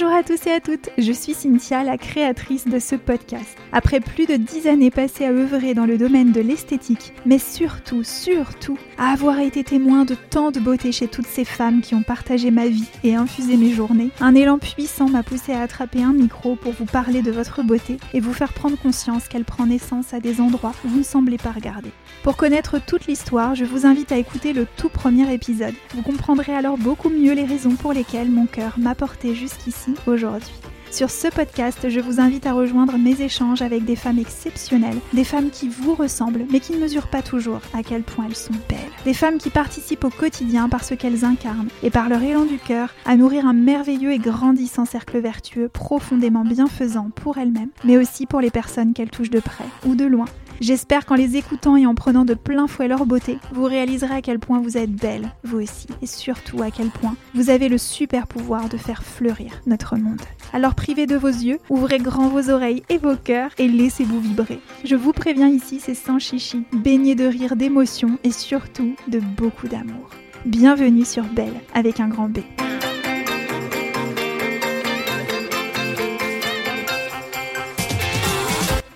Bonjour 0.00 0.16
à 0.16 0.22
tous 0.22 0.46
et 0.46 0.52
à 0.52 0.60
toutes, 0.60 0.88
je 0.96 1.12
suis 1.12 1.34
Cynthia, 1.34 1.84
la 1.84 1.98
créatrice 1.98 2.66
de 2.66 2.78
ce 2.78 2.96
podcast. 2.96 3.58
Après 3.70 4.00
plus 4.00 4.24
de 4.24 4.36
dix 4.36 4.66
années 4.66 4.90
passées 4.90 5.26
à 5.26 5.30
œuvrer 5.30 5.74
dans 5.74 5.84
le 5.84 5.98
domaine 5.98 6.32
de 6.32 6.40
l'esthétique, 6.40 7.12
mais 7.26 7.38
surtout, 7.38 8.02
surtout, 8.02 8.78
à 8.96 9.12
avoir 9.12 9.40
été 9.40 9.62
témoin 9.62 10.06
de 10.06 10.14
tant 10.14 10.52
de 10.52 10.58
beauté 10.58 10.90
chez 10.90 11.06
toutes 11.06 11.26
ces 11.26 11.44
femmes 11.44 11.82
qui 11.82 11.94
ont 11.94 12.02
partagé 12.02 12.50
ma 12.50 12.66
vie 12.66 12.88
et 13.04 13.14
infusé 13.14 13.58
mes 13.58 13.72
journées, 13.72 14.08
un 14.22 14.34
élan 14.34 14.56
puissant 14.56 15.10
m'a 15.10 15.22
poussé 15.22 15.52
à 15.52 15.60
attraper 15.60 16.02
un 16.02 16.14
micro 16.14 16.56
pour 16.56 16.72
vous 16.72 16.86
parler 16.86 17.20
de 17.20 17.30
votre 17.30 17.62
beauté 17.62 17.98
et 18.14 18.20
vous 18.20 18.32
faire 18.32 18.54
prendre 18.54 18.78
conscience 18.78 19.28
qu'elle 19.28 19.44
prend 19.44 19.66
naissance 19.66 20.14
à 20.14 20.20
des 20.20 20.40
endroits 20.40 20.72
où 20.82 20.88
vous 20.88 20.98
ne 21.00 21.04
semblez 21.04 21.36
pas 21.36 21.52
regarder. 21.52 21.90
Pour 22.22 22.38
connaître 22.38 22.78
toute 22.82 23.06
l'histoire, 23.06 23.54
je 23.54 23.66
vous 23.66 23.84
invite 23.84 24.12
à 24.12 24.16
écouter 24.16 24.54
le 24.54 24.66
tout 24.78 24.88
premier 24.88 25.30
épisode. 25.30 25.74
Vous 25.94 26.02
comprendrez 26.02 26.54
alors 26.54 26.78
beaucoup 26.78 27.10
mieux 27.10 27.34
les 27.34 27.44
raisons 27.44 27.76
pour 27.76 27.92
lesquelles 27.92 28.30
mon 28.30 28.46
cœur 28.46 28.78
m'a 28.78 28.94
porté 28.94 29.34
jusqu'ici 29.34 29.89
aujourd'hui. 30.06 30.52
Sur 30.90 31.08
ce 31.08 31.28
podcast, 31.28 31.88
je 31.88 32.00
vous 32.00 32.20
invite 32.20 32.46
à 32.46 32.52
rejoindre 32.52 32.98
mes 32.98 33.22
échanges 33.22 33.62
avec 33.62 33.84
des 33.84 33.94
femmes 33.94 34.18
exceptionnelles, 34.18 34.98
des 35.12 35.22
femmes 35.22 35.50
qui 35.50 35.68
vous 35.68 35.94
ressemblent 35.94 36.46
mais 36.50 36.58
qui 36.58 36.72
ne 36.72 36.80
mesurent 36.80 37.06
pas 37.06 37.22
toujours 37.22 37.60
à 37.72 37.84
quel 37.84 38.02
point 38.02 38.26
elles 38.26 38.34
sont 38.34 38.54
belles, 38.68 38.78
des 39.04 39.14
femmes 39.14 39.38
qui 39.38 39.50
participent 39.50 40.04
au 40.04 40.10
quotidien 40.10 40.68
par 40.68 40.82
ce 40.82 40.94
qu'elles 40.94 41.24
incarnent 41.24 41.68
et 41.84 41.90
par 41.90 42.08
leur 42.08 42.22
élan 42.22 42.44
du 42.44 42.58
cœur 42.58 42.92
à 43.06 43.16
nourrir 43.16 43.46
un 43.46 43.52
merveilleux 43.52 44.10
et 44.10 44.18
grandissant 44.18 44.84
cercle 44.84 45.20
vertueux 45.20 45.68
profondément 45.68 46.44
bienfaisant 46.44 47.10
pour 47.14 47.38
elles-mêmes, 47.38 47.70
mais 47.84 47.96
aussi 47.96 48.26
pour 48.26 48.40
les 48.40 48.50
personnes 48.50 48.92
qu'elles 48.92 49.10
touchent 49.10 49.30
de 49.30 49.40
près 49.40 49.66
ou 49.86 49.94
de 49.94 50.06
loin 50.06 50.26
J'espère 50.60 51.06
qu'en 51.06 51.14
les 51.14 51.38
écoutant 51.38 51.76
et 51.76 51.86
en 51.86 51.94
prenant 51.94 52.26
de 52.26 52.34
plein 52.34 52.66
fouet 52.66 52.86
leur 52.86 53.06
beauté, 53.06 53.38
vous 53.52 53.64
réaliserez 53.64 54.16
à 54.16 54.20
quel 54.20 54.38
point 54.38 54.60
vous 54.60 54.76
êtes 54.76 54.92
belle, 54.92 55.32
vous 55.42 55.62
aussi, 55.62 55.86
et 56.02 56.06
surtout 56.06 56.60
à 56.60 56.70
quel 56.70 56.88
point 56.88 57.16
vous 57.34 57.48
avez 57.48 57.70
le 57.70 57.78
super 57.78 58.26
pouvoir 58.26 58.68
de 58.68 58.76
faire 58.76 59.02
fleurir 59.02 59.62
notre 59.66 59.96
monde. 59.96 60.20
Alors 60.52 60.74
privez 60.74 61.06
de 61.06 61.16
vos 61.16 61.28
yeux, 61.28 61.60
ouvrez 61.70 61.96
grand 61.96 62.28
vos 62.28 62.50
oreilles 62.50 62.82
et 62.90 62.98
vos 62.98 63.16
cœurs 63.16 63.52
et 63.56 63.68
laissez-vous 63.68 64.20
vibrer. 64.20 64.60
Je 64.84 64.96
vous 64.96 65.14
préviens 65.14 65.48
ici, 65.48 65.80
c'est 65.80 65.94
sans 65.94 66.18
chichi, 66.18 66.64
baigné 66.74 67.14
de 67.14 67.24
rire, 67.24 67.56
d'émotion 67.56 68.18
et 68.22 68.32
surtout 68.32 68.96
de 69.08 69.18
beaucoup 69.18 69.66
d'amour. 69.66 70.10
Bienvenue 70.44 71.06
sur 71.06 71.24
Belle 71.24 71.60
avec 71.72 72.00
un 72.00 72.08
grand 72.08 72.28
B. 72.28 72.40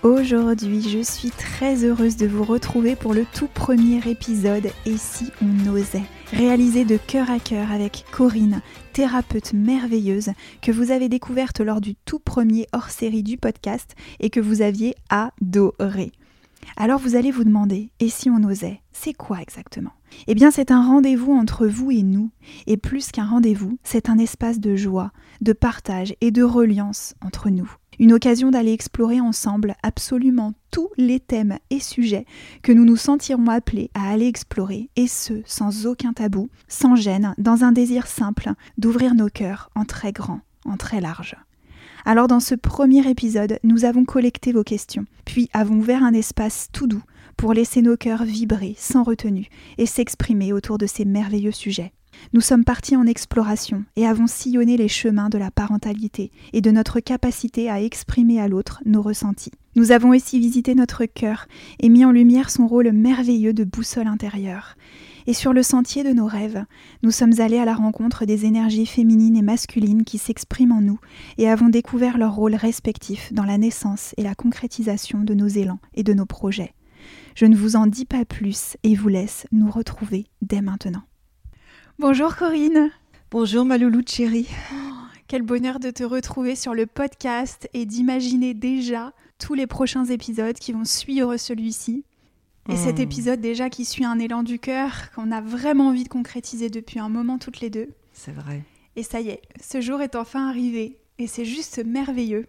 Aujourd'hui, 0.05 0.83
je 0.83 0.99
suis 0.99 1.31
très 1.31 1.83
heureuse 1.83 2.19
de 2.19 2.27
vous 2.27 2.45
retrouver 2.45 2.95
pour 2.95 3.15
le 3.15 3.25
tout 3.25 3.47
premier 3.47 4.07
épisode 4.07 4.67
Et 4.85 4.99
si 4.99 5.31
on 5.41 5.73
osait 5.73 6.03
réalisé 6.31 6.85
de 6.85 6.99
cœur 6.99 7.31
à 7.31 7.39
cœur 7.39 7.73
avec 7.73 8.05
Corinne, 8.13 8.61
thérapeute 8.93 9.55
merveilleuse 9.55 10.33
que 10.61 10.73
vous 10.73 10.91
avez 10.91 11.09
découverte 11.09 11.61
lors 11.61 11.81
du 11.81 11.95
tout 11.95 12.19
premier 12.19 12.67
hors-série 12.75 13.23
du 13.23 13.39
podcast 13.39 13.95
et 14.21 14.29
que 14.29 14.41
vous 14.41 14.61
aviez 14.61 14.95
adoré. 15.09 16.13
Alors 16.77 16.99
vous 16.99 17.17
allez 17.17 17.31
vous 17.31 17.45
demander, 17.45 17.91
et 17.99 18.11
si 18.11 18.29
on 18.29 18.45
osait 18.45 18.83
C'est 18.93 19.15
quoi 19.15 19.41
exactement? 19.41 19.93
Eh 20.27 20.35
bien 20.35 20.51
c'est 20.51 20.71
un 20.71 20.87
rendez-vous 20.87 21.33
entre 21.33 21.67
vous 21.67 21.91
et 21.91 22.03
nous, 22.03 22.31
et 22.67 22.77
plus 22.77 23.11
qu'un 23.11 23.25
rendez-vous, 23.25 23.79
c'est 23.85 24.11
un 24.11 24.19
espace 24.19 24.61
de 24.61 24.77
joie, 24.77 25.13
de 25.41 25.55
partage 25.55 26.15
et 26.21 26.31
de 26.31 26.43
reliance 26.43 27.15
entre 27.23 27.49
nous. 27.49 27.75
Une 27.99 28.13
occasion 28.13 28.51
d'aller 28.51 28.73
explorer 28.73 29.21
ensemble 29.21 29.75
absolument 29.83 30.55
tous 30.71 30.91
les 30.97 31.21
thèmes 31.21 31.59
et 31.71 31.81
sujets 31.81 32.27
que 32.63 32.73
nous 32.73 32.85
nous 32.85 32.97
sentirons 32.97 33.47
appelés 33.49 33.91
à 33.95 34.11
aller 34.11 34.27
explorer, 34.27 34.91
et 34.97 35.07
ce, 35.07 35.43
sans 35.47 35.87
aucun 35.87 36.13
tabou, 36.13 36.49
sans 36.69 36.97
gêne, 36.97 37.35
dans 37.39 37.65
un 37.65 37.73
désir 37.73 38.07
simple 38.07 38.51
d'ouvrir 38.79 39.15
nos 39.15 39.29
cœurs 39.29 39.71
en 39.75 39.85
très 39.85 40.13
grand, 40.13 40.41
en 40.65 40.77
très 40.77 41.01
large. 41.01 41.37
Alors 42.05 42.29
dans 42.29 42.41
ce 42.41 42.55
premier 42.55 43.09
épisode, 43.09 43.59
nous 43.63 43.85
avons 43.85 44.05
collecté 44.05 44.53
vos 44.53 44.65
questions, 44.65 45.07
puis 45.25 45.49
avons 45.53 45.77
ouvert 45.77 46.03
un 46.03 46.13
espace 46.13 46.69
tout 46.73 46.87
doux 46.87 47.03
pour 47.37 47.55
laisser 47.55 47.83
nos 47.83 47.97
cœurs 47.97 48.25
vibrer 48.25 48.75
sans 48.79 49.03
retenue 49.03 49.49
et 49.79 49.87
s'exprimer 49.87 50.53
autour 50.53 50.79
de 50.79 50.87
ces 50.87 51.05
merveilleux 51.05 51.53
sujets. 51.53 51.93
Nous 52.33 52.41
sommes 52.41 52.65
partis 52.65 52.97
en 52.97 53.07
exploration 53.07 53.85
et 53.97 54.07
avons 54.07 54.27
sillonné 54.27 54.77
les 54.77 54.89
chemins 54.89 55.29
de 55.29 55.39
la 55.39 55.51
parentalité 55.51 56.31
et 56.53 56.61
de 56.61 56.71
notre 56.71 57.01
capacité 57.01 57.71
à 57.71 57.81
exprimer 57.81 58.41
à 58.41 58.49
l'autre 58.49 58.83
nos 58.85 59.03
ressentis. 59.03 59.53
Nous 59.77 59.91
avons 59.91 60.11
aussi 60.11 60.39
visité 60.39 60.75
notre 60.75 61.05
cœur 61.05 61.47
et 61.81 61.89
mis 61.89 62.05
en 62.05 62.13
lumière 62.13 62.51
son 62.51 62.67
rôle 62.67 62.93
merveilleux 62.93 63.53
de 63.53 63.65
boussole 63.65 64.07
intérieure. 64.07 64.77
Et 65.27 65.33
sur 65.33 65.53
le 65.53 65.63
sentier 65.63 66.05
de 66.05 66.13
nos 66.13 66.27
rêves, 66.27 66.65
nous 67.03 67.11
sommes 67.11 67.41
allés 67.41 67.59
à 67.59 67.65
la 67.65 67.75
rencontre 67.75 68.25
des 68.25 68.45
énergies 68.45 68.87
féminines 68.87 69.37
et 69.37 69.43
masculines 69.43 70.05
qui 70.05 70.19
s'expriment 70.19 70.73
en 70.73 70.81
nous 70.81 70.99
et 71.39 71.49
avons 71.49 71.69
découvert 71.69 72.19
leur 72.19 72.35
rôle 72.35 72.55
respectif 72.55 73.33
dans 73.33 73.45
la 73.45 73.59
naissance 73.59 74.15
et 74.17 74.23
la 74.23 74.35
concrétisation 74.35 75.21
de 75.23 75.35
nos 75.35 75.49
élans 75.49 75.81
et 75.95 76.03
de 76.03 76.13
nos 76.13 76.27
projets. 76.27 76.75
Je 77.35 77.47
ne 77.47 77.57
vous 77.57 77.75
en 77.77 77.87
dis 77.87 78.05
pas 78.05 78.25
plus 78.25 78.77
et 78.83 78.95
vous 78.95 79.09
laisse 79.09 79.47
nous 79.51 79.71
retrouver 79.71 80.27
dès 80.43 80.61
maintenant. 80.61 81.03
Bonjour 82.01 82.35
Corinne. 82.35 82.91
Bonjour 83.31 83.65
ma 83.65 83.79
louloute 83.79 84.11
chérie. 84.11 84.49
Oh, 84.73 84.95
quel 85.29 85.43
bonheur 85.43 85.79
de 85.79 85.93
te 85.93 86.03
retrouver 86.03 86.57
sur 86.57 86.75
le 86.75 86.87
podcast 86.87 87.69
et 87.73 87.87
d'imaginer 87.87 88.53
déjà 88.53 89.13
tous 89.39 89.55
les 89.55 89.69
prochains 89.69 90.05
épisodes 90.05 90.57
qui 90.57 90.73
vont 90.73 90.85
suivre 90.85 91.37
celui-ci. 91.37 92.05
Et 92.69 92.77
cet 92.77 92.99
hmm. 92.99 93.03
épisode 93.03 93.41
déjà 93.41 93.71
qui 93.71 93.85
suit 93.85 94.05
un 94.05 94.19
élan 94.19 94.43
du 94.43 94.59
cœur 94.59 95.13
qu'on 95.15 95.31
a 95.31 95.41
vraiment 95.41 95.89
envie 95.89 96.03
de 96.03 96.09
concrétiser 96.09 96.69
depuis 96.69 96.99
un 96.99 97.09
moment 97.09 97.39
toutes 97.39 97.61
les 97.61 97.71
deux. 97.71 97.91
C'est 98.13 98.33
vrai. 98.33 98.65
Et 98.97 99.05
ça 99.05 99.21
y 99.21 99.29
est, 99.29 99.43
ce 99.63 99.81
jour 99.81 100.03
est 100.03 100.17
enfin 100.17 100.49
arrivé 100.49 100.99
et 101.19 101.29
c'est 101.29 101.45
juste 101.45 101.79
merveilleux. 101.85 102.49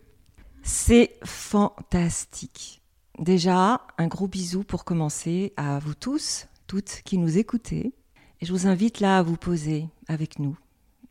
C'est 0.64 1.20
fantastique. 1.24 2.82
Déjà, 3.20 3.82
un 4.00 4.08
gros 4.08 4.28
bisou 4.28 4.64
pour 4.64 4.86
commencer 4.86 5.54
à 5.56 5.78
vous 5.78 5.94
tous, 5.94 6.48
toutes 6.66 7.04
qui 7.06 7.20
nous 7.20 7.38
écoutez. 7.38 7.94
Et 8.42 8.46
je 8.46 8.52
vous 8.52 8.68
invite 8.68 9.00
là 9.00 9.20
à 9.20 9.24
vous 9.24 9.38
poser 9.38 9.88
avec 10.08 10.40
nous 10.40 10.58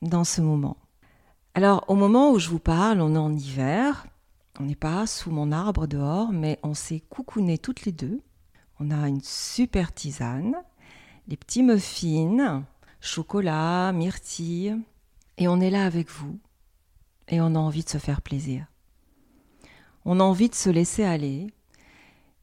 dans 0.03 0.25
ce 0.25 0.41
moment. 0.41 0.77
Alors 1.55 1.85
au 1.89 1.95
moment 1.95 2.33
où 2.33 2.39
je 2.39 2.51
vous 2.51 2.59
parle, 2.59 3.01
on 3.01 3.15
est 3.15 3.19
en 3.19 3.33
hiver, 3.33 4.07
on 4.61 4.65
n'est 4.65 4.75
pas 4.75 5.07
sous 5.07 5.31
mon 5.31 5.51
arbre 5.51 5.87
dehors, 5.87 6.33
mais 6.33 6.59
on 6.63 6.75
s'est 6.75 7.01
coucouné 7.01 7.59
toutes 7.59 7.85
les 7.85 7.93
deux. 7.93 8.21
On 8.79 8.91
a 8.91 9.09
une 9.09 9.23
super 9.23 9.93
tisane, 9.93 10.55
des 11.27 11.37
petits 11.37 11.63
muffins, 11.63 12.65
chocolat, 13.01 13.93
myrtille, 13.93 14.77
et 15.39 15.49
on 15.49 15.61
est 15.61 15.71
là 15.71 15.85
avec 15.85 16.11
vous. 16.11 16.39
Et 17.29 17.41
on 17.41 17.55
a 17.55 17.59
envie 17.59 17.85
de 17.85 17.89
se 17.89 17.99
faire 17.99 18.21
plaisir. 18.21 18.67
On 20.05 20.21
a 20.21 20.23
envie 20.23 20.49
de 20.49 20.55
se 20.55 20.71
laisser 20.71 21.05
aller. 21.05 21.47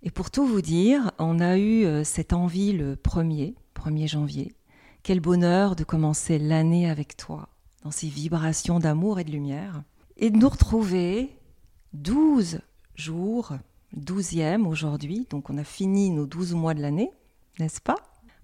Et 0.03 0.09
pour 0.09 0.31
tout 0.31 0.45
vous 0.45 0.61
dire, 0.61 1.11
on 1.19 1.39
a 1.39 1.57
eu 1.57 1.85
euh, 1.85 2.03
cette 2.03 2.33
envie 2.33 2.73
le 2.73 2.95
1er, 2.95 3.53
1er 3.75 4.07
janvier. 4.07 4.55
Quel 5.03 5.19
bonheur 5.19 5.75
de 5.75 5.83
commencer 5.83 6.37
l'année 6.37 6.87
avec 6.87 7.17
toi, 7.17 7.49
dans 7.83 7.89
ces 7.89 8.07
vibrations 8.07 8.79
d'amour 8.79 9.19
et 9.19 9.23
de 9.23 9.31
lumière, 9.31 9.81
et 10.15 10.29
de 10.29 10.37
nous 10.37 10.47
retrouver 10.47 11.35
12 11.93 12.59
jours, 12.93 13.53
12e 13.97 14.67
aujourd'hui, 14.67 15.25
donc 15.31 15.49
on 15.49 15.57
a 15.57 15.63
fini 15.63 16.11
nos 16.11 16.27
12 16.27 16.53
mois 16.53 16.75
de 16.75 16.81
l'année, 16.81 17.09
n'est-ce 17.57 17.81
pas? 17.81 17.95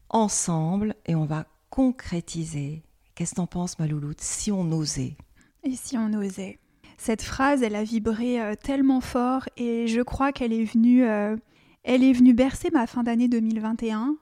Ensemble, 0.09 0.95
et 1.05 1.13
on 1.13 1.25
va 1.25 1.45
concrétiser. 1.69 2.81
Qu'est-ce 3.13 3.31
que 3.31 3.35
t'en 3.35 3.45
penses, 3.45 3.77
ma 3.77 3.85
louloute, 3.85 4.21
si 4.21 4.51
on 4.51 4.71
osait? 4.71 5.15
Et 5.63 5.75
si 5.75 5.95
on 5.95 6.11
osait? 6.13 6.57
Cette 6.97 7.21
phrase, 7.21 7.61
elle 7.61 7.75
a 7.75 7.83
vibré 7.83 8.41
euh, 8.41 8.55
tellement 8.55 9.01
fort, 9.01 9.47
et 9.57 9.87
je 9.87 10.01
crois 10.01 10.31
qu'elle 10.31 10.53
est 10.53 10.65
venue... 10.65 11.05
Euh, 11.05 11.37
elle 11.83 12.03
est 12.03 12.13
venue 12.13 12.33
bercer 12.33 12.69
ma 12.71 12.87
fin 12.87 13.03
d'année 13.03 13.27
2021 13.29 14.17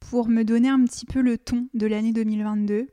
pour 0.00 0.28
me 0.28 0.42
donner 0.42 0.68
un 0.68 0.82
petit 0.84 1.06
peu 1.06 1.20
le 1.20 1.38
ton 1.38 1.68
de 1.74 1.86
l'année 1.86 2.12
2022. 2.12 2.88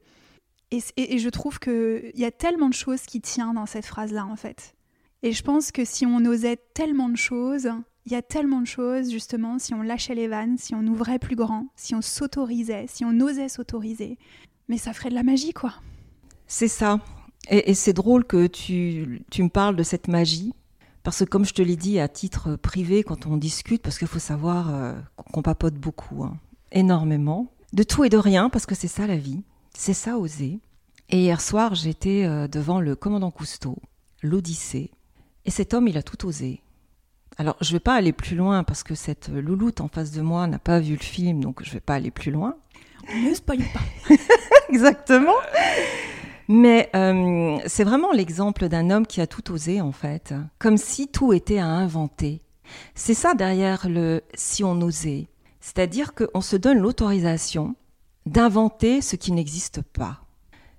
Et, 0.71 1.17
je 1.17 1.29
trouve 1.29 1.59
qu'il 1.59 2.11
y 2.15 2.25
a 2.25 2.31
tellement 2.31 2.67
de 2.67 2.73
choses 2.73 3.01
qui 3.03 3.21
tiennent 3.21 3.53
dans 3.53 3.65
cette 3.65 3.85
phrase-là, 3.85 4.25
en 4.25 4.35
fait. 4.35 4.75
Et 5.23 5.31
je 5.31 5.41
pense 5.41 5.71
que 5.71 5.85
si 5.85 6.05
on 6.05 6.17
osait 6.25 6.57
tellement 6.73 7.09
de 7.09 7.15
choses, 7.15 7.69
il 8.05 8.11
y 8.11 8.15
a 8.15 8.21
tellement 8.21 8.61
de 8.61 8.67
choses, 8.67 9.09
justement, 9.09 9.59
si 9.59 9.73
on 9.73 9.81
lâchait 9.81 10.13
les 10.13 10.27
vannes, 10.27 10.57
si 10.57 10.75
on 10.75 10.85
ouvrait 10.85 11.19
plus 11.19 11.35
grand, 11.35 11.67
si 11.75 11.95
on 11.95 12.01
s'autorisait, 12.01 12.85
si 12.87 13.05
on 13.05 13.19
osait 13.21 13.49
s'autoriser, 13.49 14.17
mais 14.67 14.77
ça 14.77 14.93
ferait 14.93 15.09
de 15.09 15.15
la 15.15 15.23
magie, 15.23 15.53
quoi. 15.53 15.73
C'est 16.47 16.67
ça. 16.67 16.99
Et, 17.49 17.73
c'est 17.73 17.93
drôle 17.93 18.25
que 18.25 18.47
tu, 18.47 19.23
tu, 19.31 19.43
me 19.43 19.49
parles 19.49 19.77
de 19.77 19.83
cette 19.83 20.09
magie, 20.09 20.53
parce 21.03 21.19
que 21.19 21.23
comme 21.23 21.45
je 21.45 21.53
te 21.53 21.61
l'ai 21.61 21.77
dit 21.77 21.97
à 21.99 22.09
titre 22.09 22.57
privé 22.57 23.03
quand 23.03 23.25
on 23.25 23.37
discute, 23.37 23.81
parce 23.81 23.97
qu'il 23.97 24.07
faut 24.07 24.19
savoir 24.19 24.73
euh, 24.73 24.93
qu'on 25.31 25.41
papote 25.41 25.75
beaucoup. 25.75 26.23
Hein 26.23 26.37
énormément, 26.71 27.51
de 27.73 27.83
tout 27.83 28.03
et 28.03 28.09
de 28.09 28.17
rien, 28.17 28.49
parce 28.49 28.65
que 28.65 28.75
c'est 28.75 28.87
ça 28.87 29.07
la 29.07 29.17
vie, 29.17 29.43
c'est 29.73 29.93
ça 29.93 30.17
oser. 30.17 30.59
Et 31.09 31.21
hier 31.21 31.41
soir, 31.41 31.75
j'étais 31.75 32.25
euh, 32.25 32.47
devant 32.47 32.79
le 32.81 32.95
commandant 32.95 33.31
Cousteau, 33.31 33.77
l'Odyssée, 34.21 34.91
et 35.45 35.51
cet 35.51 35.73
homme, 35.73 35.87
il 35.87 35.97
a 35.97 36.03
tout 36.03 36.27
osé. 36.27 36.61
Alors, 37.37 37.55
je 37.61 37.69
ne 37.69 37.73
vais 37.73 37.79
pas 37.79 37.93
aller 37.93 38.11
plus 38.11 38.35
loin 38.35 38.63
parce 38.63 38.83
que 38.83 38.95
cette 38.95 39.29
louloute 39.29 39.79
en 39.79 39.87
face 39.87 40.11
de 40.11 40.21
moi 40.21 40.47
n'a 40.47 40.59
pas 40.59 40.79
vu 40.79 40.93
le 40.93 41.03
film, 41.03 41.41
donc 41.41 41.63
je 41.63 41.69
ne 41.69 41.73
vais 41.75 41.79
pas 41.79 41.95
aller 41.95 42.11
plus 42.11 42.31
loin. 42.31 42.55
Ne 43.15 43.33
spoil 43.33 43.59
pas. 43.73 44.15
Exactement. 44.69 45.35
Mais 46.49 46.89
euh, 46.95 47.57
c'est 47.65 47.83
vraiment 47.83 48.11
l'exemple 48.11 48.67
d'un 48.67 48.89
homme 48.89 49.05
qui 49.05 49.21
a 49.21 49.27
tout 49.27 49.51
osé 49.51 49.81
en 49.81 49.91
fait, 49.91 50.33
comme 50.59 50.77
si 50.77 51.07
tout 51.07 51.31
était 51.33 51.59
à 51.59 51.67
inventer. 51.67 52.41
C'est 52.95 53.13
ça 53.13 53.33
derrière 53.33 53.87
le 53.87 54.21
si 54.33 54.63
on 54.63 54.81
osait. 54.81 55.27
C'est-à-dire 55.67 56.13
qu'on 56.15 56.39
se 56.39 56.55
donne 56.55 56.77
l'autorisation 56.77 57.75
d'inventer 58.25 59.01
ce 59.01 59.17
qui 59.17 59.33
n'existe 59.33 59.81
pas. 59.81 60.21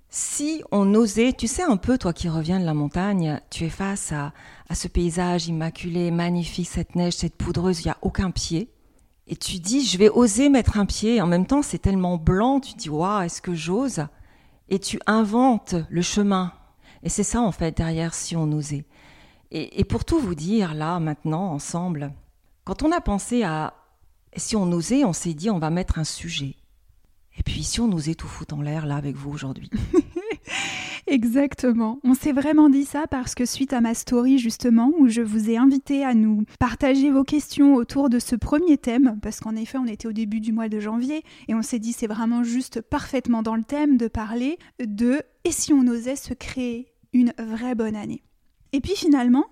Si 0.09 0.63
on 0.73 0.95
osait, 0.95 1.35
tu 1.35 1.47
sais 1.47 1.63
un 1.63 1.77
peu, 1.77 1.99
toi 1.99 2.15
qui 2.15 2.31
reviens 2.31 2.59
de 2.59 2.65
la 2.65 2.73
montagne, 2.73 3.39
tu 3.51 3.65
es 3.65 3.69
face 3.69 4.13
à, 4.13 4.33
à 4.67 4.75
ce 4.75 4.89
paysage 4.89 5.47
immaculé, 5.47 6.11
magnifique, 6.11 6.69
cette 6.69 6.95
neige, 6.95 7.13
cette 7.13 7.37
poudreuse, 7.37 7.83
il 7.83 7.89
n'y 7.89 7.91
a 7.91 7.99
aucun 8.01 8.31
pied. 8.31 8.73
Et 9.27 9.37
tu 9.37 9.59
dis, 9.59 9.85
je 9.85 9.99
vais 9.99 10.09
oser 10.09 10.49
mettre 10.49 10.79
un 10.79 10.87
pied. 10.87 11.21
En 11.21 11.27
même 11.27 11.45
temps, 11.45 11.61
c'est 11.61 11.77
tellement 11.77 12.17
blanc, 12.17 12.59
tu 12.59 12.73
dis, 12.73 12.89
waouh, 12.89 13.21
est-ce 13.21 13.43
que 13.43 13.55
j'ose? 13.55 14.07
Et 14.71 14.79
tu 14.79 14.99
inventes 15.07 15.75
le 15.91 16.01
chemin. 16.01 16.55
Et 17.03 17.11
c'est 17.11 17.25
ça, 17.25 17.43
en 17.43 17.53
fait, 17.53 17.77
derrière, 17.77 18.15
si 18.15 18.37
on 18.37 18.51
osait. 18.53 18.87
Et, 19.51 19.81
et, 19.81 19.85
pour 19.85 20.07
tout 20.07 20.19
vous 20.19 20.35
dire, 20.35 20.73
là, 20.73 20.99
maintenant, 20.99 21.53
ensemble, 21.53 22.11
quand 22.65 22.83
on 22.83 22.91
a 22.91 23.03
pensé 23.03 23.43
à 23.43 23.75
si 24.37 24.57
on 24.57 24.71
osait, 24.73 25.05
on 25.05 25.13
s'est 25.13 25.35
dit, 25.35 25.51
on 25.51 25.59
va 25.59 25.71
mettre 25.71 25.99
un 25.99 26.05
sujet. 26.05 26.57
Et 27.39 27.43
puis 27.43 27.63
si 27.63 27.81
on 27.81 27.91
osait 27.93 28.15
tout 28.15 28.27
foutre 28.27 28.55
en 28.57 28.63
l'air 28.63 28.87
là 28.87 28.97
avec 28.97 29.17
vous 29.17 29.31
aujourd'hui. 29.31 29.71
Exactement. 31.07 32.01
On 32.05 32.13
s'est 32.13 32.33
vraiment 32.33 32.69
dit 32.69 32.85
ça 32.85 33.07
parce 33.07 33.35
que 33.35 33.47
suite 33.47 33.73
à 33.73 33.81
ma 33.81 33.95
story 33.95 34.39
justement 34.39 34.93
où 34.99 35.09
je 35.09 35.23
vous 35.23 35.49
ai 35.49 35.57
invité 35.57 36.05
à 36.05 36.15
nous 36.15 36.45
partager 36.59 37.11
vos 37.11 37.25
questions 37.25 37.77
autour 37.77 38.11
de 38.11 38.19
ce 38.19 38.37
premier 38.37 38.77
thème 38.77 39.19
parce 39.23 39.41
qu'en 39.41 39.57
effet 39.57 39.79
on 39.79 39.87
était 39.87 40.09
au 40.09 40.13
début 40.13 40.41
du 40.41 40.53
mois 40.53 40.69
de 40.69 40.81
janvier 40.81 41.23
et 41.47 41.55
on 41.55 41.63
s'est 41.63 41.79
dit 41.79 41.95
c'est 41.95 42.09
vraiment 42.09 42.43
juste 42.43 42.83
parfaitement 42.83 43.43
dans 43.43 43.57
le 43.57 43.63
thème 43.63 43.97
de 43.97 44.07
parler 44.07 44.59
de 44.85 45.23
et 45.45 45.53
si 45.53 45.73
on 45.73 45.87
osait 45.87 46.17
se 46.17 46.35
créer 46.35 46.93
une 47.15 47.33
vraie 47.39 47.75
bonne 47.75 47.97
année? 47.97 48.23
Et 48.73 48.81
puis 48.81 48.95
finalement, 48.95 49.47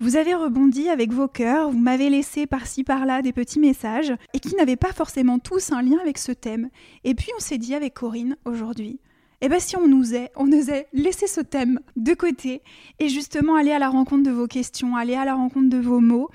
vous 0.00 0.16
avez 0.16 0.34
rebondi 0.34 0.88
avec 0.88 1.12
vos 1.12 1.28
cœurs, 1.28 1.70
vous 1.70 1.78
m'avez 1.78 2.10
laissé 2.10 2.46
par-ci 2.46 2.84
par-là 2.84 3.22
des 3.22 3.32
petits 3.32 3.60
messages 3.60 4.12
et 4.32 4.40
qui 4.40 4.54
n'avaient 4.56 4.76
pas 4.76 4.92
forcément 4.92 5.38
tous 5.38 5.72
un 5.72 5.82
lien 5.82 5.98
avec 6.00 6.18
ce 6.18 6.32
thème. 6.32 6.68
Et 7.04 7.14
puis 7.14 7.30
on 7.36 7.40
s'est 7.40 7.58
dit 7.58 7.74
avec 7.74 7.94
Corinne 7.94 8.36
aujourd'hui, 8.44 9.00
eh 9.40 9.48
bien 9.48 9.58
si 9.58 9.76
on 9.76 9.90
osait, 9.92 10.30
on 10.36 10.50
osait 10.52 10.88
laisser 10.92 11.26
ce 11.26 11.40
thème 11.40 11.80
de 11.96 12.14
côté 12.14 12.62
et 12.98 13.08
justement 13.08 13.56
aller 13.56 13.72
à 13.72 13.78
la 13.78 13.88
rencontre 13.88 14.22
de 14.24 14.30
vos 14.30 14.46
questions, 14.46 14.96
aller 14.96 15.14
à 15.14 15.24
la 15.24 15.34
rencontre 15.34 15.68
de 15.68 15.78
vos 15.78 16.00
mots 16.00 16.30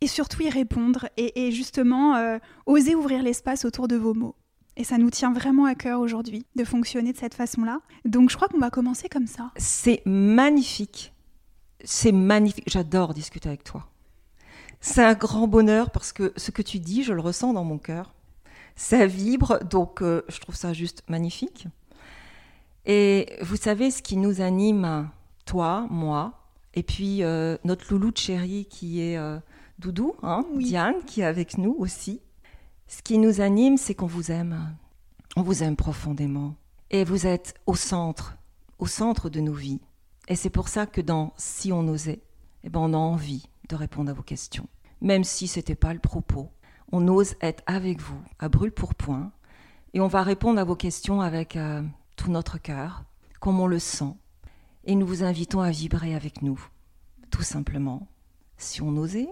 et 0.00 0.06
surtout 0.06 0.42
y 0.42 0.50
répondre 0.50 1.08
et, 1.16 1.52
justement 1.52 2.16
euh, 2.16 2.38
oser 2.66 2.94
ouvrir 2.94 3.22
l'espace 3.22 3.64
autour 3.64 3.88
de 3.88 3.96
vos 3.96 4.14
mots. 4.14 4.34
Et 4.76 4.84
ça 4.84 4.96
nous 4.96 5.10
tient 5.10 5.32
vraiment 5.32 5.66
à 5.66 5.74
cœur 5.74 6.00
aujourd'hui 6.00 6.46
de 6.56 6.64
fonctionner 6.64 7.12
de 7.12 7.18
cette 7.18 7.34
façon-là. 7.34 7.80
Donc 8.04 8.30
je 8.30 8.36
crois 8.36 8.48
qu'on 8.48 8.58
va 8.58 8.70
commencer 8.70 9.08
comme 9.08 9.26
ça. 9.26 9.50
C'est 9.56 10.02
magnifique 10.06 11.11
c'est 11.84 12.12
magnifique. 12.12 12.64
J'adore 12.66 13.14
discuter 13.14 13.48
avec 13.48 13.64
toi. 13.64 13.86
C'est 14.80 15.04
un 15.04 15.14
grand 15.14 15.46
bonheur 15.46 15.90
parce 15.90 16.12
que 16.12 16.32
ce 16.36 16.50
que 16.50 16.62
tu 16.62 16.78
dis, 16.78 17.04
je 17.04 17.12
le 17.12 17.20
ressens 17.20 17.52
dans 17.52 17.64
mon 17.64 17.78
cœur. 17.78 18.12
Ça 18.74 19.06
vibre, 19.06 19.62
donc 19.64 20.02
euh, 20.02 20.22
je 20.28 20.40
trouve 20.40 20.56
ça 20.56 20.72
juste 20.72 21.04
magnifique. 21.08 21.68
Et 22.84 23.36
vous 23.42 23.56
savez, 23.56 23.90
ce 23.90 24.02
qui 24.02 24.16
nous 24.16 24.40
anime, 24.40 25.08
toi, 25.44 25.86
moi, 25.90 26.32
et 26.74 26.82
puis 26.82 27.22
euh, 27.22 27.56
notre 27.64 27.92
louloute 27.92 28.18
chérie 28.18 28.66
qui 28.68 29.00
est 29.02 29.16
euh, 29.16 29.38
Doudou, 29.78 30.14
hein, 30.22 30.44
Diane, 30.56 30.96
qui 31.06 31.20
est 31.20 31.26
avec 31.26 31.58
nous 31.58 31.76
aussi. 31.78 32.20
Ce 32.88 33.02
qui 33.02 33.18
nous 33.18 33.40
anime, 33.40 33.76
c'est 33.76 33.94
qu'on 33.94 34.06
vous 34.06 34.30
aime. 34.30 34.74
On 35.36 35.42
vous 35.42 35.62
aime 35.62 35.76
profondément. 35.76 36.56
Et 36.90 37.04
vous 37.04 37.26
êtes 37.26 37.54
au 37.66 37.74
centre, 37.74 38.36
au 38.78 38.86
centre 38.86 39.30
de 39.30 39.40
nos 39.40 39.54
vies. 39.54 39.80
Et 40.28 40.36
c'est 40.36 40.50
pour 40.50 40.68
ça 40.68 40.86
que 40.86 41.00
dans 41.00 41.32
Si 41.36 41.72
on 41.72 41.86
osait, 41.88 42.22
eh 42.64 42.70
ben 42.70 42.80
on 42.80 42.94
a 42.94 42.98
envie 42.98 43.48
de 43.68 43.76
répondre 43.76 44.10
à 44.10 44.14
vos 44.14 44.22
questions. 44.22 44.68
Même 45.00 45.24
si 45.24 45.48
ce 45.48 45.58
n'était 45.58 45.74
pas 45.74 45.92
le 45.92 45.98
propos, 45.98 46.50
on 46.92 47.08
ose 47.08 47.34
être 47.40 47.62
avec 47.66 48.00
vous, 48.00 48.20
à 48.38 48.48
brûle 48.48 48.72
pour 48.72 48.94
point, 48.94 49.32
et 49.94 50.00
on 50.00 50.06
va 50.06 50.22
répondre 50.22 50.60
à 50.60 50.64
vos 50.64 50.76
questions 50.76 51.20
avec 51.20 51.56
euh, 51.56 51.82
tout 52.16 52.30
notre 52.30 52.58
cœur, 52.58 53.04
comme 53.40 53.60
on 53.60 53.66
le 53.66 53.78
sent, 53.78 54.14
et 54.84 54.94
nous 54.94 55.06
vous 55.06 55.24
invitons 55.24 55.60
à 55.60 55.70
vibrer 55.70 56.14
avec 56.14 56.42
nous, 56.42 56.60
tout 57.30 57.42
simplement. 57.42 58.06
Si 58.58 58.82
on 58.82 58.96
osait, 58.96 59.28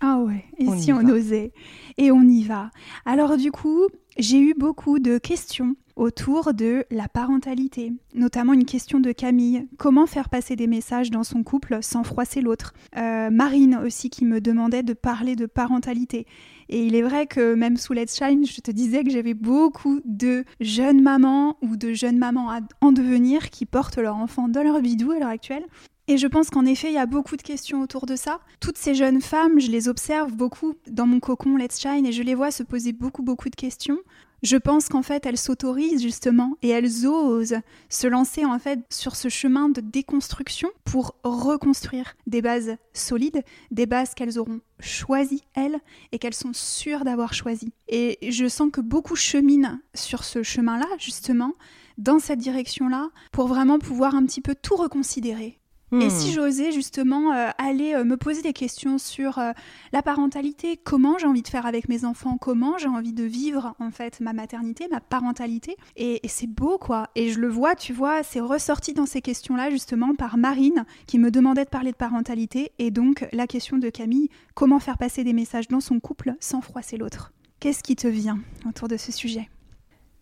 ah 0.00 0.18
ouais, 0.20 0.44
et 0.58 0.66
si 0.78 0.92
on 0.92 1.06
osait 1.08 1.52
Et 1.96 2.10
on 2.10 2.22
y 2.22 2.42
va. 2.42 2.70
Alors 3.04 3.36
du 3.36 3.50
coup, 3.50 3.86
j'ai 4.18 4.38
eu 4.38 4.54
beaucoup 4.54 4.98
de 4.98 5.18
questions 5.18 5.76
autour 5.96 6.52
de 6.52 6.84
la 6.90 7.08
parentalité, 7.08 7.92
notamment 8.14 8.52
une 8.52 8.66
question 8.66 9.00
de 9.00 9.12
Camille. 9.12 9.66
Comment 9.78 10.06
faire 10.06 10.28
passer 10.28 10.54
des 10.54 10.66
messages 10.66 11.10
dans 11.10 11.24
son 11.24 11.42
couple 11.42 11.78
sans 11.80 12.04
froisser 12.04 12.42
l'autre? 12.42 12.74
Euh, 12.96 13.30
Marine 13.30 13.80
aussi 13.82 14.10
qui 14.10 14.26
me 14.26 14.40
demandait 14.40 14.82
de 14.82 14.92
parler 14.92 15.36
de 15.36 15.46
parentalité. 15.46 16.26
Et 16.68 16.84
il 16.84 16.94
est 16.94 17.02
vrai 17.02 17.26
que 17.26 17.54
même 17.54 17.76
sous 17.76 17.94
Let's 17.94 18.16
Shine, 18.16 18.44
je 18.44 18.60
te 18.60 18.70
disais 18.70 19.04
que 19.04 19.10
j'avais 19.10 19.34
beaucoup 19.34 20.00
de 20.04 20.44
jeunes 20.60 21.00
mamans 21.00 21.56
ou 21.62 21.76
de 21.76 21.92
jeunes 21.94 22.18
mamans 22.18 22.50
en 22.80 22.92
devenir 22.92 23.50
qui 23.50 23.64
portent 23.64 23.98
leur 23.98 24.16
enfant 24.16 24.48
dans 24.48 24.62
leur 24.62 24.80
bidou 24.82 25.12
à 25.12 25.18
l'heure 25.18 25.28
actuelle 25.28 25.64
et 26.08 26.18
je 26.18 26.26
pense 26.28 26.50
qu'en 26.50 26.64
effet, 26.64 26.88
il 26.88 26.94
y 26.94 26.98
a 26.98 27.06
beaucoup 27.06 27.36
de 27.36 27.42
questions 27.42 27.82
autour 27.82 28.06
de 28.06 28.14
ça. 28.14 28.38
Toutes 28.60 28.78
ces 28.78 28.94
jeunes 28.94 29.20
femmes, 29.20 29.58
je 29.58 29.70
les 29.70 29.88
observe 29.88 30.32
beaucoup 30.32 30.74
dans 30.86 31.06
mon 31.06 31.18
cocon 31.18 31.56
Let's 31.56 31.80
Shine 31.80 32.06
et 32.06 32.12
je 32.12 32.22
les 32.22 32.36
vois 32.36 32.52
se 32.52 32.62
poser 32.62 32.92
beaucoup, 32.92 33.22
beaucoup 33.22 33.48
de 33.48 33.56
questions. 33.56 33.98
Je 34.42 34.56
pense 34.56 34.88
qu'en 34.88 35.02
fait, 35.02 35.26
elles 35.26 35.38
s'autorisent 35.38 36.02
justement 36.02 36.56
et 36.62 36.68
elles 36.68 37.06
osent 37.06 37.56
se 37.88 38.06
lancer 38.06 38.44
en 38.44 38.58
fait 38.60 38.78
sur 38.88 39.16
ce 39.16 39.28
chemin 39.28 39.68
de 39.68 39.80
déconstruction 39.80 40.68
pour 40.84 41.16
reconstruire 41.24 42.14
des 42.28 42.42
bases 42.42 42.76
solides, 42.92 43.42
des 43.72 43.86
bases 43.86 44.14
qu'elles 44.14 44.38
auront 44.38 44.60
choisies 44.78 45.42
elles 45.54 45.80
et 46.12 46.18
qu'elles 46.18 46.34
sont 46.34 46.52
sûres 46.52 47.04
d'avoir 47.04 47.34
choisies. 47.34 47.72
Et 47.88 48.30
je 48.30 48.46
sens 48.46 48.70
que 48.70 48.80
beaucoup 48.80 49.16
cheminent 49.16 49.80
sur 49.94 50.22
ce 50.22 50.44
chemin-là 50.44 50.86
justement, 50.98 51.54
dans 51.98 52.20
cette 52.20 52.38
direction-là, 52.38 53.08
pour 53.32 53.48
vraiment 53.48 53.80
pouvoir 53.80 54.14
un 54.14 54.24
petit 54.24 54.42
peu 54.42 54.54
tout 54.54 54.76
reconsidérer 54.76 55.58
et 55.92 56.10
si 56.10 56.30
hmm. 56.30 56.34
j'osais 56.34 56.72
justement 56.72 57.32
euh, 57.32 57.50
aller 57.58 57.94
euh, 57.94 58.02
me 58.02 58.16
poser 58.16 58.42
des 58.42 58.52
questions 58.52 58.98
sur 58.98 59.38
euh, 59.38 59.52
la 59.92 60.02
parentalité, 60.02 60.76
comment 60.76 61.16
j'ai 61.16 61.28
envie 61.28 61.42
de 61.42 61.48
faire 61.48 61.64
avec 61.64 61.88
mes 61.88 62.04
enfants, 62.04 62.38
comment 62.38 62.76
j'ai 62.76 62.88
envie 62.88 63.12
de 63.12 63.22
vivre 63.22 63.74
en 63.78 63.92
fait 63.92 64.18
ma 64.20 64.32
maternité, 64.32 64.88
ma 64.90 64.98
parentalité, 64.98 65.76
et, 65.94 66.20
c'est 66.26 66.48
beau 66.48 66.76
quoi. 66.76 67.08
Et 67.14 67.30
je 67.30 67.38
le 67.38 67.48
vois, 67.48 67.76
tu 67.76 67.92
vois, 67.92 68.24
c'est 68.24 68.40
ressorti 68.40 68.94
dans 68.94 69.06
ces 69.06 69.22
questions-là 69.22 69.70
justement 69.70 70.16
par 70.16 70.38
Marine 70.38 70.84
qui 71.06 71.20
me 71.20 71.30
demandait 71.30 71.64
de 71.64 71.70
parler 71.70 71.92
de 71.92 71.96
parentalité, 71.96 72.72
et 72.80 72.90
donc 72.90 73.28
la 73.32 73.46
question 73.46 73.78
de 73.78 73.88
Camille, 73.88 74.28
comment 74.54 74.80
faire 74.80 74.98
passer 74.98 75.22
des 75.22 75.32
messages 75.32 75.68
dans 75.68 75.80
son 75.80 76.00
couple 76.00 76.34
sans 76.40 76.60
froisser 76.60 76.96
l'autre. 76.96 77.32
Qu'est-ce 77.60 77.84
qui 77.84 77.94
te 77.94 78.08
vient 78.08 78.40
autour 78.68 78.88
de 78.88 78.96
ce 78.96 79.12
sujet? 79.12 79.48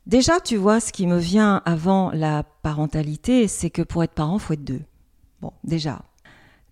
Déjà, 0.06 0.40
tu 0.40 0.56
vois, 0.56 0.80
ce 0.80 0.92
qui 0.92 1.06
me 1.06 1.18
vient 1.18 1.62
avant 1.64 2.11
la 2.11 2.42
parentalité, 2.42 3.49
c'est 3.49 3.71
que 3.71 3.80
pour 3.80 4.04
être 4.04 4.12
parent, 4.12 4.38
faut 4.38 4.52
être 4.52 4.62
deux. 4.62 4.83
Déjà. 5.65 6.03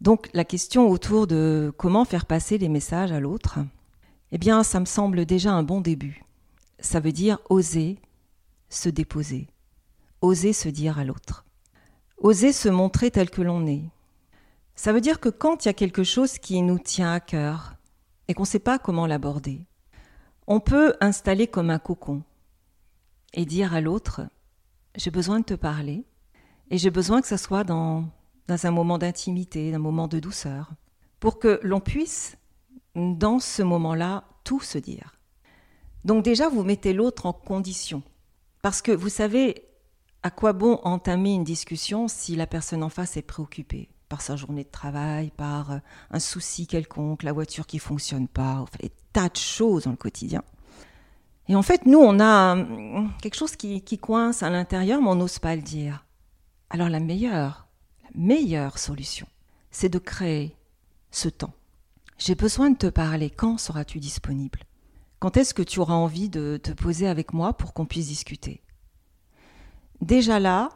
Donc 0.00 0.28
la 0.34 0.44
question 0.44 0.88
autour 0.88 1.26
de 1.26 1.72
comment 1.76 2.04
faire 2.04 2.26
passer 2.26 2.58
les 2.58 2.68
messages 2.68 3.12
à 3.12 3.20
l'autre, 3.20 3.60
eh 4.32 4.38
bien 4.38 4.62
ça 4.62 4.80
me 4.80 4.84
semble 4.84 5.26
déjà 5.26 5.52
un 5.52 5.62
bon 5.62 5.80
début. 5.80 6.24
Ça 6.80 6.98
veut 6.98 7.12
dire 7.12 7.38
oser 7.48 7.98
se 8.68 8.88
déposer, 8.88 9.48
oser 10.20 10.52
se 10.52 10.68
dire 10.68 10.98
à 10.98 11.04
l'autre, 11.04 11.44
oser 12.18 12.52
se 12.52 12.68
montrer 12.68 13.10
tel 13.10 13.30
que 13.30 13.42
l'on 13.42 13.66
est. 13.66 13.84
Ça 14.74 14.92
veut 14.92 15.00
dire 15.00 15.20
que 15.20 15.28
quand 15.28 15.64
il 15.64 15.68
y 15.68 15.70
a 15.70 15.74
quelque 15.74 16.02
chose 16.02 16.38
qui 16.38 16.62
nous 16.62 16.78
tient 16.78 17.12
à 17.12 17.20
cœur 17.20 17.76
et 18.26 18.34
qu'on 18.34 18.42
ne 18.42 18.48
sait 18.48 18.58
pas 18.58 18.78
comment 18.78 19.06
l'aborder, 19.06 19.66
on 20.46 20.58
peut 20.58 20.94
installer 21.00 21.46
comme 21.46 21.70
un 21.70 21.78
cocon 21.78 22.22
et 23.34 23.44
dire 23.44 23.74
à 23.74 23.80
l'autre, 23.80 24.22
j'ai 24.96 25.10
besoin 25.10 25.40
de 25.40 25.44
te 25.44 25.54
parler 25.54 26.04
et 26.70 26.78
j'ai 26.78 26.90
besoin 26.90 27.20
que 27.20 27.28
ça 27.28 27.38
soit 27.38 27.64
dans 27.64 28.08
dans 28.48 28.66
un 28.66 28.70
moment 28.70 28.98
d'intimité, 28.98 29.70
d'un 29.70 29.78
moment 29.78 30.08
de 30.08 30.18
douceur, 30.18 30.72
pour 31.20 31.38
que 31.38 31.60
l'on 31.62 31.80
puisse, 31.80 32.36
dans 32.94 33.38
ce 33.38 33.62
moment-là, 33.62 34.24
tout 34.44 34.60
se 34.60 34.78
dire. 34.78 35.16
Donc 36.04 36.24
déjà, 36.24 36.48
vous 36.48 36.64
mettez 36.64 36.92
l'autre 36.92 37.26
en 37.26 37.32
condition. 37.32 38.02
Parce 38.60 38.82
que 38.82 38.92
vous 38.92 39.08
savez, 39.08 39.64
à 40.22 40.30
quoi 40.30 40.52
bon 40.52 40.80
entamer 40.84 41.34
une 41.34 41.44
discussion 41.44 42.08
si 42.08 42.36
la 42.36 42.46
personne 42.46 42.82
en 42.82 42.88
face 42.88 43.16
est 43.16 43.22
préoccupée 43.22 43.88
par 44.08 44.20
sa 44.20 44.36
journée 44.36 44.64
de 44.64 44.70
travail, 44.70 45.30
par 45.30 45.80
un 46.10 46.20
souci 46.20 46.66
quelconque, 46.66 47.22
la 47.22 47.32
voiture 47.32 47.66
qui 47.66 47.78
fonctionne 47.78 48.28
pas, 48.28 48.56
enfin, 48.60 48.78
des 48.80 48.92
tas 49.12 49.28
de 49.28 49.36
choses 49.36 49.84
dans 49.84 49.90
le 49.90 49.96
quotidien. 49.96 50.42
Et 51.48 51.56
en 51.56 51.62
fait, 51.62 51.86
nous, 51.86 51.98
on 51.98 52.20
a 52.20 52.52
hum, 52.52 53.10
quelque 53.20 53.36
chose 53.36 53.56
qui, 53.56 53.82
qui 53.82 53.98
coince 53.98 54.42
à 54.42 54.50
l'intérieur, 54.50 55.00
mais 55.00 55.08
on 55.08 55.14
n'ose 55.14 55.38
pas 55.38 55.56
le 55.56 55.62
dire. 55.62 56.04
Alors 56.70 56.88
la 56.88 57.00
meilleure 57.00 57.61
meilleure 58.14 58.78
solution, 58.78 59.26
c'est 59.70 59.88
de 59.88 59.98
créer 59.98 60.56
ce 61.10 61.28
temps. 61.28 61.54
J'ai 62.18 62.34
besoin 62.34 62.70
de 62.70 62.76
te 62.76 62.86
parler. 62.86 63.30
Quand 63.30 63.58
seras-tu 63.58 63.98
disponible? 63.98 64.60
Quand 65.18 65.36
est-ce 65.36 65.54
que 65.54 65.62
tu 65.62 65.80
auras 65.80 65.94
envie 65.94 66.28
de 66.28 66.58
te 66.62 66.72
poser 66.72 67.08
avec 67.08 67.32
moi 67.32 67.52
pour 67.52 67.74
qu'on 67.74 67.86
puisse 67.86 68.08
discuter? 68.08 68.62
Déjà 70.00 70.40
là, 70.40 70.70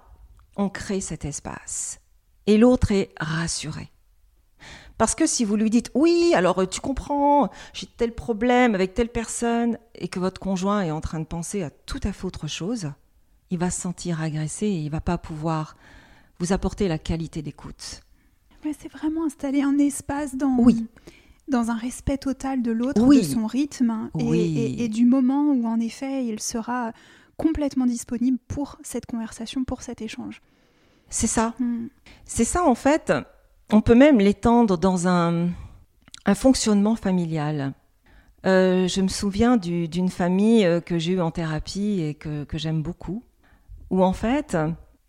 on 0.56 0.68
crée 0.68 1.00
cet 1.00 1.24
espace. 1.24 2.00
Et 2.46 2.58
l'autre 2.58 2.92
est 2.92 3.12
rassuré. 3.18 3.90
Parce 4.98 5.14
que 5.14 5.26
si 5.26 5.44
vous 5.44 5.56
lui 5.56 5.68
dites 5.68 5.90
oui, 5.94 6.32
alors 6.34 6.66
tu 6.68 6.80
comprends, 6.80 7.50
j'ai 7.74 7.86
tel 7.86 8.14
problème 8.14 8.74
avec 8.74 8.94
telle 8.94 9.10
personne, 9.10 9.78
et 9.94 10.08
que 10.08 10.18
votre 10.18 10.40
conjoint 10.40 10.82
est 10.82 10.90
en 10.90 11.00
train 11.00 11.20
de 11.20 11.26
penser 11.26 11.62
à 11.62 11.70
tout 11.70 12.00
à 12.02 12.12
fait 12.12 12.24
autre 12.24 12.46
chose, 12.46 12.90
il 13.50 13.58
va 13.58 13.70
se 13.70 13.80
sentir 13.80 14.22
agressé 14.22 14.66
et 14.66 14.80
il 14.80 14.90
va 14.90 15.00
pas 15.00 15.18
pouvoir 15.18 15.76
vous 16.38 16.52
apporter 16.52 16.88
la 16.88 16.98
qualité 16.98 17.42
d'écoute. 17.42 18.00
c'est 18.62 18.90
vraiment 18.90 19.26
installer 19.26 19.62
un 19.62 19.78
espace 19.78 20.34
dans, 20.34 20.56
oui. 20.58 20.86
dans 21.48 21.70
un 21.70 21.76
respect 21.76 22.18
total 22.18 22.62
de 22.62 22.72
l'autre, 22.72 23.06
de 23.06 23.22
son 23.22 23.46
rythme 23.46 24.10
et, 24.18 24.88
du 24.88 25.06
moment 25.06 25.52
où 25.52 25.66
en 25.66 25.80
effet 25.80 26.26
il 26.26 26.40
sera 26.40 26.92
complètement 27.36 27.86
disponible 27.86 28.38
pour 28.48 28.78
cette 28.82 29.06
conversation, 29.06 29.64
pour 29.64 29.82
cet 29.82 30.02
échange. 30.02 30.40
C'est 31.08 31.26
ça. 31.26 31.54
Hmm. 31.60 31.86
C'est 32.24 32.44
ça 32.44 32.64
en 32.64 32.74
fait. 32.74 33.12
On 33.72 33.80
peut 33.80 33.94
même 33.94 34.18
l'étendre 34.18 34.78
dans 34.78 35.08
un, 35.08 35.48
un, 36.24 36.34
fonctionnement 36.34 36.96
familial. 36.96 37.72
Euh, 38.44 38.86
je 38.86 39.00
me 39.00 39.08
souviens 39.08 39.56
d'une 39.56 40.08
famille 40.08 40.64
euh, 40.64 40.80
que 40.80 40.98
j'ai 40.98 41.12
eue 41.12 41.20
en 41.20 41.32
thérapie 41.32 42.00
et 42.00 42.14
que, 42.14 42.44
que 42.44 42.58
j'aime 42.58 42.82
beaucoup, 42.82 43.24
où 43.90 44.04
en 44.04 44.12
fait, 44.12 44.56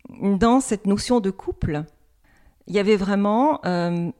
dans 0.08 0.60
cette 0.60 0.86
notion 0.86 1.20
de 1.20 1.30
couple, 1.30 1.84
il 2.66 2.74
y 2.74 2.78
avait 2.78 2.96
vraiment 2.96 3.60
euh, 3.64 4.10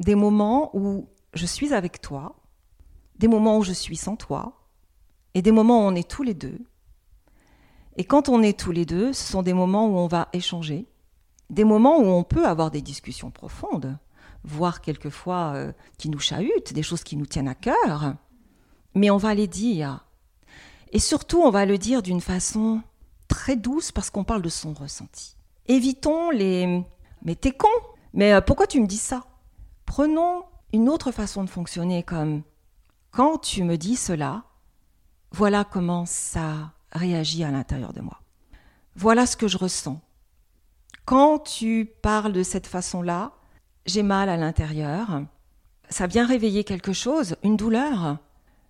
des 0.00 0.14
moments 0.14 0.70
où 0.74 1.08
je 1.34 1.46
suis 1.46 1.72
avec 1.72 2.00
toi, 2.00 2.36
des 3.18 3.28
moments 3.28 3.58
où 3.58 3.62
je 3.62 3.72
suis 3.72 3.96
sans 3.96 4.16
toi, 4.16 4.68
et 5.34 5.42
des 5.42 5.52
moments 5.52 5.80
où 5.80 5.88
on 5.88 5.94
est 5.94 6.08
tous 6.08 6.22
les 6.22 6.34
deux. 6.34 6.58
Et 7.96 8.04
quand 8.04 8.28
on 8.28 8.42
est 8.42 8.58
tous 8.58 8.72
les 8.72 8.86
deux, 8.86 9.12
ce 9.12 9.32
sont 9.32 9.42
des 9.42 9.52
moments 9.52 9.86
où 9.86 9.96
on 9.96 10.06
va 10.06 10.28
échanger, 10.32 10.86
des 11.50 11.64
moments 11.64 11.98
où 11.98 12.06
on 12.06 12.24
peut 12.24 12.46
avoir 12.46 12.70
des 12.70 12.82
discussions 12.82 13.30
profondes, 13.30 13.98
voire 14.42 14.80
quelquefois 14.80 15.52
euh, 15.54 15.72
qui 15.98 16.08
nous 16.08 16.18
chahutent, 16.18 16.72
des 16.72 16.82
choses 16.82 17.04
qui 17.04 17.16
nous 17.16 17.26
tiennent 17.26 17.48
à 17.48 17.54
cœur, 17.54 18.14
mais 18.94 19.10
on 19.10 19.16
va 19.16 19.34
les 19.34 19.46
dire. 19.46 20.06
Et 20.92 20.98
surtout, 20.98 21.40
on 21.40 21.50
va 21.50 21.66
le 21.66 21.78
dire 21.78 22.02
d'une 22.02 22.20
façon 22.20 22.82
très 23.28 23.56
douce 23.56 23.92
parce 23.92 24.10
qu'on 24.10 24.24
parle 24.24 24.42
de 24.42 24.48
son 24.48 24.72
ressenti. 24.72 25.36
Évitons 25.66 26.30
les 26.30 26.84
mais 27.22 27.34
t'es 27.34 27.52
con, 27.52 27.68
mais 28.12 28.34
euh, 28.34 28.40
pourquoi 28.40 28.66
tu 28.66 28.80
me 28.80 28.86
dis 28.86 28.98
ça? 28.98 29.24
Prenons 29.86 30.44
une 30.72 30.88
autre 30.88 31.10
façon 31.10 31.44
de 31.44 31.50
fonctionner 31.50 32.02
comme 32.02 32.42
quand 33.10 33.38
tu 33.38 33.64
me 33.64 33.76
dis 33.76 33.96
cela, 33.96 34.44
voilà 35.30 35.64
comment 35.64 36.04
ça 36.04 36.72
réagit 36.92 37.44
à 37.44 37.50
l'intérieur 37.50 37.92
de 37.92 38.00
moi. 38.00 38.20
Voilà 38.96 39.26
ce 39.26 39.36
que 39.36 39.48
je 39.48 39.58
ressens. 39.58 40.00
Quand 41.04 41.38
tu 41.38 41.90
parles 42.02 42.32
de 42.32 42.42
cette 42.42 42.66
façon-là, 42.66 43.32
j'ai 43.86 44.02
mal 44.02 44.28
à 44.28 44.36
l'intérieur. 44.36 45.22
Ça 45.90 46.06
vient 46.06 46.26
réveiller 46.26 46.64
quelque 46.64 46.92
chose, 46.92 47.36
une 47.42 47.56
douleur. 47.56 48.18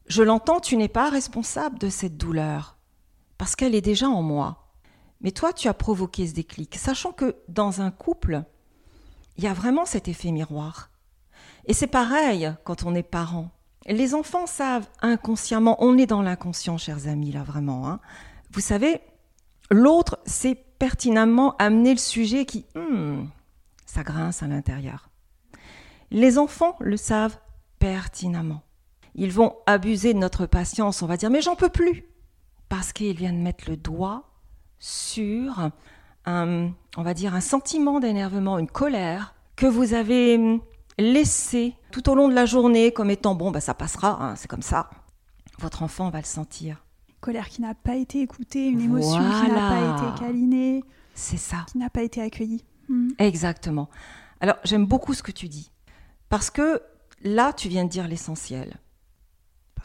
Je 0.06 0.22
l'entends, 0.22 0.60
tu 0.60 0.76
n'es 0.76 0.88
pas 0.88 1.10
responsable 1.10 1.78
de 1.78 1.88
cette 1.88 2.16
douleur, 2.16 2.76
parce 3.38 3.56
qu'elle 3.56 3.74
est 3.74 3.80
déjà 3.80 4.08
en 4.08 4.22
moi. 4.22 4.64
Mais 5.20 5.30
toi, 5.30 5.52
tu 5.52 5.68
as 5.68 5.74
provoqué 5.74 6.26
ce 6.26 6.34
déclic, 6.34 6.76
sachant 6.76 7.12
que 7.12 7.36
dans 7.48 7.80
un 7.80 7.90
couple, 7.90 8.42
il 9.36 9.44
y 9.44 9.46
a 9.46 9.54
vraiment 9.54 9.86
cet 9.86 10.08
effet 10.08 10.30
miroir. 10.30 10.90
Et 11.66 11.72
c'est 11.72 11.86
pareil 11.86 12.52
quand 12.64 12.84
on 12.84 12.94
est 12.94 13.02
parent. 13.02 13.50
Les 13.86 14.14
enfants 14.14 14.46
savent 14.46 14.88
inconsciemment, 15.02 15.76
on 15.82 15.98
est 15.98 16.06
dans 16.06 16.22
l'inconscient, 16.22 16.78
chers 16.78 17.06
amis, 17.08 17.32
là 17.32 17.42
vraiment. 17.42 17.88
Hein. 17.88 18.00
Vous 18.50 18.60
savez, 18.60 19.00
l'autre 19.70 20.18
sait 20.24 20.54
pertinemment 20.54 21.56
amener 21.58 21.92
le 21.92 21.98
sujet 21.98 22.44
qui, 22.44 22.66
hmm, 22.74 23.24
ça 23.86 24.02
grince 24.02 24.42
à 24.42 24.46
l'intérieur. 24.46 25.10
Les 26.10 26.38
enfants 26.38 26.76
le 26.80 26.96
savent 26.96 27.38
pertinemment. 27.78 28.62
Ils 29.14 29.32
vont 29.32 29.56
abuser 29.66 30.14
de 30.14 30.18
notre 30.18 30.46
patience, 30.46 31.02
on 31.02 31.06
va 31.06 31.16
dire, 31.16 31.30
mais 31.30 31.42
j'en 31.42 31.56
peux 31.56 31.68
plus. 31.68 32.04
Parce 32.68 32.92
qu'ils 32.92 33.16
viennent 33.16 33.42
mettre 33.42 33.68
le 33.68 33.76
doigt 33.76 34.24
sur 34.78 35.70
un, 36.26 36.72
on 36.96 37.02
va 37.02 37.14
dire, 37.14 37.34
un 37.34 37.40
sentiment 37.40 38.00
d'énervement, 38.00 38.58
une 38.58 38.68
colère 38.68 39.34
que 39.56 39.66
vous 39.66 39.94
avez 39.94 40.60
laissé 40.98 41.74
tout 41.90 42.08
au 42.08 42.14
long 42.14 42.28
de 42.28 42.34
la 42.34 42.46
journée 42.46 42.92
comme 42.92 43.10
étant 43.10 43.34
bon, 43.34 43.50
bah, 43.50 43.60
ça 43.60 43.74
passera, 43.74 44.22
hein, 44.22 44.36
c'est 44.36 44.48
comme 44.48 44.62
ça. 44.62 44.90
Votre 45.58 45.82
enfant 45.82 46.10
va 46.10 46.18
le 46.18 46.24
sentir. 46.24 46.84
Colère 47.20 47.48
qui 47.48 47.62
n'a 47.62 47.74
pas 47.74 47.96
été 47.96 48.20
écoutée, 48.20 48.66
une 48.66 48.80
émotion 48.80 49.18
qui 49.18 49.50
n'a 49.50 49.70
pas 49.70 50.06
été 50.06 50.20
câlinée. 50.20 50.84
C'est 51.14 51.36
ça. 51.36 51.64
Qui 51.70 51.78
n'a 51.78 51.90
pas 51.90 52.02
été 52.02 52.20
accueillie. 52.20 52.64
Hmm. 52.88 53.10
Exactement. 53.18 53.88
Alors 54.40 54.56
j'aime 54.64 54.84
beaucoup 54.84 55.14
ce 55.14 55.22
que 55.22 55.32
tu 55.32 55.48
dis. 55.48 55.70
Parce 56.28 56.50
que 56.50 56.82
là, 57.22 57.52
tu 57.52 57.68
viens 57.68 57.84
de 57.84 57.90
dire 57.90 58.08
l'essentiel. 58.08 58.76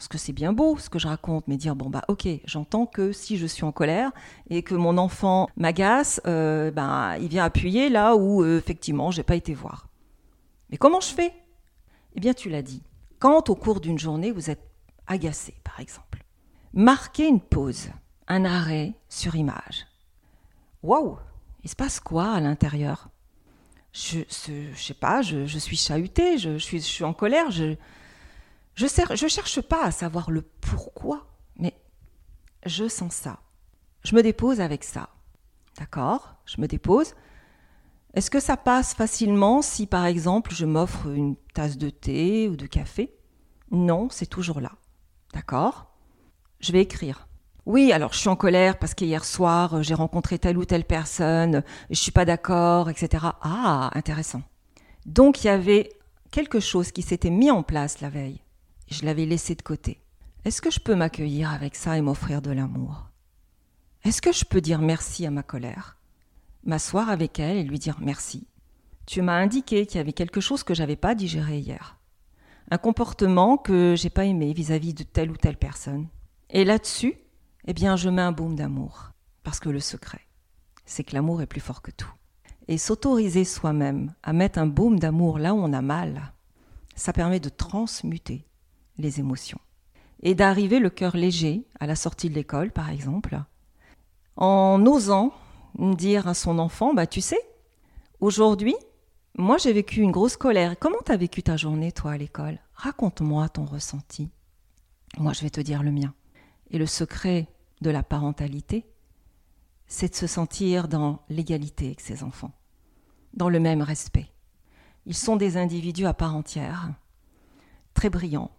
Parce 0.00 0.08
que 0.08 0.16
c'est 0.16 0.32
bien 0.32 0.54
beau 0.54 0.78
ce 0.78 0.88
que 0.88 0.98
je 0.98 1.06
raconte, 1.06 1.46
mais 1.46 1.58
dire, 1.58 1.76
bon, 1.76 1.90
bah 1.90 2.04
ok, 2.08 2.26
j'entends 2.46 2.86
que 2.86 3.12
si 3.12 3.36
je 3.36 3.44
suis 3.44 3.64
en 3.64 3.70
colère 3.70 4.12
et 4.48 4.62
que 4.62 4.74
mon 4.74 4.96
enfant 4.96 5.46
m'agace, 5.58 6.22
euh, 6.26 6.70
ben, 6.70 7.16
il 7.20 7.28
vient 7.28 7.44
appuyer 7.44 7.90
là 7.90 8.16
où, 8.16 8.42
euh, 8.42 8.56
effectivement, 8.56 9.10
j'ai 9.10 9.24
pas 9.24 9.36
été 9.36 9.52
voir. 9.52 9.88
Mais 10.70 10.78
comment 10.78 11.00
je 11.02 11.12
fais? 11.12 11.34
Eh 12.14 12.20
bien, 12.20 12.32
tu 12.32 12.48
l'as 12.48 12.62
dit. 12.62 12.82
Quand 13.18 13.50
au 13.50 13.54
cours 13.54 13.82
d'une 13.82 13.98
journée, 13.98 14.30
vous 14.30 14.48
êtes 14.48 14.66
agacé, 15.06 15.52
par 15.64 15.80
exemple, 15.80 16.24
marquez 16.72 17.28
une 17.28 17.42
pause, 17.42 17.90
un 18.26 18.46
arrêt 18.46 18.94
sur 19.10 19.36
image. 19.36 19.86
Waouh 20.82 21.18
Il 21.62 21.68
se 21.68 21.76
passe 21.76 22.00
quoi 22.00 22.32
à 22.32 22.40
l'intérieur? 22.40 23.10
Je, 23.92 24.20
ne 24.20 24.74
sais 24.74 24.94
pas, 24.94 25.20
je, 25.20 25.58
suis 25.58 25.76
chahuté, 25.76 26.38
je, 26.38 26.56
suis, 26.56 26.78
je 26.78 26.86
suis 26.86 27.04
en 27.04 27.12
colère, 27.12 27.50
je 27.50 27.76
je 28.74 28.84
ne 28.84 29.28
cherche 29.28 29.60
pas 29.60 29.84
à 29.84 29.90
savoir 29.90 30.30
le 30.30 30.42
pourquoi, 30.42 31.26
mais 31.56 31.74
je 32.64 32.88
sens 32.88 33.14
ça. 33.14 33.40
Je 34.04 34.14
me 34.14 34.22
dépose 34.22 34.60
avec 34.60 34.84
ça. 34.84 35.10
D'accord? 35.78 36.36
Je 36.46 36.60
me 36.60 36.66
dépose. 36.66 37.14
Est-ce 38.14 38.30
que 38.30 38.40
ça 38.40 38.56
passe 38.56 38.94
facilement 38.94 39.62
si 39.62 39.86
par 39.86 40.06
exemple 40.06 40.52
je 40.52 40.66
m'offre 40.66 41.06
une 41.08 41.36
tasse 41.54 41.78
de 41.78 41.90
thé 41.90 42.48
ou 42.48 42.56
de 42.56 42.66
café? 42.66 43.14
Non, 43.70 44.08
c'est 44.10 44.26
toujours 44.26 44.60
là. 44.60 44.72
D'accord? 45.32 45.92
Je 46.58 46.72
vais 46.72 46.82
écrire. 46.82 47.28
Oui, 47.66 47.92
alors 47.92 48.12
je 48.12 48.18
suis 48.18 48.28
en 48.28 48.36
colère 48.36 48.78
parce 48.78 48.94
qu'hier 48.94 49.24
soir 49.24 49.82
j'ai 49.82 49.94
rencontré 49.94 50.38
telle 50.38 50.58
ou 50.58 50.64
telle 50.64 50.84
personne, 50.84 51.62
je 51.90 51.94
suis 51.94 52.10
pas 52.10 52.24
d'accord, 52.24 52.90
etc. 52.90 53.26
Ah, 53.42 53.90
intéressant. 53.94 54.42
Donc 55.06 55.44
il 55.44 55.46
y 55.46 55.50
avait 55.50 55.90
quelque 56.30 56.58
chose 56.58 56.90
qui 56.90 57.02
s'était 57.02 57.30
mis 57.30 57.50
en 57.50 57.62
place 57.62 58.00
la 58.00 58.10
veille. 58.10 58.42
Je 58.90 59.04
l'avais 59.04 59.24
laissé 59.24 59.54
de 59.54 59.62
côté. 59.62 60.00
Est-ce 60.44 60.60
que 60.60 60.70
je 60.70 60.80
peux 60.80 60.96
m'accueillir 60.96 61.52
avec 61.52 61.76
ça 61.76 61.96
et 61.96 62.00
m'offrir 62.00 62.42
de 62.42 62.50
l'amour? 62.50 63.08
Est-ce 64.02 64.20
que 64.20 64.32
je 64.32 64.44
peux 64.44 64.60
dire 64.60 64.80
merci 64.80 65.24
à 65.26 65.30
ma 65.30 65.44
colère? 65.44 65.96
M'asseoir 66.64 67.08
avec 67.08 67.38
elle 67.38 67.56
et 67.56 67.62
lui 67.62 67.78
dire 67.78 67.98
merci. 68.00 68.48
Tu 69.06 69.22
m'as 69.22 69.38
indiqué 69.38 69.86
qu'il 69.86 69.98
y 69.98 70.00
avait 70.00 70.12
quelque 70.12 70.40
chose 70.40 70.64
que 70.64 70.74
j'avais 70.74 70.96
pas 70.96 71.14
digéré 71.14 71.58
hier. 71.58 71.98
Un 72.72 72.78
comportement 72.78 73.56
que 73.56 73.94
j'ai 73.96 74.10
pas 74.10 74.24
aimé 74.24 74.52
vis-à-vis 74.52 74.92
de 74.92 75.04
telle 75.04 75.30
ou 75.30 75.36
telle 75.36 75.56
personne. 75.56 76.08
Et 76.48 76.64
là-dessus, 76.64 77.14
eh 77.66 77.72
bien, 77.72 77.94
je 77.94 78.08
mets 78.08 78.22
un 78.22 78.32
baume 78.32 78.56
d'amour. 78.56 79.12
Parce 79.44 79.60
que 79.60 79.68
le 79.68 79.80
secret, 79.80 80.26
c'est 80.84 81.04
que 81.04 81.14
l'amour 81.14 81.42
est 81.42 81.46
plus 81.46 81.60
fort 81.60 81.80
que 81.80 81.92
tout. 81.92 82.12
Et 82.66 82.76
s'autoriser 82.76 83.44
soi-même 83.44 84.14
à 84.24 84.32
mettre 84.32 84.58
un 84.58 84.66
baume 84.66 84.98
d'amour 84.98 85.38
là 85.38 85.54
où 85.54 85.58
on 85.58 85.72
a 85.72 85.82
mal, 85.82 86.32
ça 86.96 87.12
permet 87.12 87.40
de 87.40 87.48
transmuter 87.48 88.44
les 89.00 89.20
émotions. 89.20 89.60
Et 90.22 90.34
d'arriver 90.34 90.78
le 90.78 90.90
cœur 90.90 91.16
léger 91.16 91.66
à 91.80 91.86
la 91.86 91.96
sortie 91.96 92.28
de 92.28 92.34
l'école, 92.34 92.70
par 92.70 92.90
exemple, 92.90 93.40
en 94.36 94.84
osant 94.86 95.32
dire 95.78 96.28
à 96.28 96.34
son 96.34 96.58
enfant, 96.58 96.94
bah 96.94 97.06
tu 97.06 97.20
sais, 97.20 97.40
aujourd'hui, 98.20 98.74
moi 99.36 99.56
j'ai 99.58 99.72
vécu 99.72 100.00
une 100.00 100.10
grosse 100.10 100.36
colère. 100.36 100.78
Comment 100.78 100.98
t'as 101.04 101.16
vécu 101.16 101.42
ta 101.42 101.56
journée, 101.56 101.92
toi, 101.92 102.12
à 102.12 102.18
l'école? 102.18 102.58
Raconte-moi 102.74 103.48
ton 103.48 103.64
ressenti. 103.64 104.30
Moi, 105.18 105.32
je 105.32 105.42
vais 105.42 105.50
te 105.50 105.60
dire 105.60 105.82
le 105.82 105.90
mien. 105.90 106.14
Et 106.70 106.78
le 106.78 106.86
secret 106.86 107.48
de 107.80 107.90
la 107.90 108.02
parentalité, 108.02 108.86
c'est 109.86 110.10
de 110.10 110.14
se 110.14 110.26
sentir 110.26 110.86
dans 110.86 111.22
l'égalité 111.28 111.86
avec 111.86 112.00
ses 112.00 112.22
enfants, 112.22 112.52
dans 113.34 113.48
le 113.48 113.58
même 113.58 113.82
respect. 113.82 114.30
Ils 115.06 115.16
sont 115.16 115.36
des 115.36 115.56
individus 115.56 116.06
à 116.06 116.14
part 116.14 116.36
entière, 116.36 116.90
très 117.94 118.08
brillants, 118.08 118.50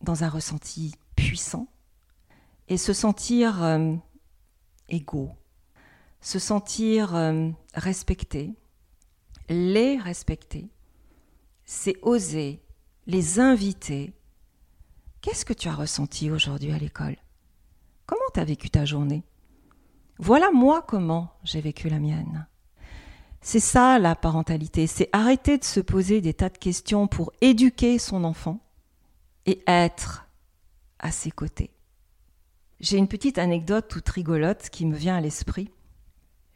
dans 0.00 0.24
un 0.24 0.28
ressenti 0.28 0.94
puissant, 1.16 1.68
et 2.68 2.76
se 2.76 2.92
sentir 2.92 3.62
euh, 3.62 3.94
égaux, 4.88 5.30
se 6.20 6.38
sentir 6.38 7.14
euh, 7.14 7.50
respecté, 7.74 8.54
les 9.48 9.98
respecter, 9.98 10.70
c'est 11.64 11.96
oser 12.02 12.62
les 13.06 13.40
inviter. 13.40 14.12
Qu'est-ce 15.20 15.44
que 15.44 15.52
tu 15.52 15.68
as 15.68 15.74
ressenti 15.74 16.30
aujourd'hui 16.30 16.72
à 16.72 16.78
l'école? 16.78 17.16
Comment 18.06 18.20
tu 18.32 18.40
as 18.40 18.44
vécu 18.44 18.70
ta 18.70 18.84
journée? 18.84 19.24
Voilà 20.18 20.50
moi 20.52 20.82
comment 20.82 21.32
j'ai 21.44 21.60
vécu 21.60 21.88
la 21.88 21.98
mienne. 21.98 22.46
C'est 23.40 23.60
ça 23.60 23.98
la 23.98 24.14
parentalité, 24.14 24.86
c'est 24.86 25.08
arrêter 25.12 25.58
de 25.58 25.64
se 25.64 25.80
poser 25.80 26.20
des 26.20 26.34
tas 26.34 26.50
de 26.50 26.58
questions 26.58 27.06
pour 27.08 27.32
éduquer 27.40 27.98
son 27.98 28.24
enfant 28.24 28.60
et 29.46 29.62
être 29.66 30.26
à 30.98 31.10
ses 31.10 31.30
côtés. 31.30 31.70
J'ai 32.80 32.96
une 32.96 33.08
petite 33.08 33.38
anecdote 33.38 33.88
toute 33.88 34.08
rigolote 34.08 34.70
qui 34.70 34.86
me 34.86 34.94
vient 34.94 35.16
à 35.16 35.20
l'esprit. 35.20 35.70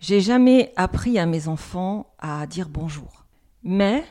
J'ai 0.01 0.21
jamais 0.21 0.73
appris 0.77 1.19
à 1.19 1.27
mes 1.27 1.49
enfants 1.49 2.15
à 2.19 2.47
dire 2.47 2.69
bonjour. 2.69 3.27
Mais 3.63 4.05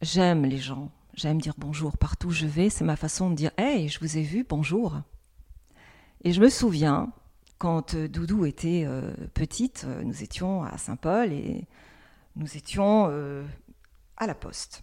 j'aime 0.00 0.44
les 0.44 0.58
gens, 0.58 0.90
j'aime 1.14 1.40
dire 1.40 1.54
bonjour 1.58 1.98
partout 1.98 2.28
où 2.28 2.32
je 2.32 2.46
vais, 2.46 2.70
c'est 2.70 2.84
ma 2.84 2.96
façon 2.96 3.30
de 3.30 3.34
dire 3.34 3.50
Hey, 3.58 3.88
je 3.88 4.00
vous 4.00 4.18
ai 4.18 4.22
vu, 4.22 4.44
bonjour. 4.48 5.00
Et 6.24 6.32
je 6.32 6.40
me 6.40 6.48
souviens, 6.48 7.12
quand 7.58 7.94
euh, 7.94 8.08
Doudou 8.08 8.46
était 8.46 8.84
euh, 8.86 9.12
petite, 9.34 9.84
euh, 9.86 10.02
nous 10.02 10.22
étions 10.22 10.64
à 10.64 10.76
Saint-Paul 10.78 11.32
et 11.32 11.66
nous 12.36 12.56
étions 12.56 13.06
à 14.16 14.26
la 14.26 14.34
poste. 14.34 14.82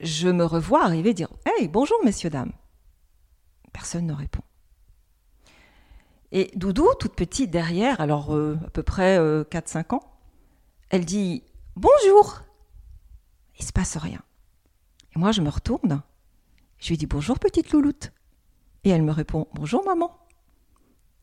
Je 0.00 0.28
me 0.28 0.44
revois 0.44 0.84
arriver 0.84 1.14
dire 1.14 1.30
Hey, 1.44 1.68
bonjour 1.68 1.98
messieurs, 2.04 2.30
dames. 2.30 2.52
Personne 3.72 4.06
ne 4.06 4.12
répond. 4.12 4.42
Et 6.32 6.50
Doudou, 6.54 6.88
toute 6.98 7.14
petite 7.14 7.50
derrière, 7.50 8.00
alors 8.00 8.34
à 8.34 8.70
peu 8.70 8.82
près 8.82 9.18
4-5 9.18 9.94
ans, 9.94 10.02
elle 10.90 11.04
dit 11.04 11.42
Bonjour 11.76 12.42
Il 13.58 13.64
se 13.64 13.72
passe 13.72 13.96
rien. 13.96 14.20
Et 15.14 15.18
moi, 15.18 15.32
je 15.32 15.40
me 15.40 15.48
retourne. 15.48 16.02
Je 16.78 16.88
lui 16.88 16.98
dis 16.98 17.06
Bonjour, 17.06 17.38
petite 17.38 17.72
louloute. 17.72 18.12
Et 18.84 18.90
elle 18.90 19.02
me 19.02 19.12
répond 19.12 19.48
Bonjour, 19.54 19.84
maman. 19.84 20.16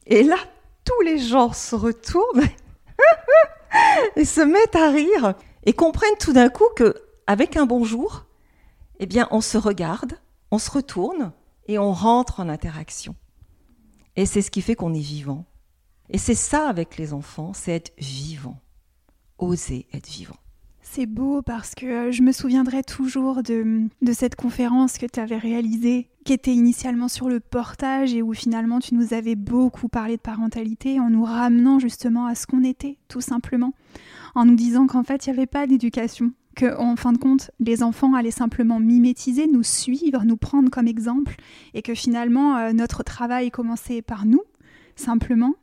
Et 0.05 0.23
là, 0.23 0.37
tous 0.83 1.01
les 1.01 1.19
gens 1.19 1.53
se 1.53 1.75
retournent 1.75 2.43
et 4.15 4.25
se 4.25 4.41
mettent 4.41 4.75
à 4.75 4.89
rire 4.89 5.35
et 5.63 5.73
comprennent 5.73 6.17
tout 6.19 6.33
d'un 6.33 6.49
coup 6.49 6.67
que, 6.75 6.95
avec 7.27 7.55
un 7.55 7.65
bonjour, 7.65 8.25
eh 9.03 9.05
bien, 9.05 9.27
on 9.31 9.41
se 9.41 9.57
regarde, 9.57 10.13
on 10.49 10.57
se 10.57 10.71
retourne 10.71 11.33
et 11.67 11.77
on 11.77 11.91
rentre 11.91 12.39
en 12.39 12.47
interaction. 12.47 13.15
Et 14.15 14.25
c'est 14.25 14.41
ce 14.41 14.49
qui 14.49 14.61
fait 14.61 14.75
qu'on 14.75 14.93
est 14.93 14.99
vivant. 14.99 15.45
Et 16.09 16.17
c'est 16.17 16.35
ça 16.35 16.69
avec 16.69 16.95
les 16.95 17.11
enfants, 17.11 17.51
c'est 17.53 17.73
être 17.73 17.91
vivant, 17.97 18.61
oser 19.37 19.87
être 19.91 20.07
vivant. 20.07 20.37
C'est 20.81 21.05
beau 21.05 21.41
parce 21.41 21.75
que 21.75 21.85
euh, 21.85 22.11
je 22.13 22.21
me 22.21 22.31
souviendrai 22.31 22.81
toujours 22.81 23.43
de, 23.43 23.89
de 24.01 24.13
cette 24.13 24.35
conférence 24.35 24.97
que 24.97 25.05
tu 25.05 25.19
avais 25.19 25.37
réalisée, 25.37 26.09
qui 26.23 26.31
était 26.31 26.53
initialement 26.53 27.09
sur 27.09 27.27
le 27.27 27.41
portage 27.41 28.13
et 28.13 28.21
où 28.21 28.33
finalement 28.33 28.79
tu 28.79 28.95
nous 28.95 29.13
avais 29.13 29.35
beaucoup 29.35 29.89
parlé 29.89 30.15
de 30.15 30.21
parentalité 30.21 31.01
en 31.01 31.09
nous 31.09 31.25
ramenant 31.25 31.77
justement 31.77 32.25
à 32.27 32.35
ce 32.35 32.47
qu'on 32.47 32.63
était, 32.63 32.99
tout 33.09 33.21
simplement, 33.21 33.73
en 34.33 34.45
nous 34.45 34.55
disant 34.55 34.87
qu'en 34.87 35.03
fait 35.03 35.25
il 35.25 35.31
n'y 35.31 35.39
avait 35.39 35.45
pas 35.45 35.67
d'éducation, 35.67 36.31
que 36.55 36.77
en 36.77 36.95
fin 36.95 37.13
de 37.13 37.17
compte 37.17 37.51
les 37.59 37.83
enfants 37.83 38.13
allaient 38.13 38.31
simplement 38.31 38.79
mimétiser, 38.79 39.47
nous 39.47 39.63
suivre, 39.63 40.23
nous 40.23 40.37
prendre 40.37 40.69
comme 40.69 40.87
exemple, 40.87 41.35
et 41.73 41.81
que 41.81 41.93
finalement 41.93 42.57
euh, 42.57 42.73
notre 42.73 43.03
travail 43.03 43.51
commençait 43.51 44.01
par 44.01 44.25
nous, 44.25 44.43
simplement, 44.95 45.55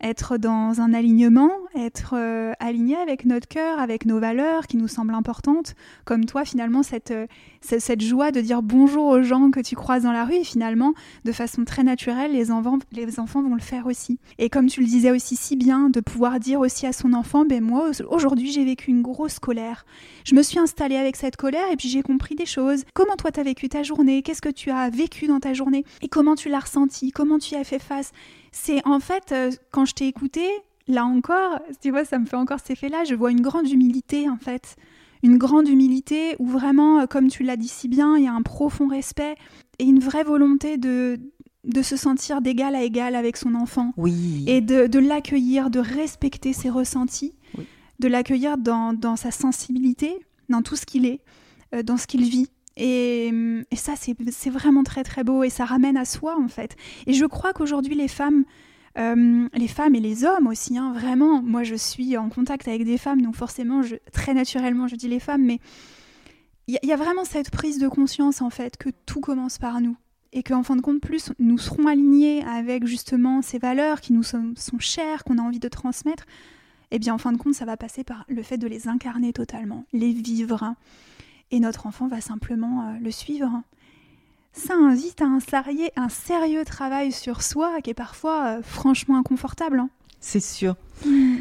être 0.00 0.36
dans 0.36 0.80
un 0.80 0.92
alignement, 0.92 1.50
être 1.76 2.14
euh, 2.16 2.52
aligné 2.58 2.96
avec 2.96 3.24
notre 3.24 3.48
cœur, 3.48 3.78
avec 3.78 4.06
nos 4.06 4.18
valeurs 4.18 4.66
qui 4.66 4.76
nous 4.76 4.88
semblent 4.88 5.14
importantes, 5.14 5.74
comme 6.04 6.24
toi 6.24 6.44
finalement 6.44 6.82
cette, 6.82 7.10
euh, 7.10 7.26
cette 7.60 8.00
joie 8.00 8.32
de 8.32 8.40
dire 8.40 8.62
bonjour 8.62 9.06
aux 9.06 9.22
gens 9.22 9.50
que 9.50 9.60
tu 9.60 9.76
croises 9.76 10.02
dans 10.04 10.12
la 10.12 10.24
rue 10.24 10.36
et 10.36 10.44
finalement 10.44 10.94
de 11.24 11.32
façon 11.32 11.64
très 11.64 11.82
naturelle 11.82 12.32
les 12.32 12.50
enfants, 12.50 12.78
les 12.92 13.20
enfants 13.20 13.42
vont 13.42 13.54
le 13.54 13.60
faire 13.60 13.86
aussi. 13.86 14.18
Et 14.38 14.48
comme 14.48 14.66
tu 14.66 14.80
le 14.80 14.86
disais 14.86 15.10
aussi 15.10 15.36
si 15.36 15.56
bien, 15.56 15.90
de 15.90 16.00
pouvoir 16.00 16.40
dire 16.40 16.60
aussi 16.60 16.86
à 16.86 16.92
son 16.92 17.12
enfant, 17.12 17.44
ben 17.44 17.62
moi 17.62 17.90
aujourd'hui 18.10 18.50
j'ai 18.50 18.64
vécu 18.64 18.90
une 18.90 19.02
grosse 19.02 19.38
colère, 19.38 19.86
je 20.24 20.34
me 20.34 20.42
suis 20.42 20.58
installée 20.58 20.96
avec 20.96 21.16
cette 21.16 21.36
colère 21.36 21.70
et 21.70 21.76
puis 21.76 21.88
j'ai 21.88 22.02
compris 22.02 22.34
des 22.34 22.46
choses. 22.46 22.84
Comment 22.94 23.16
toi 23.16 23.30
tu 23.30 23.40
as 23.40 23.44
vécu 23.44 23.68
ta 23.68 23.82
journée, 23.82 24.22
qu'est-ce 24.22 24.42
que 24.42 24.48
tu 24.48 24.70
as 24.70 24.90
vécu 24.90 25.26
dans 25.26 25.40
ta 25.40 25.54
journée? 25.54 25.84
Et 26.02 26.08
comment 26.08 26.34
tu 26.34 26.48
l'as 26.48 26.60
ressenti, 26.60 27.10
comment 27.10 27.38
tu 27.38 27.54
y 27.54 27.56
as 27.56 27.64
fait 27.64 27.78
face? 27.78 28.12
C'est 28.52 28.80
en 28.86 29.00
fait, 29.00 29.32
euh, 29.32 29.50
quand 29.70 29.84
je 29.84 29.94
t'ai 29.94 30.06
écouté, 30.06 30.48
là 30.88 31.04
encore, 31.04 31.58
tu 31.80 31.90
vois, 31.90 32.04
ça 32.04 32.18
me 32.18 32.26
fait 32.26 32.36
encore 32.36 32.58
cet 32.60 32.70
effet-là, 32.70 33.04
je 33.04 33.14
vois 33.14 33.30
une 33.30 33.40
grande 33.40 33.70
humilité 33.70 34.28
en 34.28 34.38
fait. 34.38 34.76
Une 35.22 35.38
grande 35.38 35.68
humilité 35.68 36.36
où 36.38 36.46
vraiment, 36.46 37.00
euh, 37.00 37.06
comme 37.06 37.28
tu 37.28 37.42
l'as 37.42 37.56
dit 37.56 37.68
si 37.68 37.88
bien, 37.88 38.16
il 38.16 38.24
y 38.24 38.28
a 38.28 38.32
un 38.32 38.42
profond 38.42 38.86
respect 38.86 39.34
et 39.78 39.84
une 39.84 39.98
vraie 39.98 40.24
volonté 40.24 40.76
de, 40.76 41.18
de 41.64 41.82
se 41.82 41.96
sentir 41.96 42.40
d'égal 42.40 42.74
à 42.74 42.82
égal 42.82 43.14
avec 43.14 43.36
son 43.36 43.54
enfant. 43.54 43.92
Oui. 43.96 44.44
Et 44.46 44.60
de, 44.60 44.98
l'accueillir, 44.98 45.70
de 45.70 45.80
respecter 45.80 46.52
ses 46.52 46.70
ressentis, 46.70 47.34
de 47.98 48.08
l'accueillir 48.08 48.58
dans, 48.58 48.92
dans, 48.92 49.16
sa 49.16 49.30
sensibilité, 49.30 50.16
dans 50.48 50.62
tout 50.62 50.76
ce 50.76 50.86
qu'il 50.86 51.06
est, 51.06 51.20
euh, 51.74 51.82
dans 51.82 51.96
ce 51.96 52.06
qu'il 52.06 52.22
vit. 52.22 52.48
Et, 52.76 53.32
ça, 53.74 53.94
c'est 53.96 54.50
vraiment 54.50 54.82
très 54.82 55.02
très 55.02 55.24
beau 55.24 55.42
et 55.42 55.50
ça 55.50 55.64
ramène 55.64 55.96
à 55.96 56.04
soi 56.04 56.36
en 56.38 56.48
fait. 56.48 56.76
Et 57.06 57.14
je 57.14 57.24
crois 57.24 57.52
qu'aujourd'hui, 57.52 57.94
les 57.94 58.08
femmes, 58.08 58.44
euh, 58.98 59.48
les 59.54 59.68
femmes 59.68 59.94
et 59.94 60.00
les 60.00 60.24
hommes 60.24 60.46
aussi, 60.46 60.78
hein, 60.78 60.92
vraiment, 60.92 61.42
moi 61.42 61.62
je 61.62 61.74
suis 61.74 62.16
en 62.16 62.28
contact 62.28 62.68
avec 62.68 62.84
des 62.84 62.98
femmes, 62.98 63.22
donc 63.22 63.36
forcément, 63.36 63.82
très 64.12 64.34
naturellement, 64.34 64.88
je 64.88 64.96
dis 64.96 65.08
les 65.08 65.20
femmes, 65.20 65.44
mais 65.44 65.60
il 66.68 66.78
y, 66.82 66.92
a 66.92 66.96
vraiment 66.96 67.24
cette 67.24 67.50
prise 67.50 67.78
de 67.78 67.86
conscience 67.86 68.42
en 68.42 68.50
fait 68.50 68.76
que 68.76 68.90
tout 69.06 69.20
commence 69.20 69.58
par 69.58 69.80
nous. 69.80 69.96
Et 70.32 70.42
qu'en 70.42 70.64
fin 70.64 70.74
de 70.74 70.80
compte, 70.80 71.00
plus 71.00 71.32
nous 71.38 71.58
serons 71.58 71.86
alignés 71.86 72.42
avec 72.44 72.86
justement 72.86 73.40
ces 73.40 73.58
valeurs 73.58 74.00
qui 74.00 74.12
nous 74.12 74.24
sont, 74.24 74.54
chères, 74.80 75.22
qu'on 75.22 75.38
a 75.38 75.42
envie 75.42 75.60
de 75.60 75.68
transmettre, 75.68 76.24
et 76.90 76.96
eh 76.96 76.98
bien 76.98 77.14
en 77.14 77.18
fin 77.18 77.32
de 77.32 77.38
compte, 77.38 77.54
ça 77.54 77.64
va 77.64 77.76
passer 77.76 78.02
par 78.02 78.24
le 78.28 78.42
fait 78.42 78.58
de 78.58 78.66
les 78.66 78.88
incarner 78.88 79.32
totalement, 79.32 79.84
les 79.92 80.12
vivre. 80.12 80.64
Hein 80.64 80.76
et 81.50 81.60
notre 81.60 81.86
enfant 81.86 82.08
va 82.08 82.20
simplement 82.20 82.88
euh, 82.88 82.98
le 83.00 83.10
suivre. 83.10 83.62
Ça 84.56 84.74
invite 84.74 85.20
à 85.20 85.26
un 85.26 85.40
sérieux, 85.40 85.90
un 85.96 86.08
sérieux 86.08 86.64
travail 86.64 87.12
sur 87.12 87.42
soi 87.42 87.80
qui 87.82 87.90
est 87.90 87.94
parfois 87.94 88.58
euh, 88.58 88.62
franchement 88.62 89.18
inconfortable. 89.18 89.80
Hein. 89.80 89.90
C'est 90.18 90.40
sûr. 90.40 90.76
Mm. 91.04 91.38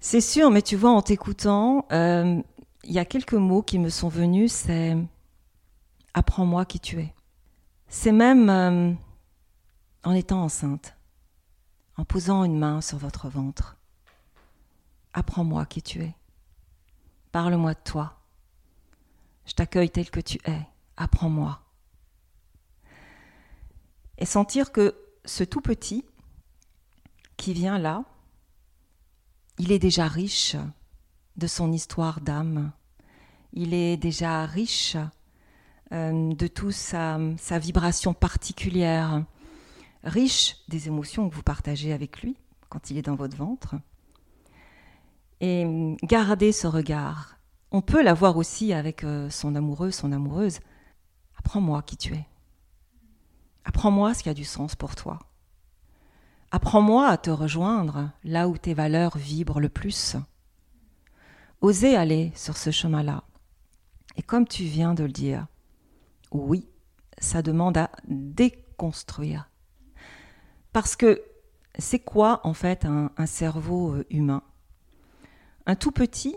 C'est 0.00 0.20
sûr, 0.20 0.50
mais 0.50 0.62
tu 0.62 0.76
vois, 0.76 0.90
en 0.90 1.02
t'écoutant, 1.02 1.86
euh, 1.92 2.40
il 2.84 2.92
y 2.92 2.98
a 2.98 3.04
quelques 3.04 3.34
mots 3.34 3.62
qui 3.62 3.78
me 3.78 3.88
sont 3.88 4.08
venus, 4.08 4.52
c'est 4.52 4.96
apprends-moi 6.14 6.64
qui 6.64 6.80
tu 6.80 7.00
es. 7.00 7.14
C'est 7.88 8.12
même 8.12 8.96
en 10.04 10.12
étant 10.12 10.42
enceinte, 10.42 10.96
en 11.96 12.04
posant 12.04 12.44
une 12.44 12.58
main 12.58 12.80
sur 12.80 12.98
votre 12.98 13.28
ventre. 13.28 13.76
Apprends-moi 15.14 15.66
qui 15.66 15.82
tu 15.82 16.02
es. 16.02 16.14
Parle-moi 17.32 17.74
de 17.74 17.80
toi. 17.84 18.20
Je 19.46 19.54
t'accueille 19.54 19.90
tel 19.90 20.10
que 20.10 20.20
tu 20.20 20.38
es. 20.44 20.60
Apprends-moi. 20.96 21.60
Et 24.18 24.26
sentir 24.26 24.72
que 24.72 24.94
ce 25.24 25.44
tout 25.44 25.60
petit 25.60 26.04
qui 27.36 27.52
vient 27.52 27.78
là, 27.78 28.04
il 29.58 29.72
est 29.72 29.78
déjà 29.78 30.06
riche 30.06 30.56
de 31.36 31.46
son 31.46 31.72
histoire 31.72 32.20
d'âme. 32.20 32.72
Il 33.52 33.74
est 33.74 33.96
déjà 33.96 34.44
riche 34.44 34.96
euh, 35.92 36.34
de 36.34 36.46
toute 36.48 36.72
sa, 36.72 37.18
vibration 37.58 38.12
particulière, 38.12 39.24
riche 40.02 40.56
des 40.68 40.88
émotions 40.88 41.28
que 41.28 41.34
vous 41.34 41.42
partagez 41.42 41.92
avec 41.92 42.20
lui 42.20 42.36
quand 42.68 42.90
il 42.90 42.98
est 42.98 43.02
dans 43.02 43.14
votre 43.14 43.36
ventre. 43.36 43.76
Et 45.40 45.64
gardez 46.02 46.50
ce 46.50 46.66
regard, 46.66 47.38
on 47.70 47.80
peut 47.80 48.02
l'avoir 48.02 48.36
aussi 48.36 48.72
avec 48.72 49.04
euh, 49.04 49.30
son 49.30 49.54
amoureux, 49.54 49.92
son 49.92 50.10
amoureuse. 50.10 50.58
Apprends-moi 51.38 51.82
qui 51.82 51.96
tu 51.96 52.14
es. 52.14 52.26
Apprends-moi 53.64 54.14
ce 54.14 54.22
qui 54.22 54.28
a 54.28 54.34
du 54.34 54.44
sens 54.44 54.74
pour 54.74 54.94
toi. 54.94 55.18
Apprends-moi 56.50 57.08
à 57.08 57.18
te 57.18 57.30
rejoindre 57.30 58.10
là 58.24 58.48
où 58.48 58.56
tes 58.56 58.74
valeurs 58.74 59.18
vibrent 59.18 59.60
le 59.60 59.68
plus. 59.68 60.16
Osez 61.60 61.96
aller 61.96 62.32
sur 62.34 62.56
ce 62.56 62.70
chemin-là. 62.70 63.24
Et 64.16 64.22
comme 64.22 64.46
tu 64.46 64.64
viens 64.64 64.94
de 64.94 65.04
le 65.04 65.12
dire, 65.12 65.46
oui, 66.30 66.68
ça 67.18 67.42
demande 67.42 67.76
à 67.76 67.90
déconstruire. 68.06 69.50
Parce 70.72 70.96
que 70.96 71.22
c'est 71.78 71.98
quoi 71.98 72.40
en 72.44 72.54
fait 72.54 72.84
un, 72.84 73.26
cerveau 73.26 73.94
euh, 73.94 74.06
humain? 74.10 74.42
Un 75.66 75.76
tout 75.76 75.92
petit 75.92 76.36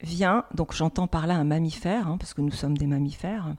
vient, 0.00 0.44
donc 0.54 0.72
j'entends 0.72 1.06
par 1.06 1.26
là 1.26 1.36
un 1.36 1.44
mammifère, 1.44 2.08
hein, 2.08 2.16
parce 2.18 2.34
que 2.34 2.40
nous 2.40 2.52
sommes 2.52 2.76
des 2.76 2.86
mammifères, 2.86 3.56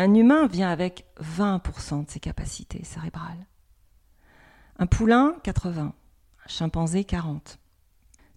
un 0.00 0.14
humain 0.14 0.46
vient 0.46 0.70
avec 0.70 1.04
20% 1.22 2.06
de 2.06 2.10
ses 2.10 2.20
capacités 2.20 2.82
cérébrales. 2.84 3.46
Un 4.78 4.86
poulain, 4.86 5.34
80. 5.42 5.92
Un 5.92 6.48
chimpanzé, 6.48 7.04
40. 7.04 7.58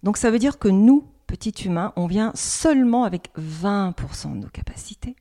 Donc 0.02 0.18
ça 0.18 0.30
veut 0.30 0.38
dire 0.38 0.58
que 0.58 0.68
nous, 0.68 1.08
petits 1.26 1.64
humains, 1.64 1.94
on 1.96 2.06
vient 2.06 2.32
seulement 2.34 3.04
avec 3.04 3.30
20% 3.38 4.34
de 4.34 4.40
nos 4.40 4.50
capacités. 4.50 5.16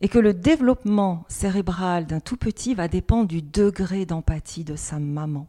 Et 0.00 0.08
que 0.08 0.18
le 0.18 0.34
développement 0.34 1.24
cérébral 1.28 2.06
d'un 2.06 2.18
tout 2.18 2.36
petit 2.36 2.74
va 2.74 2.88
dépendre 2.88 3.28
du 3.28 3.40
degré 3.40 4.04
d'empathie 4.04 4.64
de 4.64 4.74
sa 4.74 4.98
maman. 4.98 5.46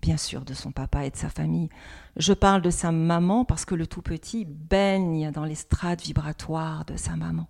bien 0.00 0.16
sûr 0.16 0.46
de 0.46 0.54
son 0.54 0.72
papa 0.72 1.04
et 1.04 1.10
de 1.10 1.16
sa 1.16 1.28
famille. 1.28 1.68
Je 2.16 2.32
parle 2.32 2.62
de 2.62 2.70
sa 2.70 2.92
maman 2.92 3.44
parce 3.44 3.66
que 3.66 3.74
le 3.74 3.86
tout 3.86 4.00
petit 4.00 4.46
baigne 4.46 5.30
dans 5.32 5.44
les 5.44 5.54
strates 5.54 6.00
vibratoires 6.00 6.86
de 6.86 6.96
sa 6.96 7.14
maman. 7.16 7.46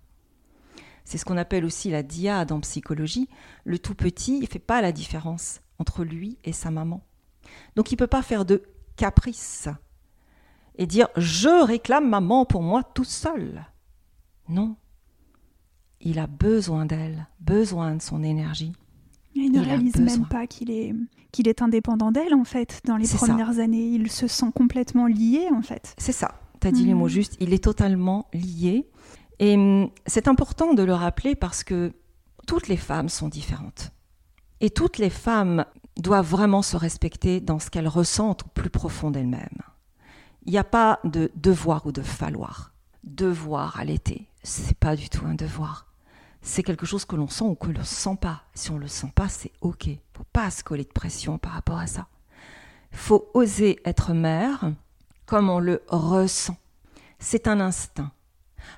C'est 1.09 1.17
ce 1.17 1.25
qu'on 1.25 1.37
appelle 1.37 1.65
aussi 1.65 1.89
la 1.89 2.03
diade 2.03 2.51
en 2.51 2.59
psychologie. 2.59 3.29
Le 3.63 3.79
tout 3.79 3.95
petit, 3.95 4.35
il 4.35 4.41
ne 4.41 4.45
fait 4.45 4.59
pas 4.59 4.79
la 4.79 4.91
différence 4.91 5.59
entre 5.79 6.03
lui 6.03 6.37
et 6.43 6.53
sa 6.53 6.69
maman. 6.69 7.01
Donc 7.75 7.89
il 7.89 7.95
ne 7.95 7.97
peut 7.97 8.05
pas 8.05 8.21
faire 8.21 8.45
de 8.45 8.61
caprice 8.95 9.69
et 10.77 10.85
dire 10.85 11.07
je 11.17 11.65
réclame 11.65 12.07
maman 12.07 12.45
pour 12.45 12.61
moi 12.61 12.83
tout 12.83 13.05
seul. 13.05 13.65
Non. 14.49 14.75
Il 15.99 16.19
a 16.19 16.27
besoin 16.27 16.85
d'elle, 16.85 17.27
besoin 17.39 17.95
de 17.95 18.03
son 18.03 18.21
énergie. 18.21 18.73
Il 19.33 19.51
ne 19.51 19.61
réalise 19.61 19.95
même 19.95 20.27
pas 20.27 20.45
qu'il 20.45 20.69
est, 20.69 20.93
qu'il 21.31 21.47
est 21.47 21.63
indépendant 21.63 22.11
d'elle, 22.11 22.35
en 22.35 22.43
fait, 22.43 22.81
dans 22.85 22.97
les 22.97 23.07
premières 23.07 23.57
années. 23.57 23.87
Il 23.87 24.11
se 24.11 24.27
sent 24.27 24.51
complètement 24.53 25.07
lié, 25.07 25.47
en 25.51 25.63
fait. 25.63 25.95
C'est 25.97 26.11
ça. 26.11 26.39
Tu 26.61 26.67
as 26.67 26.71
dit 26.71 26.85
les 26.85 26.93
mots 26.93 27.05
mm. 27.05 27.09
justes. 27.09 27.37
Il 27.39 27.51
est 27.51 27.63
totalement 27.63 28.27
lié. 28.31 28.87
Et 29.39 29.55
hum, 29.55 29.89
c'est 30.05 30.27
important 30.27 30.73
de 30.73 30.83
le 30.83 30.93
rappeler 30.93 31.35
parce 31.35 31.63
que 31.63 31.93
toutes 32.47 32.67
les 32.67 32.77
femmes 32.77 33.09
sont 33.09 33.29
différentes. 33.29 33.91
Et 34.61 34.69
toutes 34.69 34.97
les 34.97 35.09
femmes 35.09 35.65
doivent 35.97 36.29
vraiment 36.29 36.61
se 36.61 36.77
respecter 36.77 37.39
dans 37.39 37.59
ce 37.59 37.69
qu'elles 37.69 37.87
ressentent 37.87 38.43
au 38.43 38.49
plus 38.49 38.69
profond 38.69 39.11
d'elles-mêmes. 39.11 39.61
Il 40.45 40.51
n'y 40.51 40.57
a 40.57 40.63
pas 40.63 40.99
de 41.03 41.31
devoir 41.35 41.85
ou 41.85 41.91
de 41.91 42.01
falloir. 42.01 42.73
Devoir 43.03 43.79
à 43.79 43.85
l'été, 43.85 44.27
c'est 44.43 44.77
pas 44.77 44.95
du 44.95 45.09
tout 45.09 45.25
un 45.25 45.35
devoir 45.35 45.89
c'est 46.41 46.63
quelque 46.63 46.85
chose 46.85 47.05
que 47.05 47.15
l'on 47.15 47.27
sent 47.27 47.43
ou 47.43 47.55
que 47.55 47.67
l'on 47.67 47.79
ne 47.79 47.83
sent 47.83 48.17
pas. 48.19 48.43
Si 48.53 48.71
on 48.71 48.75
ne 48.75 48.81
le 48.81 48.87
sent 48.87 49.11
pas, 49.13 49.27
c'est 49.27 49.51
OK. 49.61 49.87
Il 49.87 49.99
faut 50.13 50.25
pas 50.31 50.49
se 50.51 50.63
coller 50.63 50.83
de 50.83 50.89
pression 50.89 51.37
par 51.37 51.53
rapport 51.53 51.77
à 51.77 51.87
ça. 51.87 52.07
Il 52.91 52.97
faut 52.97 53.29
oser 53.33 53.79
être 53.85 54.13
mère 54.13 54.71
comme 55.25 55.49
on 55.49 55.59
le 55.59 55.83
ressent. 55.87 56.57
C'est 57.19 57.47
un 57.47 57.59
instinct. 57.59 58.11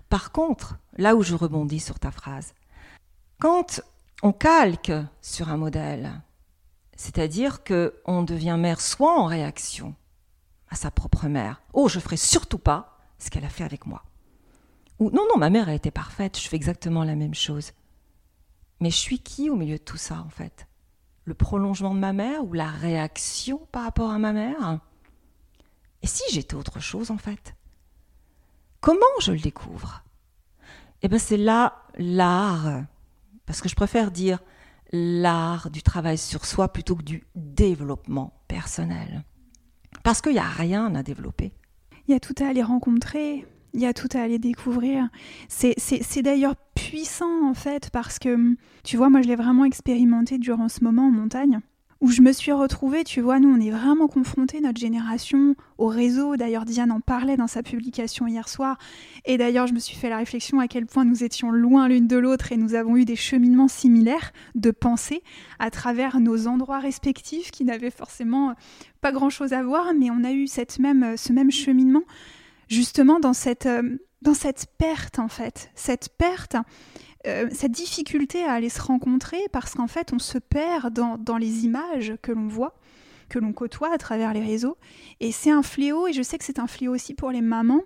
Par 0.09 0.31
contre, 0.31 0.77
là 0.97 1.15
où 1.15 1.23
je 1.23 1.35
rebondis 1.35 1.79
sur 1.79 1.99
ta 1.99 2.11
phrase, 2.11 2.53
quand 3.39 3.81
on 4.23 4.31
calque 4.31 4.91
sur 5.21 5.49
un 5.49 5.57
modèle, 5.57 6.21
c'est-à-dire 6.95 7.63
que 7.63 7.99
on 8.05 8.23
devient 8.23 8.57
mère 8.59 8.81
soit 8.81 9.19
en 9.19 9.25
réaction 9.25 9.95
à 10.69 10.75
sa 10.75 10.91
propre 10.91 11.27
mère, 11.27 11.61
oh 11.73 11.87
je 11.87 11.99
ferai 11.99 12.17
surtout 12.17 12.59
pas 12.59 12.99
ce 13.17 13.29
qu'elle 13.29 13.45
a 13.45 13.49
fait 13.49 13.63
avec 13.63 13.85
moi, 13.85 14.03
non, 15.09 15.25
non, 15.27 15.37
ma 15.37 15.49
mère 15.49 15.67
a 15.67 15.73
été 15.73 15.89
parfaite, 15.89 16.39
je 16.39 16.47
fais 16.47 16.55
exactement 16.55 17.03
la 17.03 17.15
même 17.15 17.33
chose. 17.33 17.71
Mais 18.79 18.91
je 18.91 18.97
suis 18.97 19.19
qui 19.19 19.49
au 19.49 19.55
milieu 19.55 19.77
de 19.77 19.83
tout 19.83 19.97
ça 19.97 20.23
en 20.25 20.29
fait? 20.29 20.67
Le 21.25 21.33
prolongement 21.33 21.95
de 21.95 21.99
ma 21.99 22.13
mère 22.13 22.43
ou 22.45 22.53
la 22.53 22.69
réaction 22.69 23.67
par 23.71 23.83
rapport 23.83 24.11
à 24.11 24.19
ma 24.19 24.31
mère? 24.31 24.79
Et 26.03 26.07
si 26.07 26.23
j'étais 26.31 26.55
autre 26.55 26.79
chose 26.79 27.09
en 27.09 27.17
fait? 27.17 27.55
Comment 28.81 29.05
je 29.21 29.31
le 29.31 29.39
découvre? 29.39 30.03
Eh 31.03 31.07
bien 31.07 31.19
c'est 31.19 31.37
là 31.37 31.83
l'art, 31.97 32.83
parce 33.45 33.61
que 33.61 33.69
je 33.69 33.75
préfère 33.75 34.09
dire 34.09 34.39
l'art 34.91 35.69
du 35.69 35.83
travail 35.83 36.17
sur 36.17 36.45
soi 36.45 36.73
plutôt 36.73 36.95
que 36.95 37.03
du 37.03 37.23
développement 37.35 38.33
personnel. 38.47 39.23
Parce 40.03 40.21
qu'il 40.21 40.33
n'y 40.33 40.39
a 40.39 40.49
rien 40.49 40.95
à 40.95 41.03
développer. 41.03 41.53
Il 42.07 42.11
y 42.11 42.15
a 42.15 42.19
tout 42.19 42.33
à 42.39 42.47
aller 42.47 42.63
rencontrer, 42.63 43.45
il 43.73 43.81
y 43.81 43.85
a 43.85 43.93
tout 43.93 44.09
à 44.15 44.21
aller 44.21 44.39
découvrir. 44.39 45.09
C'est 45.47 46.21
d'ailleurs 46.23 46.55
puissant 46.73 47.47
en 47.47 47.53
fait 47.53 47.91
parce 47.91 48.17
que, 48.17 48.55
tu 48.83 48.97
vois, 48.97 49.11
moi 49.11 49.21
je 49.21 49.27
l'ai 49.27 49.35
vraiment 49.35 49.65
expérimenté 49.65 50.39
durant 50.39 50.69
ce 50.69 50.83
moment 50.83 51.07
en 51.07 51.11
montagne 51.11 51.59
où 52.01 52.09
je 52.09 52.21
me 52.21 52.31
suis 52.31 52.51
retrouvée, 52.51 53.03
tu 53.03 53.21
vois, 53.21 53.39
nous 53.39 53.49
on 53.49 53.61
est 53.61 53.69
vraiment 53.69 54.07
confrontés, 54.07 54.59
notre 54.59 54.79
génération, 54.79 55.55
au 55.77 55.87
réseau. 55.87 56.35
D'ailleurs, 56.35 56.65
Diane 56.65 56.91
en 56.91 56.99
parlait 56.99 57.37
dans 57.37 57.47
sa 57.47 57.61
publication 57.63 58.27
hier 58.27 58.49
soir. 58.49 58.77
Et 59.25 59.37
d'ailleurs, 59.37 59.67
je 59.67 59.73
me 59.73 59.79
suis 59.79 59.95
fait 59.95 60.09
la 60.09 60.17
réflexion 60.17 60.59
à 60.59 60.67
quel 60.67 60.87
point 60.87 61.05
nous 61.05 61.23
étions 61.23 61.51
loin 61.51 61.87
l'une 61.87 62.07
de 62.07 62.17
l'autre 62.17 62.51
et 62.51 62.57
nous 62.57 62.73
avons 62.73 62.97
eu 62.97 63.05
des 63.05 63.15
cheminements 63.15 63.67
similaires 63.67 64.33
de 64.55 64.71
pensée 64.71 65.21
à 65.59 65.69
travers 65.69 66.19
nos 66.19 66.47
endroits 66.47 66.79
respectifs 66.79 67.51
qui 67.51 67.65
n'avaient 67.65 67.91
forcément 67.91 68.55
pas 68.99 69.11
grand-chose 69.11 69.53
à 69.53 69.63
voir, 69.63 69.93
mais 69.97 70.09
on 70.09 70.23
a 70.23 70.31
eu 70.31 70.47
cette 70.47 70.79
même, 70.79 71.15
ce 71.17 71.31
même 71.31 71.51
cheminement 71.51 72.03
justement 72.71 73.19
dans 73.19 73.33
cette, 73.33 73.65
euh, 73.65 73.97
dans 74.21 74.33
cette 74.33 74.65
perte, 74.77 75.19
en 75.19 75.27
fait. 75.27 75.69
Cette 75.75 76.09
perte, 76.17 76.55
euh, 77.27 77.47
cette 77.51 77.71
difficulté 77.71 78.43
à 78.43 78.53
aller 78.53 78.69
se 78.69 78.81
rencontrer 78.81 79.39
parce 79.51 79.73
qu'en 79.73 79.87
fait, 79.87 80.11
on 80.13 80.19
se 80.19 80.37
perd 80.37 80.93
dans, 80.93 81.17
dans 81.17 81.37
les 81.37 81.65
images 81.65 82.13
que 82.21 82.31
l'on 82.31 82.47
voit 82.47 82.75
que 83.31 83.39
l'on 83.39 83.53
côtoie 83.53 83.93
à 83.93 83.97
travers 83.97 84.33
les 84.33 84.41
réseaux. 84.41 84.77
Et 85.19 85.31
c'est 85.31 85.51
un 85.51 85.63
fléau, 85.63 86.05
et 86.07 86.13
je 86.13 86.21
sais 86.21 86.37
que 86.37 86.43
c'est 86.43 86.59
un 86.59 86.67
fléau 86.67 86.93
aussi 86.93 87.13
pour 87.13 87.31
les 87.31 87.41
mamans, 87.41 87.81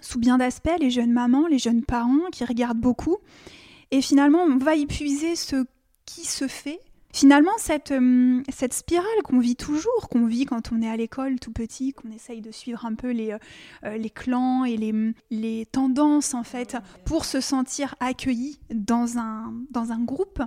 sous 0.00 0.18
bien 0.18 0.38
d'aspects, 0.38 0.78
les 0.80 0.90
jeunes 0.90 1.12
mamans, 1.12 1.46
les 1.46 1.58
jeunes 1.58 1.84
parents 1.84 2.30
qui 2.32 2.44
regardent 2.44 2.80
beaucoup. 2.80 3.18
Et 3.90 4.00
finalement, 4.00 4.42
on 4.42 4.56
va 4.56 4.74
épuiser 4.74 5.36
ce 5.36 5.66
qui 6.06 6.24
se 6.24 6.48
fait 6.48 6.80
Finalement, 7.12 7.52
cette, 7.56 7.90
euh, 7.90 8.42
cette 8.50 8.74
spirale 8.74 9.22
qu'on 9.24 9.38
vit 9.38 9.56
toujours, 9.56 10.08
qu'on 10.10 10.26
vit 10.26 10.44
quand 10.44 10.72
on 10.72 10.82
est 10.82 10.88
à 10.88 10.96
l'école 10.96 11.40
tout 11.40 11.52
petit, 11.52 11.92
qu'on 11.92 12.10
essaye 12.10 12.42
de 12.42 12.50
suivre 12.50 12.84
un 12.84 12.94
peu 12.94 13.10
les, 13.10 13.36
euh, 13.84 13.96
les 13.96 14.10
clans 14.10 14.64
et 14.64 14.76
les, 14.76 15.66
tendances, 15.66 16.34
en 16.34 16.44
fait, 16.44 16.76
pour 17.04 17.24
se 17.24 17.40
sentir 17.40 17.94
accueilli 18.00 18.60
dans 18.72 19.18
un, 19.18 19.54
dans 19.70 19.90
un 19.92 20.00
groupe, 20.00 20.42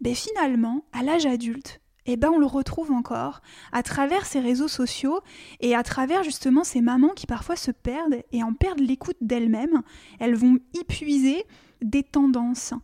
ben 0.00 0.14
finalement, 0.14 0.84
à 0.92 1.02
l'âge 1.02 1.26
adulte, 1.26 1.80
eh 2.06 2.16
ben 2.16 2.30
on 2.30 2.38
le 2.38 2.46
retrouve 2.46 2.92
encore 2.92 3.40
à 3.72 3.82
travers 3.82 4.26
ces 4.26 4.40
réseaux 4.40 4.68
sociaux 4.68 5.20
et 5.60 5.74
à 5.74 5.82
travers 5.82 6.22
justement 6.22 6.64
ces 6.64 6.82
mamans 6.82 7.14
qui 7.14 7.26
parfois 7.26 7.56
se 7.56 7.70
perdent 7.70 8.22
et 8.30 8.42
en 8.42 8.52
perdent 8.52 8.80
l'écoute 8.80 9.16
d'elles-mêmes. 9.22 9.82
Elles 10.20 10.34
vont 10.34 10.58
épuiser 10.78 11.44
des 11.80 12.02
tendances 12.02 12.74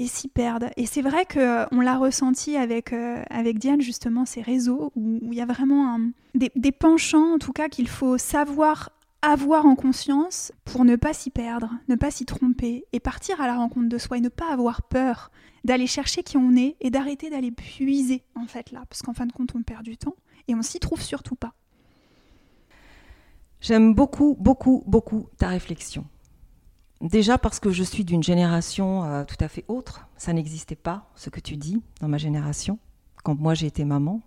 et 0.00 0.06
s'y 0.06 0.28
perdent. 0.28 0.70
Et 0.76 0.86
c'est 0.86 1.02
vrai 1.02 1.26
qu'on 1.26 1.38
euh, 1.38 1.82
l'a 1.82 1.98
ressenti 1.98 2.56
avec, 2.56 2.94
euh, 2.94 3.22
avec 3.28 3.58
Diane, 3.58 3.82
justement, 3.82 4.24
ces 4.24 4.40
réseaux, 4.40 4.92
où 4.96 5.20
il 5.30 5.34
y 5.34 5.42
a 5.42 5.46
vraiment 5.46 6.00
des, 6.34 6.50
des, 6.56 6.72
penchants, 6.72 7.34
en 7.34 7.38
tout 7.38 7.52
cas, 7.52 7.68
qu'il 7.68 7.86
faut 7.86 8.16
savoir 8.16 8.90
avoir 9.20 9.66
en 9.66 9.74
conscience 9.74 10.52
pour 10.64 10.86
ne 10.86 10.96
pas 10.96 11.12
s'y 11.12 11.28
perdre, 11.28 11.70
ne 11.88 11.96
pas 11.96 12.10
s'y 12.10 12.24
tromper, 12.24 12.86
et 12.94 13.00
partir 13.00 13.42
à 13.42 13.46
la 13.46 13.56
rencontre 13.56 13.90
de 13.90 13.98
soi, 13.98 14.16
et 14.16 14.20
ne 14.22 14.30
pas 14.30 14.50
avoir 14.50 14.82
peur 14.82 15.30
d'aller 15.64 15.86
chercher 15.86 16.22
qui 16.22 16.38
on 16.38 16.56
est, 16.56 16.76
et 16.80 16.90
d'arrêter 16.90 17.28
d'aller 17.28 17.50
puiser, 17.50 18.22
en 18.34 18.46
fait, 18.46 18.72
là, 18.72 18.84
parce 18.88 19.02
qu'en 19.02 19.12
fin 19.12 19.26
de 19.26 19.32
compte, 19.32 19.54
on 19.54 19.62
perd 19.62 19.82
du 19.82 19.98
temps, 19.98 20.16
et 20.48 20.54
on 20.54 20.62
s'y 20.62 20.80
trouve 20.80 21.02
surtout 21.02 21.36
pas. 21.36 21.52
J'aime 23.60 23.94
beaucoup, 23.94 24.34
beaucoup, 24.40 24.82
beaucoup 24.86 25.26
ta 25.36 25.48
réflexion. 25.48 26.06
Déjà 27.00 27.38
parce 27.38 27.60
que 27.60 27.70
je 27.70 27.82
suis 27.82 28.04
d'une 28.04 28.22
génération 28.22 29.04
euh, 29.04 29.24
tout 29.24 29.36
à 29.40 29.48
fait 29.48 29.64
autre. 29.68 30.06
Ça 30.16 30.32
n'existait 30.32 30.76
pas, 30.76 31.10
ce 31.14 31.30
que 31.30 31.40
tu 31.40 31.56
dis, 31.56 31.82
dans 32.00 32.08
ma 32.08 32.18
génération, 32.18 32.78
quand 33.24 33.38
moi 33.38 33.54
j'ai 33.54 33.66
été 33.66 33.84
maman, 33.84 34.20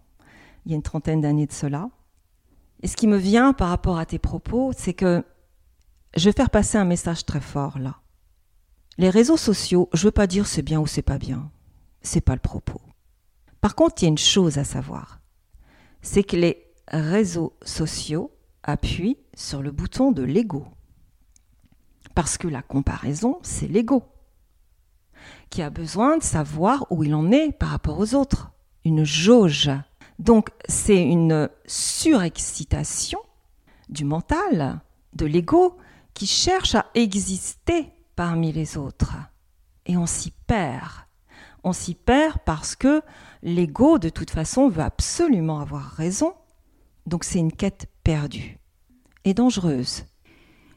il 0.65 0.71
y 0.71 0.73
a 0.73 0.75
une 0.75 0.81
trentaine 0.81 1.21
d'années 1.21 1.45
de 1.45 1.51
cela. 1.51 1.89
Et 2.81 2.87
ce 2.87 2.95
qui 2.95 3.07
me 3.07 3.17
vient 3.17 3.53
par 3.53 3.69
rapport 3.69 3.99
à 3.99 4.05
tes 4.05 4.17
propos, 4.17 4.71
c'est 4.75 4.93
que 4.93 5.23
je 6.15 6.25
vais 6.25 6.33
faire 6.33 6.49
passer 6.49 6.77
un 6.77 6.85
message 6.85 7.25
très 7.25 7.41
fort 7.41 7.77
là. 7.77 7.99
Les 8.97 9.09
réseaux 9.09 9.37
sociaux, 9.37 9.89
je 9.93 10.05
veux 10.05 10.11
pas 10.11 10.27
dire 10.27 10.45
c'est 10.47 10.61
bien 10.61 10.79
ou 10.79 10.87
c'est 10.87 11.01
pas 11.01 11.17
bien. 11.17 11.51
C'est 12.01 12.21
pas 12.21 12.33
le 12.33 12.39
propos. 12.39 12.81
Par 13.61 13.75
contre, 13.75 14.01
il 14.01 14.05
y 14.05 14.07
a 14.07 14.09
une 14.09 14.17
chose 14.17 14.57
à 14.57 14.63
savoir. 14.63 15.21
C'est 16.01 16.23
que 16.23 16.35
les 16.35 16.73
réseaux 16.89 17.55
sociaux 17.63 18.31
appuient 18.61 19.17
sur 19.35 19.61
le 19.61 19.71
bouton 19.71 20.11
de 20.11 20.23
l'ego. 20.23 20.67
Parce 22.15 22.37
que 22.37 22.47
la 22.47 22.61
comparaison, 22.61 23.39
c'est 23.41 23.67
l'ego, 23.67 24.03
qui 25.49 25.61
a 25.61 25.69
besoin 25.69 26.17
de 26.17 26.23
savoir 26.23 26.85
où 26.89 27.03
il 27.03 27.15
en 27.15 27.31
est 27.31 27.51
par 27.51 27.69
rapport 27.69 27.99
aux 27.99 28.15
autres. 28.15 28.51
Une 28.85 29.03
jauge. 29.03 29.71
Donc 30.19 30.49
c'est 30.67 31.01
une 31.01 31.49
surexcitation 31.65 33.19
du 33.89 34.05
mental, 34.05 34.81
de 35.13 35.25
l'ego, 35.25 35.77
qui 36.13 36.27
cherche 36.27 36.75
à 36.75 36.85
exister 36.93 37.91
parmi 38.15 38.51
les 38.51 38.77
autres. 38.77 39.15
Et 39.85 39.97
on 39.97 40.05
s'y 40.05 40.31
perd. 40.31 40.91
On 41.63 41.73
s'y 41.73 41.95
perd 41.95 42.37
parce 42.45 42.75
que 42.75 43.01
l'ego, 43.41 43.97
de 43.97 44.09
toute 44.09 44.29
façon, 44.29 44.69
veut 44.69 44.83
absolument 44.83 45.59
avoir 45.59 45.83
raison. 45.83 46.33
Donc 47.05 47.23
c'est 47.23 47.39
une 47.39 47.51
quête 47.51 47.87
perdue 48.03 48.59
et 49.25 49.33
dangereuse. 49.33 50.05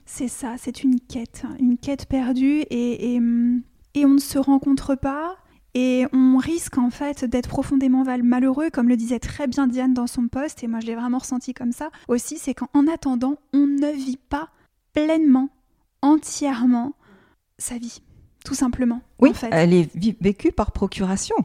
C'est 0.06 0.28
ça, 0.28 0.54
c'est 0.56 0.84
une 0.84 1.00
quête, 1.00 1.42
une 1.58 1.76
quête 1.76 2.06
perdue 2.06 2.60
et, 2.70 3.16
et, 3.16 3.20
on 4.04 4.14
ne 4.14 4.18
se 4.18 4.38
rencontre 4.38 4.94
pas 4.94 5.36
et 5.74 6.06
on 6.12 6.38
risque 6.38 6.78
en 6.78 6.90
fait 6.90 7.24
d'être 7.24 7.48
profondément 7.48 8.04
malheureux, 8.22 8.70
comme 8.70 8.88
le 8.88 8.96
disait 8.96 9.18
très 9.18 9.48
bien 9.48 9.66
Diane 9.66 9.92
dans 9.92 10.06
son 10.06 10.28
poste, 10.28 10.62
et 10.62 10.68
moi 10.68 10.80
je 10.80 10.86
l'ai 10.86 10.94
vraiment 10.94 11.18
ressenti 11.18 11.52
comme 11.52 11.72
ça 11.72 11.90
aussi, 12.08 12.38
c'est 12.38 12.54
qu'en 12.54 12.86
attendant, 12.90 13.36
on 13.52 13.66
ne 13.66 13.92
vit 13.92 14.16
pas 14.16 14.48
pleinement, 14.94 15.50
entièrement 16.02 16.94
sa 17.58 17.76
vie, 17.76 18.00
tout 18.44 18.54
simplement. 18.54 19.02
Oui, 19.18 19.32
elle 19.50 19.74
est 19.74 19.90
vécue 20.20 20.52
par 20.52 20.70
procuration. 20.70 21.36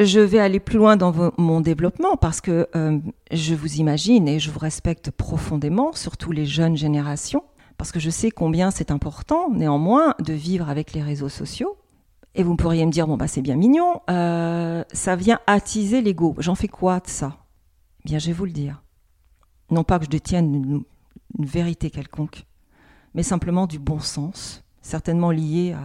je 0.00 0.20
vais 0.20 0.40
aller 0.40 0.60
plus 0.60 0.76
loin 0.76 0.96
dans 0.96 1.32
mon 1.38 1.60
développement 1.60 2.16
parce 2.16 2.40
que 2.40 2.68
euh, 2.74 2.98
je 3.30 3.54
vous 3.54 3.76
imagine 3.76 4.26
et 4.28 4.40
je 4.40 4.50
vous 4.50 4.58
respecte 4.58 5.12
profondément, 5.12 5.92
surtout 5.92 6.32
les 6.32 6.46
jeunes 6.46 6.76
générations, 6.76 7.44
parce 7.78 7.92
que 7.92 8.00
je 8.00 8.10
sais 8.10 8.30
combien 8.30 8.70
c'est 8.70 8.90
important 8.90 9.48
néanmoins 9.50 10.14
de 10.18 10.32
vivre 10.32 10.68
avec 10.68 10.92
les 10.92 11.02
réseaux 11.02 11.28
sociaux. 11.28 11.76
Et 12.34 12.42
vous 12.42 12.56
pourriez 12.56 12.84
me 12.84 12.90
dire, 12.90 13.06
bon, 13.06 13.16
bah, 13.16 13.28
c'est 13.28 13.40
bien 13.40 13.56
mignon, 13.56 14.02
euh, 14.10 14.84
ça 14.92 15.16
vient 15.16 15.40
attiser 15.46 16.02
l'ego. 16.02 16.34
J'en 16.38 16.56
fais 16.56 16.68
quoi 16.68 17.00
de 17.00 17.08
ça? 17.08 17.38
Eh 18.00 18.08
Bien, 18.08 18.18
je 18.18 18.26
vais 18.26 18.32
vous 18.32 18.44
le 18.44 18.50
dire. 18.50 18.82
Non 19.70 19.84
pas 19.84 19.98
que 19.98 20.04
je 20.04 20.10
détienne 20.10 20.54
une, 20.54 20.82
vérité 21.38 21.90
quelconque, 21.90 22.46
mais 23.14 23.22
simplement 23.22 23.66
du 23.66 23.78
bon 23.78 24.00
sens, 24.00 24.64
certainement 24.82 25.30
lié 25.30 25.76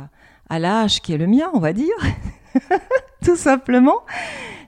à, 0.49 0.57
l'âge 0.57 1.01
qui 1.01 1.13
est 1.13 1.17
le 1.17 1.27
mien, 1.27 1.51
on 1.53 1.59
va 1.59 1.73
dire. 1.73 1.93
tout 3.23 3.35
simplement. 3.35 4.03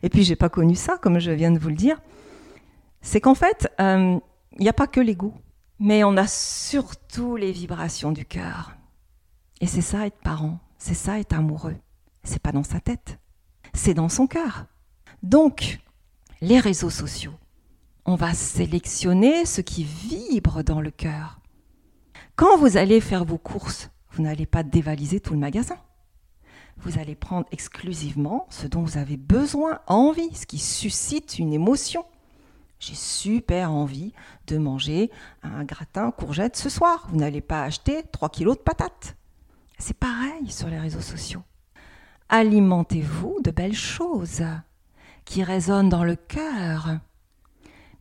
Et 0.04 0.10
puis, 0.10 0.24
j'ai 0.24 0.36
pas 0.36 0.50
connu 0.50 0.76
ça, 0.76 0.98
comme 0.98 1.18
je 1.20 1.32
viens 1.32 1.52
de 1.52 1.58
vous 1.58 1.70
le 1.70 1.76
dire. 1.76 2.02
C'est 3.02 3.22
qu'en 3.22 3.36
fait, 3.36 3.72
il 3.80 3.86
euh, 3.86 4.20
n'y 4.60 4.70
a 4.70 4.74
pas 4.74 4.88
que 4.88 5.00
l'ego, 5.00 5.34
mais 5.80 6.04
on 6.04 6.18
a 6.18 6.28
surtout 6.28 7.36
les 7.36 7.52
vibrations 7.52 8.12
du 8.12 8.26
cœur. 8.26 8.76
Et 9.62 9.68
c'est 9.68 9.82
ça 9.82 10.06
être 10.06 10.20
parent, 10.20 10.60
c'est 10.78 10.94
ça 10.94 11.20
être 11.20 11.34
amoureux. 11.34 11.76
C'est 12.24 12.42
pas 12.42 12.52
dans 12.52 12.64
sa 12.64 12.80
tête, 12.80 13.20
c'est 13.74 13.94
dans 13.94 14.10
son 14.10 14.28
cœur. 14.28 14.66
Donc, 15.24 15.80
les 16.42 16.60
réseaux 16.60 16.90
sociaux, 16.90 17.34
on 18.06 18.16
va 18.16 18.34
sélectionner 18.34 19.46
ce 19.46 19.62
qui 19.62 19.84
vibre 19.84 20.64
dans 20.64 20.82
le 20.82 20.92
cœur. 20.92 21.40
Quand 22.36 22.58
vous 22.58 22.78
allez 22.78 23.02
faire 23.02 23.26
vos 23.26 23.38
courses, 23.38 23.90
vous 24.12 24.24
n'allez 24.24 24.46
pas 24.46 24.64
dévaliser 24.64 25.20
tout 25.20 25.34
le 25.34 25.40
magasin 25.40 25.78
vous 26.78 27.00
allez 27.00 27.16
prendre 27.16 27.48
exclusivement 27.52 28.48
ce 28.50 28.68
dont 28.68 28.82
vous 28.82 28.98
avez 28.98 29.18
besoin, 29.18 29.80
envie, 29.88 30.34
ce 30.36 30.46
qui 30.46 30.60
suscite 30.60 31.40
une 31.40 31.54
émotion. 31.54 32.06
J'ai 32.80 32.96
super 32.96 33.72
envie 33.72 34.14
de 34.48 34.58
manger 34.58 35.12
un 35.44 35.64
gratin 35.64 36.12
courgette 36.12 36.56
ce 36.56 36.70
soir. 36.70 37.08
Vous 37.10 37.18
n'allez 37.18 37.42
pas 37.42 37.64
acheter 37.64 38.04
3 38.12 38.30
kilos 38.30 38.58
de 38.58 38.62
patates. 38.62 39.16
C'est 39.78 39.98
pareil 39.98 40.50
sur 40.50 40.68
les 40.68 40.80
réseaux 40.80 41.02
sociaux. 41.02 41.44
Alimentez-vous 42.30 43.40
de 43.44 43.52
belles 43.52 43.74
choses 43.74 44.44
qui 45.26 45.44
résonnent 45.44 45.90
dans 45.90 46.04
le 46.04 46.16
cœur, 46.16 46.98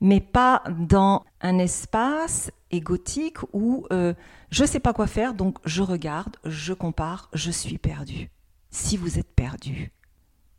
mais 0.00 0.20
pas 0.20 0.62
dans 0.70 1.24
un 1.40 1.58
espace 1.58 2.50
égotique 2.70 3.38
où 3.52 3.86
euh, 3.92 4.14
je 4.50 4.62
ne 4.62 4.68
sais 4.68 4.80
pas 4.80 4.92
quoi 4.92 5.06
faire, 5.06 5.34
donc 5.34 5.58
je 5.64 5.82
regarde, 5.82 6.36
je 6.44 6.72
compare, 6.72 7.28
je 7.32 7.50
suis 7.50 7.78
perdu 7.78 8.30
si 8.74 8.96
vous 8.96 9.20
êtes 9.20 9.32
perdu, 9.32 9.92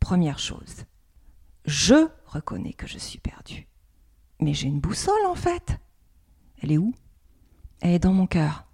première 0.00 0.38
chose, 0.38 0.84
je 1.66 2.08
reconnais 2.24 2.72
que 2.72 2.86
je 2.86 2.98
suis 2.98 3.18
perdu. 3.18 3.68
Mais 4.40 4.54
j'ai 4.54 4.68
une 4.68 4.80
boussole 4.80 5.26
en 5.26 5.34
fait. 5.34 5.78
Elle 6.62 6.72
est 6.72 6.78
où? 6.78 6.94
Elle 7.80 7.94
est 7.94 7.98
dans 7.98 8.12
mon 8.12 8.26
cœur. 8.26 8.66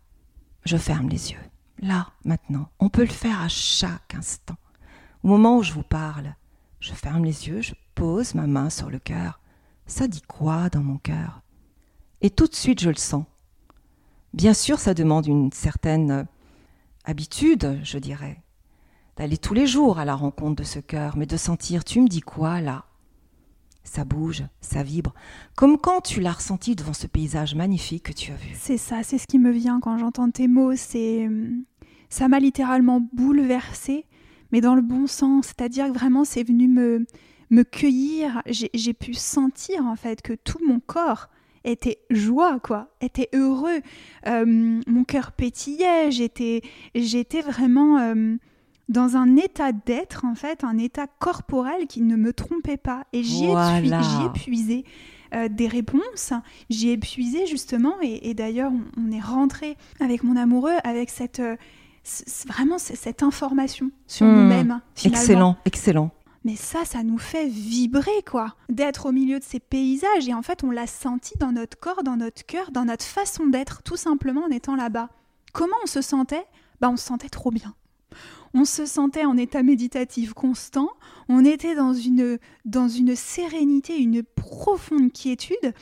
Je 0.65 0.77
ferme 0.77 1.09
les 1.09 1.33
yeux. 1.33 1.41
Là, 1.79 2.09
maintenant. 2.25 2.69
On 2.79 2.89
peut 2.89 3.03
le 3.03 3.09
faire 3.09 3.41
à 3.41 3.49
chaque 3.49 4.15
instant. 4.15 4.57
Au 5.23 5.29
moment 5.29 5.59
où 5.59 5.63
je 5.63 5.73
vous 5.73 5.83
parle, 5.83 6.35
je 6.81 6.93
ferme 6.93 7.25
les 7.25 7.49
yeux, 7.49 7.61
je 7.61 7.75
pose 7.95 8.35
ma 8.35 8.47
main 8.47 8.71
sur 8.71 8.91
le 8.91 8.99
cœur. 8.99 9.41
Ça 9.87 10.09
dit 10.09 10.23
quoi 10.23 10.69
dans 10.69 10.83
mon 10.83 10.99
cœur? 10.99 11.43
Et 12.21 12.31
tout 12.31 12.47
de 12.47 12.55
suite, 12.55 12.81
je 12.81 12.91
le 12.91 12.97
sens. 12.97 13.25
Bien 14.33 14.55
sûr, 14.55 14.79
ça 14.79 14.95
demande 14.95 15.27
une 15.27 15.53
certaine 15.53 16.27
habitude, 17.05 17.81
je 17.83 17.99
dirais 17.99 18.43
d'aller 19.17 19.39
tous 19.39 19.55
les 19.55 19.67
jours 19.67 19.99
à 19.99 20.05
la 20.05 20.15
rencontre 20.15 20.57
de 20.57 20.67
ce 20.67 20.79
cœur, 20.79 21.17
mais 21.17 21.27
de 21.27 21.37
sentir, 21.37 21.85
tu 21.85 22.01
me 22.01 22.09
dis 22.09 22.21
quoi 22.21 22.61
là? 22.61 22.85
Ça 23.85 24.05
bouge, 24.05 24.45
ça 24.61 24.83
vibre, 24.83 25.13
comme 25.57 25.77
quand 25.77 26.01
tu 26.01 26.21
l'as 26.21 26.33
ressenti 26.33 26.77
devant 26.77 26.93
ce 26.93 27.07
paysage 27.07 27.55
magnifique 27.55 28.05
que 28.05 28.13
tu 28.13 28.33
as 28.33 28.37
vu. 28.37 28.55
C'est 28.55 28.77
ça, 28.77 29.03
c'est 29.03 29.19
ce 29.19 29.27
qui 29.27 29.39
me 29.39 29.51
vient 29.51 29.81
quand 29.81 29.99
j'entends 29.99 30.31
tes 30.31 30.49
mots, 30.49 30.77
c'est 30.77 31.29
ça 32.09 32.29
m'a 32.29 32.39
littéralement 32.39 33.01
bouleversée, 33.13 34.07
mais 34.53 34.61
dans 34.61 34.75
le 34.75 34.83
bon 34.83 35.07
sens, 35.07 35.47
c'est-à-dire 35.47 35.89
que 35.89 35.93
vraiment 35.93 36.25
c'est 36.25 36.45
venu 36.45 36.69
me 36.69 37.07
me 37.51 37.65
cueillir, 37.65 38.43
j'ai 38.47 38.95
pu 38.95 39.13
sentir 39.15 39.85
en 39.85 39.95
fait 39.95 40.23
que 40.23 40.33
tout 40.33 40.59
mon 40.67 40.81
corps 40.81 41.29
était 41.65 41.99
joie, 42.11 42.59
quoi, 42.61 42.89
était 43.01 43.29
heureux. 43.35 43.81
Euh, 44.27 44.81
mon 44.87 45.05
cœur 45.05 45.33
pétillait, 45.33 46.11
j'étais, 46.11 46.63
j'étais 46.95 47.43
vraiment 47.43 47.99
euh, 47.99 48.37
dans 48.93 49.17
un 49.17 49.37
état 49.37 49.73
d'être, 49.73 50.25
en 50.25 50.35
fait, 50.35 50.63
un 50.63 50.79
état 50.79 51.07
corporel 51.19 51.87
qui 51.87 52.03
ne 52.03 52.15
me 52.15 52.33
trompait 52.33 52.77
pas. 52.77 53.05
Et 53.13 53.25
j'y 53.25 53.47
ai, 53.47 54.29
puisé 54.35 54.85
euh, 55.35 55.49
des 55.49 55.67
réponses, 55.67 56.33
j'y 56.71 56.91
ai 56.91 56.99
puisé 56.99 57.47
justement, 57.47 57.95
et, 58.03 58.35
d'ailleurs, 58.35 58.71
on, 58.97 59.11
est 59.11 59.21
rentré 59.21 59.77
avec 59.99 60.23
mon 60.23 60.37
amoureux 60.37 60.77
avec 60.85 61.11
cette. 61.11 61.41
Euh, 61.41 61.57
vraiment 62.49 62.79
cette 62.79 63.23
information 63.23 63.93
sur 64.09 64.27
hmm. 64.27 64.35
nous-mêmes. 64.35 64.81
Excellent, 65.05 65.57
excellent. 65.65 66.11
Mais 66.45 66.57
ça, 66.57 66.85
ça 66.85 67.05
nous 67.05 67.19
fait 67.19 67.47
vibrer, 67.47 68.25
quoi. 68.29 68.57
D'être 68.69 69.07
au 69.07 69.13
milieu 69.13 69.39
de 69.39 69.45
ces 69.45 69.61
paysages. 69.61 70.27
Et 70.27 70.35
en 70.35 70.43
fait, 70.43 70.65
on 70.65 70.73
l'a 70.73 70.89
senti 70.89 71.39
dans 71.39 71.53
notre 71.53 71.79
corps, 71.79 72.03
dans 72.03 72.17
notre 72.17 72.45
cœur, 72.45 72.73
dans 72.73 72.85
notre 72.85 73.05
façon 73.05 73.47
d'être, 73.47 73.85
tout 73.85 73.97
simplement 73.97 74.43
en 74.43 74.51
étant 74.51 74.75
là-bas. 74.75 75.11
Comment 75.53 75.77
on 75.85 75.87
se 75.87 76.03
sentait? 76.03 76.45
Bah, 76.81 76.91
on 76.91 76.97
se 76.97 77.07
sentait 77.07 77.29
trop 77.29 77.53
bien 77.53 77.73
on 78.55 78.65
se 78.65 78.87
sentait 78.87 79.25
en 79.25 79.37
état 79.37 79.63
méditatif 79.63 80.35
constant, 80.35 80.91
on 81.29 81.45
était 81.45 81.75
dans 81.75 81.95
une, 81.95 82.39
dans 82.65 82.89
une 82.89 83.17
sérénité, 83.17 83.97
une 83.97 84.23
profonde 84.23 85.13
quiétude, 85.13 85.75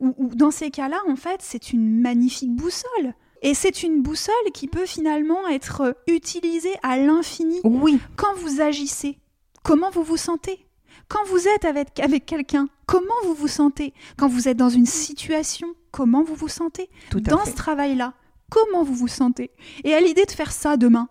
où, 0.00 0.14
dans 0.34 0.50
ces 0.50 0.70
cas-là, 0.70 1.00
en 1.08 1.16
fait, 1.16 1.40
c'est 1.40 1.72
une 1.72 2.00
magnifique 2.00 2.54
boussole. 2.54 3.14
Et 3.42 3.54
c'est 3.54 3.82
une 3.82 4.02
boussole 4.02 4.34
qui 4.52 4.66
peut 4.66 4.86
finalement 4.86 5.46
être 5.48 5.96
utilisée 6.08 6.74
à 6.82 6.98
l'infini. 6.98 7.60
Oui. 7.64 7.98
Quand 8.16 8.34
vous 8.36 8.60
agissez, 8.60 9.18
comment 9.62 9.90
vous 9.90 10.02
vous 10.02 10.16
sentez? 10.16 10.66
Quand 11.08 11.24
vous 11.26 11.46
êtes 11.48 11.64
avec, 11.64 12.00
avec 12.00 12.26
quelqu'un, 12.26 12.68
comment 12.86 13.14
vous 13.24 13.34
vous 13.34 13.48
sentez? 13.48 13.94
Quand 14.16 14.28
vous 14.28 14.48
êtes 14.48 14.56
dans 14.56 14.68
une 14.68 14.86
situation, 14.86 15.68
comment 15.92 16.22
vous 16.22 16.34
vous 16.34 16.48
sentez? 16.48 16.90
Dans 17.12 17.44
ce 17.44 17.54
travail-là, 17.54 18.14
comment 18.50 18.82
vous 18.82 18.94
vous 18.94 19.08
sentez? 19.08 19.52
Et 19.84 19.94
à 19.94 20.00
l'idée 20.00 20.24
de 20.24 20.32
faire 20.32 20.52
ça 20.52 20.76
demain, 20.76 21.08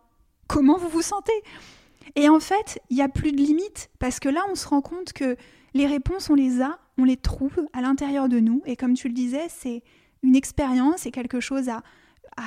comment 0.47 0.77
vous 0.77 0.89
vous 0.89 1.01
sentez 1.01 1.33
Et 2.15 2.29
en 2.29 2.39
fait, 2.39 2.81
il 2.89 2.97
n'y 2.97 3.03
a 3.03 3.09
plus 3.09 3.31
de 3.31 3.37
limite 3.37 3.89
parce 3.99 4.19
que 4.19 4.29
là, 4.29 4.41
on 4.51 4.55
se 4.55 4.67
rend 4.67 4.81
compte 4.81 5.13
que 5.13 5.37
les 5.73 5.85
réponses, 5.85 6.29
on 6.29 6.35
les 6.35 6.61
a, 6.61 6.79
on 6.97 7.03
les 7.03 7.17
trouve 7.17 7.67
à 7.73 7.81
l'intérieur 7.81 8.29
de 8.29 8.39
nous. 8.39 8.61
Et 8.65 8.75
comme 8.75 8.93
tu 8.93 9.07
le 9.07 9.13
disais, 9.13 9.47
c'est 9.49 9.83
une 10.23 10.35
expérience, 10.35 11.01
c'est 11.01 11.11
quelque 11.11 11.39
chose 11.39 11.69
à, 11.69 11.83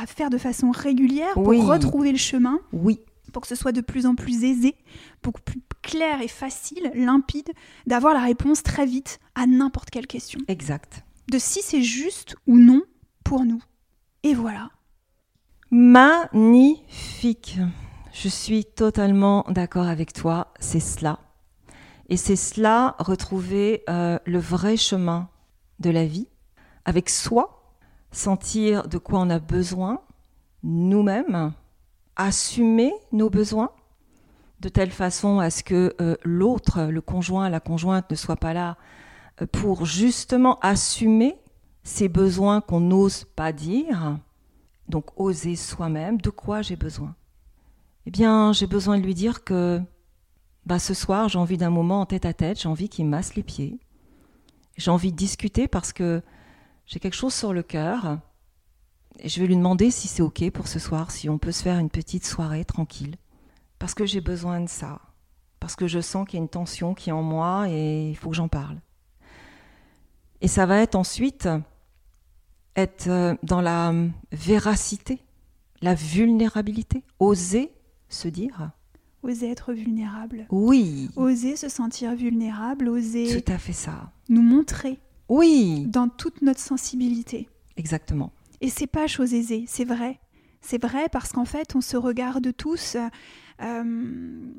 faire 0.06 0.30
de 0.30 0.38
façon 0.38 0.70
régulière 0.70 1.34
pour 1.34 1.66
retrouver 1.66 2.12
le 2.12 2.18
chemin. 2.18 2.60
Oui. 2.72 3.00
Pour 3.32 3.42
que 3.42 3.48
ce 3.48 3.54
soit 3.54 3.72
de 3.72 3.80
plus 3.80 4.06
en 4.06 4.14
plus 4.14 4.44
aisé, 4.44 4.74
pour 5.20 5.40
plus 5.40 5.60
clair 5.82 6.20
et 6.20 6.28
facile, 6.28 6.90
limpide, 6.94 7.50
d'avoir 7.86 8.14
la 8.14 8.20
réponse 8.20 8.62
très 8.62 8.86
vite 8.86 9.18
à 9.34 9.46
n'importe 9.46 9.90
quelle 9.90 10.06
question. 10.06 10.40
Exact. 10.48 11.04
De 11.30 11.38
si 11.38 11.60
c'est 11.62 11.82
juste 11.82 12.36
ou 12.46 12.58
non 12.58 12.82
pour 13.24 13.44
nous. 13.44 13.62
Et 14.22 14.34
voilà. 14.34 14.70
Magnifique. 15.70 17.58
Je 18.12 18.28
suis 18.28 18.64
totalement 18.64 19.44
d'accord 19.48 19.86
avec 19.86 20.12
toi, 20.12 20.52
c'est 20.58 20.80
cela. 20.80 21.20
Et 22.08 22.16
c'est 22.16 22.36
cela, 22.36 22.96
retrouver 22.98 23.84
euh, 23.88 24.18
le 24.26 24.38
vrai 24.38 24.76
chemin 24.76 25.28
de 25.78 25.90
la 25.90 26.04
vie, 26.04 26.26
avec 26.84 27.08
soi, 27.08 27.76
sentir 28.10 28.88
de 28.88 28.98
quoi 28.98 29.20
on 29.20 29.30
a 29.30 29.38
besoin, 29.38 30.00
nous-mêmes, 30.64 31.52
assumer 32.16 32.92
nos 33.12 33.30
besoins, 33.30 33.70
de 34.58 34.68
telle 34.68 34.90
façon 34.90 35.38
à 35.38 35.50
ce 35.50 35.62
que 35.62 35.94
euh, 36.00 36.16
l'autre, 36.24 36.82
le 36.82 37.00
conjoint, 37.00 37.48
la 37.48 37.60
conjointe 37.60 38.10
ne 38.10 38.16
soit 38.16 38.36
pas 38.36 38.52
là 38.52 38.76
euh, 39.40 39.46
pour 39.46 39.86
justement 39.86 40.58
assumer 40.60 41.40
ces 41.84 42.08
besoins 42.08 42.60
qu'on 42.60 42.80
n'ose 42.80 43.24
pas 43.24 43.52
dire, 43.52 44.18
donc 44.88 45.06
oser 45.16 45.54
soi-même, 45.54 46.20
de 46.20 46.30
quoi 46.30 46.60
j'ai 46.60 46.76
besoin? 46.76 47.14
Eh 48.06 48.10
bien, 48.10 48.52
j'ai 48.52 48.66
besoin 48.66 48.98
de 48.98 49.04
lui 49.04 49.14
dire 49.14 49.44
que 49.44 49.80
bah, 50.66 50.78
ce 50.78 50.94
soir, 50.94 51.28
j'ai 51.28 51.38
envie 51.38 51.58
d'un 51.58 51.70
moment 51.70 52.00
en 52.00 52.06
tête 52.06 52.24
à 52.24 52.32
tête, 52.32 52.60
j'ai 52.60 52.68
envie 52.68 52.88
qu'il 52.88 53.06
masse 53.06 53.34
les 53.34 53.42
pieds. 53.42 53.78
J'ai 54.76 54.90
envie 54.90 55.12
de 55.12 55.16
discuter 55.16 55.68
parce 55.68 55.92
que 55.92 56.22
j'ai 56.86 57.00
quelque 57.00 57.16
chose 57.16 57.34
sur 57.34 57.52
le 57.52 57.62
cœur. 57.62 58.18
Et 59.18 59.28
je 59.28 59.40
vais 59.40 59.46
lui 59.46 59.56
demander 59.56 59.90
si 59.90 60.08
c'est 60.08 60.22
OK 60.22 60.48
pour 60.50 60.68
ce 60.68 60.78
soir, 60.78 61.10
si 61.10 61.28
on 61.28 61.38
peut 61.38 61.52
se 61.52 61.62
faire 61.62 61.78
une 61.78 61.90
petite 61.90 62.24
soirée 62.24 62.64
tranquille. 62.64 63.16
Parce 63.78 63.94
que 63.94 64.06
j'ai 64.06 64.20
besoin 64.20 64.60
de 64.60 64.68
ça. 64.68 65.00
Parce 65.58 65.76
que 65.76 65.86
je 65.86 66.00
sens 66.00 66.26
qu'il 66.26 66.38
y 66.38 66.40
a 66.40 66.42
une 66.42 66.48
tension 66.48 66.94
qui 66.94 67.10
est 67.10 67.12
en 67.12 67.22
moi 67.22 67.66
et 67.68 68.10
il 68.10 68.16
faut 68.16 68.30
que 68.30 68.36
j'en 68.36 68.48
parle. 68.48 68.80
Et 70.40 70.48
ça 70.48 70.64
va 70.64 70.80
être 70.80 70.94
ensuite 70.94 71.48
être 72.76 73.08
euh, 73.08 73.34
dans 73.42 73.60
la 73.60 73.92
véracité, 74.32 75.22
la 75.82 75.94
vulnérabilité, 75.94 77.04
oser 77.18 77.74
se 78.10 78.28
dire 78.28 78.70
oser 79.22 79.50
être 79.50 79.72
vulnérable. 79.74 80.46
Oui. 80.50 81.10
Oser 81.16 81.56
se 81.56 81.68
sentir 81.68 82.14
vulnérable, 82.14 82.88
oser 82.88 83.42
Tout 83.42 83.52
à 83.52 83.58
fait 83.58 83.72
ça. 83.74 84.12
nous 84.30 84.40
montrer 84.42 84.98
Oui. 85.28 85.84
dans 85.88 86.08
toute 86.08 86.40
notre 86.42 86.60
sensibilité. 86.60 87.48
Exactement. 87.76 88.32
Et 88.62 88.70
c'est 88.70 88.86
pas 88.86 89.06
chose 89.06 89.34
aisée, 89.34 89.64
c'est 89.68 89.84
vrai. 89.84 90.18
C'est 90.62 90.82
vrai 90.82 91.08
parce 91.10 91.32
qu'en 91.32 91.44
fait, 91.44 91.74
on 91.76 91.80
se 91.82 91.96
regarde 91.98 92.54
tous 92.56 92.96
euh, 93.60 94.50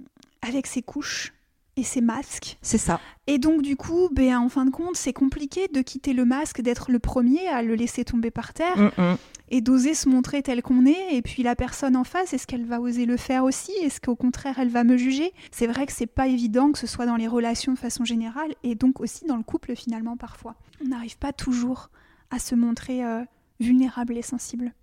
avec 0.41 0.67
ses 0.67 0.81
couches 0.81 1.33
et 1.81 1.83
ses 1.83 2.01
masques. 2.01 2.57
C'est 2.61 2.77
ça. 2.77 3.01
Et 3.27 3.39
donc, 3.39 3.61
du 3.63 3.75
coup, 3.75 4.09
ben, 4.11 4.37
en 4.37 4.49
fin 4.49 4.65
de 4.65 4.71
compte, 4.71 4.95
c'est 4.95 5.13
compliqué 5.13 5.67
de 5.67 5.81
quitter 5.81 6.13
le 6.13 6.25
masque, 6.25 6.61
d'être 6.61 6.91
le 6.91 6.99
premier 6.99 7.47
à 7.47 7.63
le 7.63 7.75
laisser 7.75 8.05
tomber 8.05 8.29
par 8.31 8.53
terre 8.53 8.77
Mm, 8.77 8.91
mm. 8.97 9.17
et 9.49 9.61
d'oser 9.61 9.93
se 9.95 10.07
montrer 10.07 10.43
tel 10.43 10.61
qu'on 10.61 10.85
est. 10.85 11.15
Et 11.15 11.21
puis, 11.21 11.43
la 11.43 11.55
personne 11.55 11.95
en 11.95 12.03
face, 12.03 12.33
est-ce 12.33 12.45
qu'elle 12.45 12.65
va 12.65 12.79
oser 12.79 13.05
le 13.05 13.17
faire 13.17 13.43
aussi? 13.43 13.71
Est-ce 13.81 13.99
qu'au 13.99 14.15
contraire, 14.15 14.59
elle 14.59 14.69
va 14.69 14.83
me 14.83 14.95
juger? 14.95 15.33
C'est 15.51 15.67
vrai 15.67 15.85
que 15.87 15.91
c'est 15.91 16.05
pas 16.05 16.27
évident, 16.27 16.71
que 16.71 16.77
ce 16.77 16.87
soit 16.87 17.07
dans 17.07 17.15
les 17.15 17.27
relations 17.27 17.73
de 17.73 17.79
façon 17.79 18.05
générale 18.05 18.53
et 18.63 18.75
donc 18.75 19.01
aussi 19.01 19.25
dans 19.25 19.37
le 19.37 19.43
couple, 19.43 19.75
finalement, 19.75 20.17
parfois. 20.17 20.55
On 20.83 20.87
n'arrive 20.87 21.17
pas 21.17 21.33
toujours 21.33 21.89
à 22.29 22.39
se 22.39 22.53
montrer 22.55 23.03
euh, 23.03 23.23
vulnérable 23.59 24.17
et 24.17 24.21
sensible. 24.21 24.73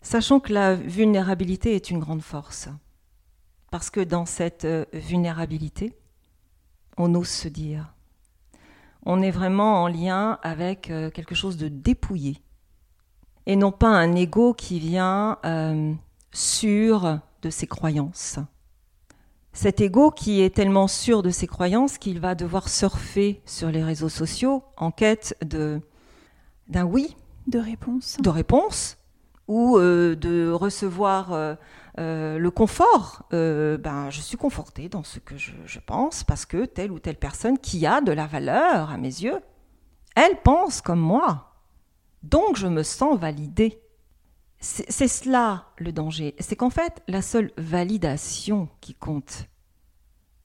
Sachant 0.00 0.38
que 0.38 0.52
la 0.52 0.76
vulnérabilité 0.76 1.74
est 1.74 1.90
une 1.90 1.98
grande 1.98 2.22
force. 2.22 2.68
Parce 3.76 3.90
que 3.90 4.00
dans 4.00 4.24
cette 4.24 4.64
euh, 4.64 4.86
vulnérabilité, 4.94 5.92
on 6.96 7.14
ose 7.14 7.28
se 7.28 7.46
dire. 7.46 7.92
On 9.04 9.20
est 9.20 9.30
vraiment 9.30 9.82
en 9.82 9.86
lien 9.86 10.38
avec 10.42 10.90
euh, 10.90 11.10
quelque 11.10 11.34
chose 11.34 11.58
de 11.58 11.68
dépouillé. 11.68 12.38
Et 13.44 13.54
non 13.54 13.72
pas 13.72 13.88
un 13.88 14.14
ego 14.14 14.54
qui 14.54 14.78
vient 14.78 15.36
euh, 15.44 15.92
sûr 16.32 17.18
de 17.42 17.50
ses 17.50 17.66
croyances. 17.66 18.38
Cet 19.52 19.82
ego 19.82 20.10
qui 20.10 20.40
est 20.40 20.56
tellement 20.56 20.88
sûr 20.88 21.22
de 21.22 21.28
ses 21.28 21.46
croyances 21.46 21.98
qu'il 21.98 22.18
va 22.18 22.34
devoir 22.34 22.70
surfer 22.70 23.42
sur 23.44 23.70
les 23.70 23.84
réseaux 23.84 24.08
sociaux 24.08 24.64
en 24.78 24.90
quête 24.90 25.36
de 25.44 25.82
d'un 26.68 26.86
oui, 26.86 27.14
De 27.46 27.58
réponse. 27.58 28.16
de 28.22 28.30
réponse 28.30 28.96
ou 29.48 29.76
euh, 29.78 30.16
de 30.16 30.50
recevoir 30.50 31.32
euh, 31.32 31.54
euh, 31.98 32.38
le 32.38 32.50
confort. 32.50 33.26
Euh, 33.32 33.78
ben, 33.78 34.10
je 34.10 34.20
suis 34.20 34.36
confortée 34.36 34.88
dans 34.88 35.02
ce 35.02 35.18
que 35.18 35.36
je, 35.36 35.52
je 35.64 35.80
pense 35.80 36.24
parce 36.24 36.44
que 36.44 36.66
telle 36.66 36.92
ou 36.92 36.98
telle 36.98 37.18
personne 37.18 37.58
qui 37.58 37.86
a 37.86 38.00
de 38.00 38.12
la 38.12 38.26
valeur 38.26 38.90
à 38.90 38.98
mes 38.98 39.08
yeux, 39.08 39.40
elle 40.14 40.40
pense 40.42 40.80
comme 40.80 41.00
moi. 41.00 41.54
Donc 42.22 42.56
je 42.56 42.66
me 42.66 42.82
sens 42.82 43.18
validée. 43.18 43.80
C'est 44.58 44.90
c'est 44.90 45.08
cela 45.08 45.66
le 45.78 45.92
danger. 45.92 46.34
C'est 46.38 46.56
qu'en 46.56 46.70
fait, 46.70 47.02
la 47.08 47.22
seule 47.22 47.52
validation 47.56 48.68
qui 48.80 48.94
compte, 48.94 49.46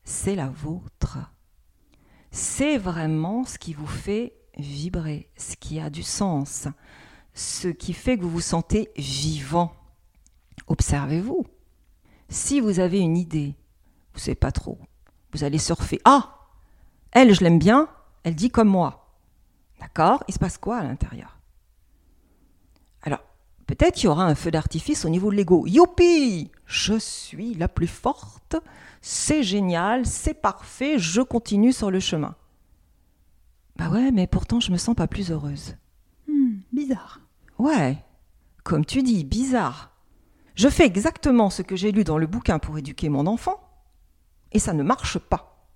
c'est 0.04 0.36
la 0.36 0.48
vôtre. 0.48 1.18
C'est 2.32 2.78
vraiment 2.78 3.44
ce 3.44 3.58
qui 3.58 3.74
vous 3.74 3.88
fait 3.88 4.36
vibrer, 4.58 5.30
ce 5.38 5.56
qui 5.56 5.80
a 5.80 5.90
du 5.90 6.04
sens, 6.04 6.68
ce 7.34 7.68
qui 7.68 7.94
fait 7.94 8.18
que 8.18 8.24
vous 8.24 8.30
vous 8.30 8.42
sentez 8.42 8.90
vivant. 8.96 9.74
Observez-vous. 10.72 11.46
Si 12.30 12.62
vous 12.62 12.80
avez 12.80 13.00
une 13.00 13.18
idée, 13.18 13.56
vous 14.14 14.20
ne 14.20 14.22
savez 14.22 14.36
pas 14.36 14.54
trop, 14.54 14.78
vous 15.34 15.44
allez 15.44 15.58
surfer. 15.58 16.00
Ah 16.06 16.48
Elle, 17.12 17.34
je 17.34 17.44
l'aime 17.44 17.60
bien, 17.60 17.90
elle 18.24 18.36
dit 18.36 18.50
comme 18.50 18.70
moi. 18.70 19.14
D'accord? 19.82 20.24
Il 20.30 20.34
se 20.34 20.40
passe 20.40 20.58
quoi 20.58 20.78
à 20.78 20.84
l'intérieur? 20.84 21.38
Alors, 23.02 23.20
peut-être 23.68 23.96
qu'il 23.96 24.06
y 24.06 24.08
aura 24.08 24.24
un 24.24 24.34
feu 24.34 24.50
d'artifice 24.50 25.04
au 25.04 25.10
niveau 25.10 25.30
de 25.30 25.36
l'ego. 25.36 25.68
Youpi 25.68 26.50
Je 26.66 26.98
suis 26.98 27.54
la 27.56 27.68
plus 27.68 27.88
forte, 27.88 28.56
c'est 29.02 29.44
génial, 29.44 30.06
c'est 30.06 30.36
parfait, 30.36 30.98
je 30.98 31.20
continue 31.20 31.74
sur 31.74 31.92
le 31.92 32.00
chemin. 32.00 32.34
Bah 33.76 33.90
ouais, 33.90 34.14
mais 34.14 34.26
pourtant 34.26 34.62
je 34.62 34.72
me 34.72 34.78
sens 34.78 34.96
pas 34.96 35.08
plus 35.08 35.32
heureuse. 35.32 35.76
Hmm, 36.30 36.60
bizarre. 36.72 37.20
Ouais, 37.60 37.98
comme 38.64 38.86
tu 38.86 39.04
dis, 39.04 39.26
bizarre. 39.26 39.91
Je 40.56 40.70
fais 40.70 40.86
exactement 40.86 41.50
ce 41.50 41.62
que 41.62 41.76
j'ai 41.76 41.92
lu 41.92 42.04
dans 42.04 42.18
le 42.18 42.28
bouquin 42.28 42.60
pour 42.60 42.78
éduquer 42.78 43.10
mon 43.10 43.26
enfant, 43.28 43.60
et 44.52 44.60
ça 44.60 44.74
ne 44.74 44.84
marche 44.84 45.18
pas. 45.18 45.68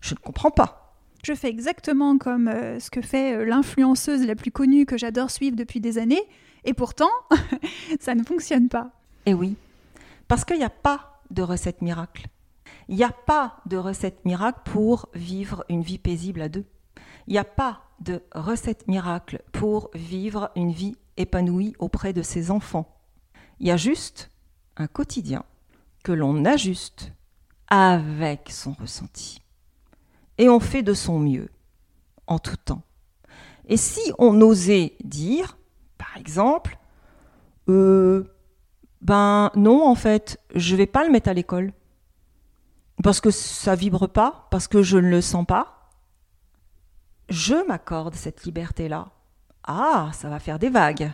Je 0.00 0.14
ne 0.14 0.18
comprends 0.18 0.50
pas. 0.50 0.96
Je 1.24 1.34
fais 1.34 1.48
exactement 1.48 2.18
comme 2.18 2.48
euh, 2.48 2.80
ce 2.80 2.90
que 2.90 3.00
fait 3.00 3.36
euh, 3.36 3.44
l'influenceuse 3.44 4.26
la 4.26 4.34
plus 4.34 4.50
connue 4.50 4.86
que 4.86 4.98
j'adore 4.98 5.30
suivre 5.30 5.56
depuis 5.56 5.80
des 5.80 5.98
années, 5.98 6.22
et 6.64 6.74
pourtant, 6.74 7.10
ça 8.00 8.14
ne 8.14 8.24
fonctionne 8.24 8.68
pas. 8.68 8.90
Eh 9.26 9.34
oui, 9.34 9.56
parce 10.26 10.44
qu'il 10.44 10.58
n'y 10.58 10.64
a 10.64 10.70
pas 10.70 11.20
de 11.30 11.42
recette 11.42 11.80
miracle. 11.80 12.26
Il 12.88 12.96
n'y 12.96 13.04
a 13.04 13.12
pas 13.12 13.58
de 13.66 13.76
recette 13.76 14.24
miracle 14.24 14.60
pour 14.64 15.08
vivre 15.14 15.64
une 15.68 15.82
vie 15.82 15.98
paisible 15.98 16.42
à 16.42 16.48
deux. 16.48 16.64
Il 17.28 17.32
n'y 17.32 17.38
a 17.38 17.44
pas 17.44 17.82
de 18.00 18.20
recette 18.34 18.88
miracle 18.88 19.42
pour 19.52 19.90
vivre 19.94 20.50
une 20.56 20.72
vie 20.72 20.96
épanouie 21.16 21.74
auprès 21.78 22.12
de 22.12 22.22
ses 22.22 22.50
enfants. 22.50 23.01
Il 23.62 23.68
y 23.68 23.70
a 23.70 23.76
juste 23.76 24.28
un 24.76 24.88
quotidien 24.88 25.44
que 26.02 26.10
l'on 26.10 26.44
ajuste 26.44 27.12
avec 27.68 28.50
son 28.50 28.72
ressenti. 28.72 29.40
Et 30.36 30.48
on 30.48 30.58
fait 30.58 30.82
de 30.82 30.94
son 30.94 31.20
mieux, 31.20 31.48
en 32.26 32.40
tout 32.40 32.56
temps. 32.56 32.82
Et 33.68 33.76
si 33.76 34.00
on 34.18 34.40
osait 34.40 34.96
dire, 35.04 35.56
par 35.96 36.16
exemple, 36.16 36.76
euh, 37.68 38.34
ben 39.00 39.52
non, 39.54 39.86
en 39.86 39.94
fait, 39.94 40.40
je 40.56 40.74
vais 40.74 40.86
pas 40.86 41.04
le 41.04 41.12
mettre 41.12 41.28
à 41.28 41.34
l'école. 41.34 41.72
Parce 43.04 43.20
que 43.20 43.30
ça 43.30 43.76
vibre 43.76 44.08
pas, 44.08 44.48
parce 44.50 44.66
que 44.66 44.82
je 44.82 44.98
ne 44.98 45.08
le 45.08 45.20
sens 45.20 45.46
pas. 45.46 45.88
Je 47.28 47.64
m'accorde 47.68 48.16
cette 48.16 48.42
liberté-là. 48.42 49.12
Ah, 49.62 50.10
ça 50.14 50.28
va 50.28 50.40
faire 50.40 50.58
des 50.58 50.68
vagues. 50.68 51.12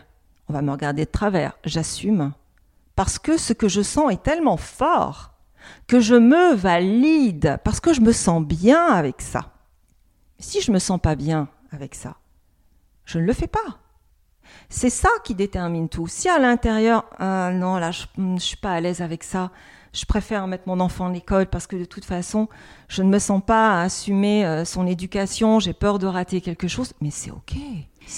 On 0.49 0.53
va 0.53 0.61
me 0.61 0.71
regarder 0.71 1.05
de 1.05 1.11
travers. 1.11 1.53
J'assume. 1.63 2.33
Parce 2.95 3.19
que 3.19 3.37
ce 3.37 3.53
que 3.53 3.67
je 3.67 3.81
sens 3.81 4.11
est 4.11 4.23
tellement 4.23 4.57
fort 4.57 5.33
que 5.87 5.99
je 5.99 6.15
me 6.15 6.55
valide, 6.55 7.59
parce 7.63 7.79
que 7.79 7.93
je 7.93 8.01
me 8.01 8.11
sens 8.11 8.43
bien 8.43 8.85
avec 8.85 9.21
ça. 9.21 9.53
Si 10.39 10.61
je 10.61 10.71
me 10.71 10.79
sens 10.79 10.99
pas 10.99 11.15
bien 11.15 11.49
avec 11.71 11.95
ça, 11.95 12.15
je 13.05 13.19
ne 13.19 13.25
le 13.25 13.33
fais 13.33 13.47
pas. 13.47 13.79
C'est 14.69 14.89
ça 14.89 15.09
qui 15.23 15.35
détermine 15.35 15.89
tout. 15.89 16.07
Si 16.07 16.27
à 16.27 16.39
l'intérieur, 16.39 17.05
ah 17.19 17.51
non, 17.53 17.77
là, 17.77 17.91
je 17.91 18.05
ne 18.17 18.39
suis 18.39 18.57
pas 18.57 18.73
à 18.73 18.79
l'aise 18.79 19.01
avec 19.01 19.23
ça, 19.23 19.51
je 19.93 20.05
préfère 20.05 20.47
mettre 20.47 20.63
mon 20.67 20.79
enfant 20.79 21.07
à 21.07 21.11
l'école 21.11 21.47
parce 21.47 21.67
que 21.67 21.75
de 21.75 21.85
toute 21.85 22.05
façon, 22.05 22.47
je 22.87 23.03
ne 23.03 23.09
me 23.09 23.19
sens 23.19 23.41
pas 23.45 23.81
assumer 23.81 24.45
euh, 24.45 24.65
son 24.65 24.87
éducation, 24.87 25.59
j'ai 25.59 25.73
peur 25.73 25.99
de 25.99 26.07
rater 26.07 26.41
quelque 26.41 26.67
chose, 26.67 26.93
mais 27.01 27.11
c'est 27.11 27.31
ok. 27.31 27.55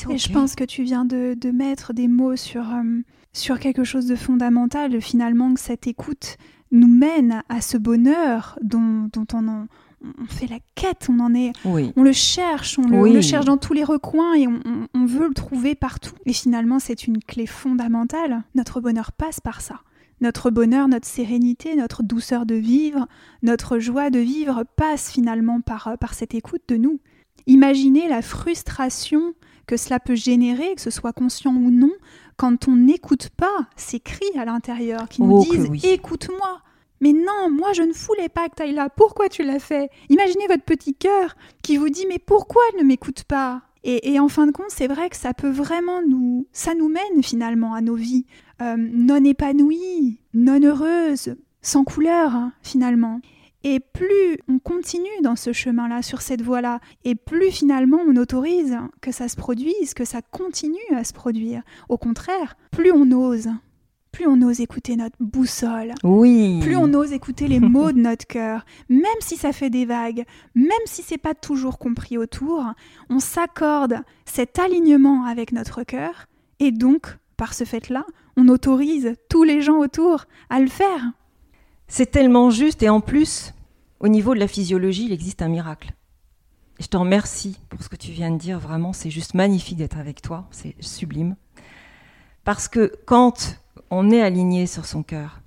Et 0.10 0.18
je 0.18 0.32
pense 0.32 0.56
que 0.56 0.64
tu 0.64 0.84
viens 0.84 1.06
de, 1.06 1.36
de 1.40 1.52
mettre 1.52 1.94
des 1.94 2.08
mots 2.08 2.36
sur, 2.36 2.62
euh, 2.74 3.02
sur 3.34 3.60
quelque 3.60 3.84
chose 3.84 4.06
de 4.08 4.16
fondamental, 4.16 5.02
finalement, 5.02 5.54
que 5.54 5.60
cette 5.60 5.88
écoute 5.88 6.38
nous 6.72 6.88
mène 6.88 7.44
à 7.50 7.60
ce 7.62 7.78
bonheur 7.78 8.58
dont, 8.62 9.10
dont 9.12 9.26
on, 9.34 9.48
en- 9.48 9.68
on 10.04 10.26
fait 10.28 10.48
la 10.48 10.60
quête, 10.76 11.08
on 11.10 11.20
en 11.20 11.34
est, 11.36 11.52
Oui, 11.66 11.92
on 11.96 12.04
le 12.04 12.14
cherche, 12.14 12.80
on 12.80 12.88
le, 12.88 12.96
on 12.98 13.02
Oui. 13.02 13.14
le 13.14 13.22
cherche 13.22 13.46
dans 13.46 13.58
tous 13.58 13.74
les 13.74 13.84
recoins 13.84 14.34
et 14.34 14.48
on, 14.48 14.60
on- 14.66 14.88
on 14.94 15.06
veut 15.06 15.28
le 15.28 15.34
trouver 15.34 15.76
partout. 15.76 16.16
Et 16.26 16.34
finalement, 16.34 16.80
c'est 16.80 17.06
une 17.06 17.20
clé 17.20 17.46
fondamentale. 17.46 18.44
Notre 18.56 18.80
bonheur 18.82 19.12
passe 19.12 19.40
par 19.40 19.62
ça. 19.62 19.82
Notre 20.22 20.50
bonheur, 20.52 20.88
notre 20.88 21.08
sérénité, 21.08 21.76
notre 21.76 22.04
douceur 22.04 22.46
de 22.46 22.56
vivre, 22.56 23.08
notre 23.44 23.80
joie 23.80 24.10
de 24.12 24.20
vivre 24.20 24.64
passe 24.76 25.12
finalement 25.12 25.62
par, 25.62 25.88
euh, 25.88 25.96
par 25.98 26.14
cette 26.14 26.34
écoute 26.36 26.62
de 26.68 26.78
nous. 26.78 27.00
Imaginez 27.48 28.08
la 28.08 28.22
frustration 28.22 29.34
que 29.72 29.78
cela 29.78 30.02
peut 30.02 30.16
générer, 30.16 30.76
que 30.76 30.82
ce 30.82 30.90
soit 30.90 31.14
conscient 31.14 31.56
ou 31.56 31.72
non, 31.72 31.94
quand 32.36 32.68
on 32.68 32.76
n'écoute 32.76 33.30
pas 33.30 33.70
ces 33.78 34.02
cris 34.02 34.38
à 34.38 34.44
l'intérieur 34.44 35.08
qui 35.08 35.22
nous 35.22 35.38
Oh 35.38 35.46
disent 35.50 35.70
oui. 35.70 35.80
Écoute-moi 35.86 36.60
Mais 37.00 37.14
non, 37.14 37.50
moi 37.50 37.72
je 37.72 37.82
ne 37.84 37.94
voulais 37.94 38.28
pas 38.28 38.50
que 38.50 38.56
tu 38.58 38.64
ailles 38.64 38.74
là, 38.74 38.90
pourquoi 38.90 39.30
tu 39.30 39.44
l'as 39.44 39.60
fait? 39.60 39.90
Imaginez 40.10 40.46
votre 40.48 40.66
petit 40.66 40.94
cœur 40.94 41.38
qui 41.62 41.78
vous 41.78 41.88
dit 41.88 42.06
Mais 42.10 42.20
pourquoi 42.20 42.62
elle 42.74 42.82
ne 42.82 42.86
m'écoute 42.86 43.24
pas? 43.24 43.62
Et, 43.86 44.12
et 44.12 44.20
en 44.20 44.28
fin 44.28 44.46
de 44.46 44.52
compte, 44.52 44.72
c'est 44.72 44.88
vrai 44.90 45.10
que 45.10 45.16
ça 45.16 45.34
peut 45.34 45.50
vraiment 45.50 46.02
nous. 46.06 46.48
Ça 46.52 46.76
nous 46.76 46.90
mène 46.90 47.24
finalement 47.24 47.74
à 47.74 47.80
nos 47.80 47.96
vies 47.96 48.26
euh, 48.62 48.76
non 48.78 49.24
épanouies, 49.24 50.20
non 50.34 50.62
heureuses, 50.62 51.38
sans 51.62 51.86
couleur, 51.86 52.36
hein, 52.36 52.52
finalement. 52.62 53.22
Et 53.64 53.80
plus 53.80 54.38
on 54.48 54.60
continue 54.60 55.22
dans 55.24 55.36
ce 55.36 55.54
chemin-là, 55.54 56.02
sur 56.02 56.22
cette 56.22 56.42
voie-là, 56.42 56.80
et 57.04 57.16
plus 57.16 57.52
finalement 57.52 58.00
on 58.08 58.16
autorise 58.16 58.78
que 59.02 59.12
ça 59.12 59.28
se 59.28 59.36
produise, 59.36 59.94
que 59.94 60.06
ça 60.06 60.22
continue 60.22 60.78
à 60.96 61.04
se 61.04 61.14
produire. 61.14 61.62
Au 61.90 61.98
contraire, 61.98 62.58
plus 62.72 62.92
on 62.92 63.12
ose, 63.12 63.50
plus 64.12 64.26
on 64.28 64.42
ose 64.42 64.62
écouter 64.62 64.96
notre 64.96 65.16
boussole, 65.20 65.94
oui. 66.04 66.60
plus 66.62 66.76
on 66.76 66.94
ose 66.94 67.14
écouter 67.14 67.48
les 67.48 67.60
mots 67.60 67.92
de 67.92 68.00
notre 68.00 68.26
cœur, 68.26 68.66
même 68.90 69.06
si 69.20 69.38
ça 69.38 69.54
fait 69.54 69.70
des 69.70 69.86
vagues, 69.86 70.26
même 70.56 70.72
si 70.86 71.02
c'est 71.02 71.18
pas 71.18 71.36
toujours 71.36 71.78
compris 71.78 72.18
autour, 72.18 72.66
on 73.10 73.20
s'accorde 73.20 74.02
cet 74.26 74.60
alignement 74.60 75.26
avec 75.26 75.52
notre 75.52 75.84
cœur, 75.84 76.28
et 76.60 76.72
donc, 76.72 77.18
par 77.38 77.54
ce 77.54 77.64
fait-là, 77.64 78.06
on 78.38 78.48
autorise 78.48 79.16
tous 79.30 79.44
les 79.44 79.62
gens 79.62 79.78
autour 79.78 80.26
à 80.50 80.60
le 80.60 80.68
faire. 80.68 81.12
C'est 81.94 82.10
tellement 82.10 82.52
juste 82.52 82.84
et 82.84 82.88
en 82.90 83.02
plus, 83.02 83.54
au 84.00 84.08
niveau 84.08 84.34
de 84.34 84.40
la 84.40 84.48
physiologie, 84.48 85.08
il 85.08 85.12
existe 85.12 85.42
un 85.42 85.50
miracle. 85.50 85.92
je 86.80 86.88
te 86.88 86.96
remercie 86.96 87.60
pour 87.68 87.84
ce 87.84 87.90
que 87.90 87.98
tu 87.98 88.12
viens 88.12 88.32
de 88.32 88.38
dire, 88.38 88.60
vraiment, 88.60 88.94
c'est 88.94 89.10
juste 89.10 89.34
magnifique 89.34 89.78
d'être 89.78 89.98
avec 89.98 90.22
toi, 90.22 90.48
c'est 90.52 90.74
sublime. 90.80 91.36
Parce 92.46 92.70
que 92.70 92.96
quand 93.06 93.58
on 93.90 94.10
est 94.10 94.22
aligné 94.22 94.68
sur 94.68 94.86
son 94.86 95.04
cœur, 95.04 95.42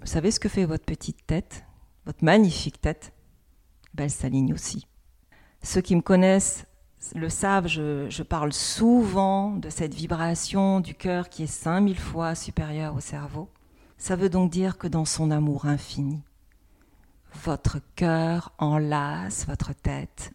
vous 0.00 0.08
savez 0.08 0.32
ce 0.32 0.40
que 0.40 0.48
fait 0.48 0.64
votre 0.64 0.84
petite 0.84 1.24
tête, 1.24 1.64
votre 2.04 2.24
magnifique 2.24 2.80
tête? 2.80 3.12
Ben, 3.94 4.04
Elle 4.04 4.10
s'aligne 4.10 4.52
aussi. 4.52 4.88
Ceux 5.62 5.82
qui 5.82 5.94
me 5.94 6.02
connaissent 6.02 6.64
le 7.14 7.28
savent, 7.28 7.68
je, 7.68 8.10
je, 8.10 8.24
parle 8.24 8.52
souvent 8.52 9.52
de 9.52 9.70
cette 9.70 9.94
vibration 9.94 10.80
du 10.80 10.94
cœur 10.96 11.28
qui 11.28 11.44
est 11.44 11.46
5000 11.46 11.96
fois 11.96 12.34
supérieure 12.34 12.96
au 12.96 13.00
cerveau. 13.00 13.48
Ça 14.00 14.16
veut 14.16 14.30
donc 14.30 14.50
dire 14.50 14.78
que 14.78 14.88
dans 14.88 15.04
son 15.04 15.30
amour 15.30 15.66
infini, 15.66 16.22
votre 17.44 17.80
cœur 17.96 18.50
enlace 18.56 19.46
votre 19.46 19.74
tête, 19.74 20.32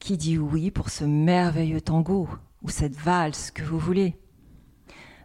qui 0.00 0.16
dit 0.16 0.36
oui 0.36 0.72
pour 0.72 0.90
ce 0.90 1.04
merveilleux 1.04 1.80
tango 1.80 2.28
ou 2.60 2.70
cette 2.70 2.96
valse 2.96 3.52
que 3.52 3.62
vous 3.62 3.78
voulez. 3.78 4.18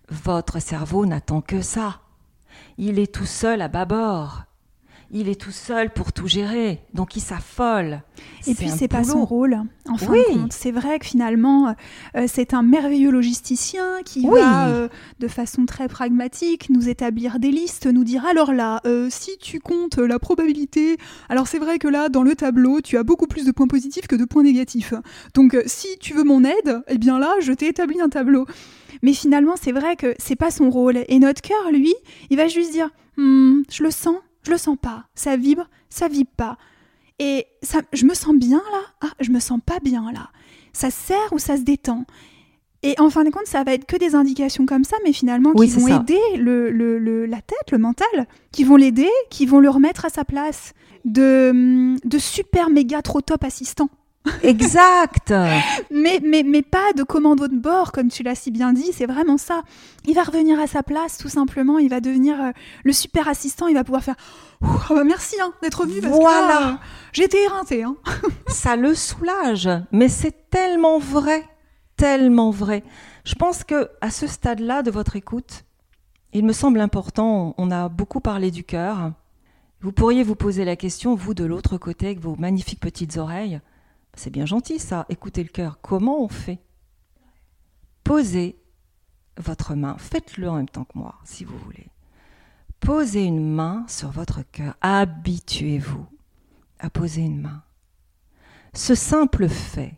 Votre 0.08 0.60
cerveau 0.60 1.08
n'attend 1.08 1.42
que 1.42 1.64
ça. 1.64 2.02
Il 2.78 3.00
est 3.00 3.12
tout 3.12 3.26
seul 3.26 3.64
à 3.64 3.68
bâbord 3.68 4.44
il 5.12 5.30
est 5.30 5.40
tout 5.40 5.52
seul 5.52 5.90
pour 5.90 6.12
tout 6.12 6.28
gérer, 6.28 6.82
donc 6.94 7.16
il 7.16 7.22
s'affole. 7.22 8.02
Et 8.46 8.54
puis 8.54 8.70
c'est 8.70 8.88
pas 8.88 9.04
son 9.04 9.24
rôle. 9.24 9.58
En 9.88 9.98
fin 9.98 10.14
de 10.14 10.34
compte, 10.34 10.54
c'est 10.54 10.72
vrai 10.72 11.00
que 11.00 11.06
finalement, 11.06 11.76
euh, 12.16 12.26
c'est 12.28 12.54
un 12.54 12.62
merveilleux 12.62 13.12
logisticien 13.12 14.02
qui 14.04 14.28
va, 14.28 14.68
euh, 14.68 14.90
de 15.20 15.28
façon 15.28 15.66
très 15.66 15.88
pragmatique, 15.88 16.70
nous 16.70 16.90
établir 16.90 17.40
des 17.40 17.52
listes, 17.52 17.88
nous 17.88 18.04
dire 18.04 18.26
alors 18.26 18.54
là, 18.54 18.82
euh, 18.86 19.08
si 19.10 19.38
tu 19.38 19.60
comptes 19.60 19.98
la 19.98 20.20
probabilité, 20.20 20.98
alors 21.30 21.48
c'est 21.48 21.60
vrai 21.60 21.80
que 21.80 21.88
là, 21.88 22.10
dans 22.10 22.24
le 22.24 22.36
tableau, 22.36 22.82
tu 22.82 22.98
as 22.98 23.04
beaucoup 23.04 23.28
plus 23.28 23.46
de 23.46 23.52
points 23.52 23.68
positifs 23.68 24.08
que 24.08 24.16
de 24.16 24.26
points 24.26 24.44
négatifs. 24.44 24.94
Donc 25.34 25.58
si 25.66 25.98
tu 26.00 26.14
veux 26.14 26.24
mon 26.24 26.44
aide, 26.44 26.82
eh 26.88 26.98
bien 26.98 27.18
là, 27.18 27.36
je 27.42 27.54
t'ai 27.54 27.68
établi 27.68 28.02
un 28.02 28.10
tableau. 28.10 28.46
Mais 29.04 29.14
finalement, 29.14 29.56
c'est 29.62 29.72
vrai 29.72 29.96
que 29.96 30.16
c'est 30.18 30.36
pas 30.36 30.52
son 30.52 30.70
rôle. 30.70 31.04
Et 31.08 31.20
notre 31.20 31.42
cœur, 31.42 31.72
lui, 31.72 31.94
il 32.30 32.38
va 32.38 32.48
juste 32.48 32.72
dire, 32.72 32.90
hmm, 33.18 33.62
je 33.70 33.84
le 33.84 33.92
sens, 33.92 34.16
je 34.44 34.52
le 34.52 34.58
sens 34.58 34.78
pas. 34.82 35.06
Ça 35.16 35.38
vibre, 35.38 35.68
ça 35.90 36.08
vibre 36.08 36.32
pas. 36.36 36.58
Et 37.20 37.48
ça, 37.64 37.80
je 37.94 38.06
me 38.06 38.14
sens 38.14 38.36
bien 38.36 38.62
là? 38.72 38.82
Ah, 39.02 39.14
je 39.20 39.32
me 39.32 39.40
sens 39.40 39.60
pas 39.66 39.80
bien 39.80 40.12
là. 40.12 40.30
Ça 40.74 40.92
serre 40.92 41.32
ou 41.32 41.40
ça 41.40 41.58
se 41.58 41.64
détend? 41.64 42.06
Et 42.84 42.94
en 43.00 43.10
fin 43.10 43.24
de 43.24 43.32
compte, 43.32 43.48
ça 43.48 43.64
va 43.64 43.74
être 43.74 43.86
que 43.86 43.98
des 43.98 44.14
indications 44.14 44.68
comme 44.68 44.84
ça, 44.84 44.98
mais 45.04 45.12
finalement 45.12 45.52
qui 45.54 45.68
vont 45.68 45.88
aider 45.88 46.20
le, 46.38 46.70
le, 46.70 47.26
la 47.26 47.42
tête, 47.42 47.72
le 47.72 47.80
mental, 47.80 48.28
qui 48.52 48.64
vont 48.64 48.76
l'aider, 48.76 49.10
qui 49.32 49.48
vont 49.48 49.60
le 49.60 49.70
remettre 49.70 50.06
à 50.06 50.10
sa 50.10 50.24
place 50.24 50.74
de, 51.04 51.98
de 52.08 52.18
super 52.20 52.70
méga 52.70 53.02
trop 53.02 53.22
top 53.22 53.44
assistant. 53.44 53.90
Exact. 54.44 55.34
mais, 55.92 56.20
mais, 56.24 56.44
mais 56.44 56.62
pas 56.62 56.94
de 56.96 57.04
commando 57.04 57.48
de 57.48 57.58
bord, 57.58 57.92
comme 57.92 58.10
tu 58.10 58.24
l'as 58.24 58.36
si 58.36 58.52
bien 58.52 58.74
dit, 58.74 58.92
c'est 58.94 59.06
vraiment 59.06 59.38
ça. 59.38 59.62
Il 60.06 60.16
va 60.16 60.24
revenir 60.24 60.60
à 60.60 60.68
sa 60.68 60.84
place, 60.84 61.18
tout 61.18 61.30
simplement. 61.30 61.78
Il 61.80 61.90
va 61.90 62.00
devenir 62.00 62.42
euh, 62.42 62.52
le 62.84 62.94
super 62.94 63.28
assistant. 63.28 63.68
Il 63.68 63.76
va 63.76 63.84
pouvoir 63.84 64.04
faire 64.04 64.16
oh, 64.62 64.68
bah, 64.90 65.04
Merci 65.04 65.36
hein, 65.42 65.52
d'être 65.62 65.86
venu 65.86 66.02
parce 66.02 66.16
voilà. 66.16 66.80
que 66.80 66.88
j'étais 67.14 67.44
éreinté. 67.44 67.84
Hein. 67.84 67.96
ça 68.48 68.76
le 68.76 68.96
soulage. 68.96 69.70
Mais 69.92 70.10
c'est 70.10 70.50
tellement 70.50 71.00
vrai. 71.00 71.44
Tellement 71.96 72.52
vrai. 72.52 72.84
Je 73.26 73.36
pense 73.36 73.64
que 73.64 73.90
à 74.02 74.10
ce 74.10 74.28
stade-là 74.28 74.84
de 74.84 74.92
votre 74.92 75.16
écoute, 75.16 75.66
il 76.34 76.46
me 76.46 76.54
semble 76.54 76.80
important, 76.80 77.56
on 77.58 77.72
a 77.72 77.90
beaucoup 77.90 78.20
parlé 78.20 78.52
du 78.52 78.64
cœur. 78.64 79.12
Vous 79.82 79.92
pourriez 79.92 80.24
vous 80.24 80.36
poser 80.36 80.66
la 80.66 80.76
question, 80.76 81.16
vous 81.16 81.34
de 81.34 81.46
l'autre 81.46 81.78
côté, 81.78 82.08
avec 82.08 82.20
vos 82.20 82.36
magnifiques 82.36 82.80
petites 82.80 83.18
oreilles, 83.18 83.60
c'est 84.18 84.30
bien 84.30 84.46
gentil 84.46 84.80
ça, 84.80 85.06
écoutez 85.10 85.44
le 85.44 85.50
cœur. 85.50 85.80
Comment 85.82 86.24
on 86.24 86.28
fait? 86.28 86.60
Posez 88.04 88.60
votre 89.38 89.76
main, 89.76 89.98
faites-le 89.98 90.50
en 90.50 90.56
même 90.56 90.70
temps 90.70 90.86
que 90.86 90.98
moi, 90.98 91.16
si 91.24 91.44
vous 91.44 91.58
voulez. 91.58 91.90
Posez 92.80 93.24
une 93.24 93.54
main 93.54 93.86
sur 93.88 94.12
votre 94.12 94.44
cœur, 94.52 94.76
habituez-vous 94.82 96.06
à 96.80 96.90
poser 96.90 97.22
une 97.22 97.42
main. 97.42 97.64
Ce 98.74 98.96
simple 98.96 99.48
fait 99.48 99.96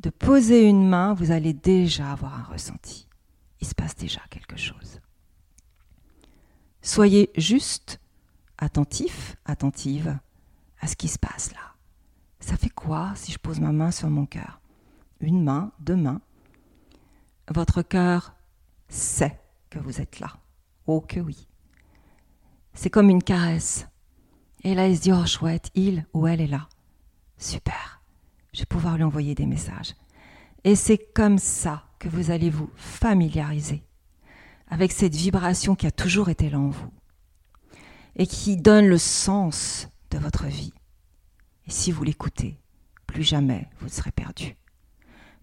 de 0.00 0.10
poser 0.10 0.68
une 0.68 0.86
main, 0.86 1.14
vous 1.14 1.30
allez 1.30 1.52
déjà 1.52 2.12
avoir 2.12 2.38
un 2.38 2.44
ressenti. 2.44 3.08
Il 3.60 3.66
se 3.66 3.74
passe 3.74 3.96
déjà 3.96 4.20
quelque 4.30 4.56
chose. 4.56 5.00
Soyez 6.82 7.30
juste 7.36 8.00
attentif, 8.58 9.36
attentive 9.46 10.18
à 10.80 10.86
ce 10.86 10.96
qui 10.96 11.08
se 11.08 11.18
passe 11.18 11.52
là. 11.52 11.73
Ça 12.44 12.58
fait 12.58 12.68
quoi 12.68 13.12
si 13.16 13.32
je 13.32 13.38
pose 13.38 13.58
ma 13.58 13.72
main 13.72 13.90
sur 13.90 14.10
mon 14.10 14.26
cœur? 14.26 14.60
Une 15.20 15.42
main, 15.42 15.72
deux 15.80 15.96
mains. 15.96 16.20
Votre 17.48 17.80
cœur 17.80 18.34
sait 18.86 19.40
que 19.70 19.78
vous 19.78 20.02
êtes 20.02 20.20
là. 20.20 20.30
Oh 20.86 21.00
que 21.00 21.20
oui. 21.20 21.48
C'est 22.74 22.90
comme 22.90 23.08
une 23.08 23.22
caresse. 23.22 23.88
Et 24.62 24.74
là, 24.74 24.88
il 24.88 24.96
se 24.98 25.00
dit, 25.00 25.12
oh 25.12 25.24
chouette, 25.24 25.70
il 25.74 26.06
ou 26.12 26.26
elle 26.26 26.42
est 26.42 26.46
là. 26.46 26.68
Super. 27.38 28.02
Je 28.52 28.60
vais 28.60 28.66
pouvoir 28.66 28.98
lui 28.98 29.04
envoyer 29.04 29.34
des 29.34 29.46
messages. 29.46 29.94
Et 30.64 30.76
c'est 30.76 30.98
comme 30.98 31.38
ça 31.38 31.84
que 31.98 32.10
vous 32.10 32.30
allez 32.30 32.50
vous 32.50 32.68
familiariser 32.76 33.82
avec 34.68 34.92
cette 34.92 35.14
vibration 35.14 35.76
qui 35.76 35.86
a 35.86 35.90
toujours 35.90 36.28
été 36.28 36.50
là 36.50 36.58
en 36.58 36.68
vous 36.68 36.92
et 38.16 38.26
qui 38.26 38.58
donne 38.58 38.86
le 38.86 38.98
sens 38.98 39.88
de 40.10 40.18
votre 40.18 40.44
vie. 40.44 40.74
Et 41.66 41.70
si 41.70 41.92
vous 41.92 42.04
l'écoutez, 42.04 42.58
plus 43.06 43.22
jamais 43.22 43.68
vous 43.78 43.86
ne 43.86 43.90
serez 43.90 44.12
perdu. 44.12 44.56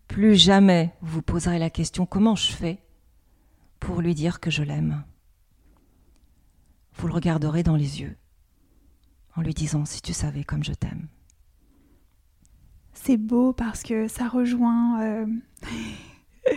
Plus 0.08 0.36
jamais 0.36 0.94
vous 1.02 1.16
vous 1.16 1.22
poserez 1.22 1.60
la 1.60 1.70
question 1.70 2.06
comment 2.06 2.36
je 2.36 2.52
fais 2.52 2.80
pour 3.80 4.02
lui 4.02 4.14
dire 4.14 4.40
que 4.40 4.52
je 4.52 4.64
l'aime? 4.64 5.04
Vous 6.96 7.08
le 7.08 7.14
regarderez 7.14 7.64
dans 7.64 7.76
les 7.76 8.02
yeux 8.02 8.18
en 9.36 9.42
lui 9.42 9.54
disant 9.54 9.86
si 9.86 10.02
tu 10.02 10.14
savais 10.14 10.44
comme 10.44 10.64
je 10.64 10.74
t'aime. 10.74 11.08
C'est 12.94 13.18
beau 13.18 13.54
parce 13.54 13.84
que 13.84 14.08
ça 14.08 14.28
rejoint... 14.28 15.02
Euh, 15.02 15.26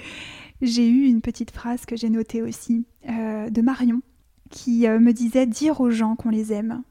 j'ai 0.62 0.88
eu 0.88 1.06
une 1.06 1.20
petite 1.20 1.50
phrase 1.50 1.86
que 1.86 1.96
j'ai 1.96 2.10
notée 2.10 2.42
aussi 2.42 2.86
euh, 3.08 3.48
de 3.50 3.62
Marion 3.62 4.02
qui 4.50 4.86
euh, 4.86 4.98
me 4.98 5.12
disait 5.12 5.46
dire 5.46 5.80
aux 5.80 5.90
gens 5.90 6.16
qu'on 6.16 6.30
les 6.30 6.52
aime. 6.52 6.82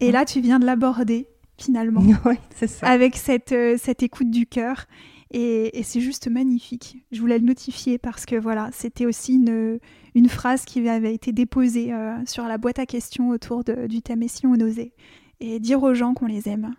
Et 0.00 0.10
mmh. 0.10 0.12
là, 0.12 0.24
tu 0.24 0.40
viens 0.40 0.58
de 0.58 0.66
l'aborder 0.66 1.28
finalement, 1.62 2.02
avec 2.82 3.16
cette, 3.16 3.52
euh, 3.52 3.76
cette 3.78 4.02
écoute 4.02 4.30
du 4.30 4.46
cœur. 4.46 4.86
Et, 5.32 5.82
c'est 5.84 6.00
juste 6.00 6.28
magnifique. 6.28 6.98
Je 7.12 7.20
voulais 7.20 7.38
le 7.38 7.46
notifier 7.46 7.98
parce 7.98 8.26
que 8.26 8.34
voilà, 8.34 8.70
c'était 8.72 9.06
aussi 9.06 9.34
une, 9.34 9.78
une, 10.14 10.28
phrase 10.28 10.64
qui 10.64 10.88
avait 10.88 11.14
été 11.14 11.32
déposée 11.32 11.92
euh, 11.92 12.16
sur 12.26 12.44
la 12.44 12.58
boîte 12.58 12.80
à 12.80 12.86
questions 12.86 13.28
autour 13.28 13.62
du 13.62 14.02
thème 14.02 14.24
Et 14.24 14.28
si 14.28 14.46
on 14.46 14.54
osait 14.54 14.92
Et 15.38 15.60
dire 15.60 15.82
aux 15.82 15.94
gens 15.94 16.14
qu'on 16.14 16.26
les 16.26 16.48
aime. 16.48 16.74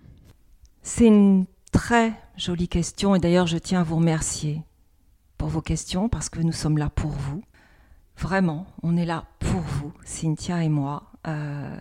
C'est 0.83 1.07
une 1.07 1.45
très 1.71 2.13
jolie 2.35 2.67
question 2.67 3.15
et 3.15 3.19
d'ailleurs 3.19 3.47
je 3.47 3.57
tiens 3.57 3.81
à 3.81 3.83
vous 3.83 3.97
remercier 3.97 4.61
pour 5.37 5.47
vos 5.47 5.61
questions 5.61 6.09
parce 6.09 6.27
que 6.27 6.41
nous 6.41 6.51
sommes 6.51 6.77
là 6.77 6.89
pour 6.89 7.11
vous. 7.11 7.41
Vraiment, 8.17 8.67
on 8.83 8.97
est 8.97 9.05
là 9.05 9.25
pour 9.39 9.61
vous, 9.61 9.93
Cynthia 10.03 10.63
et 10.63 10.69
moi. 10.69 11.11
Euh, 11.27 11.75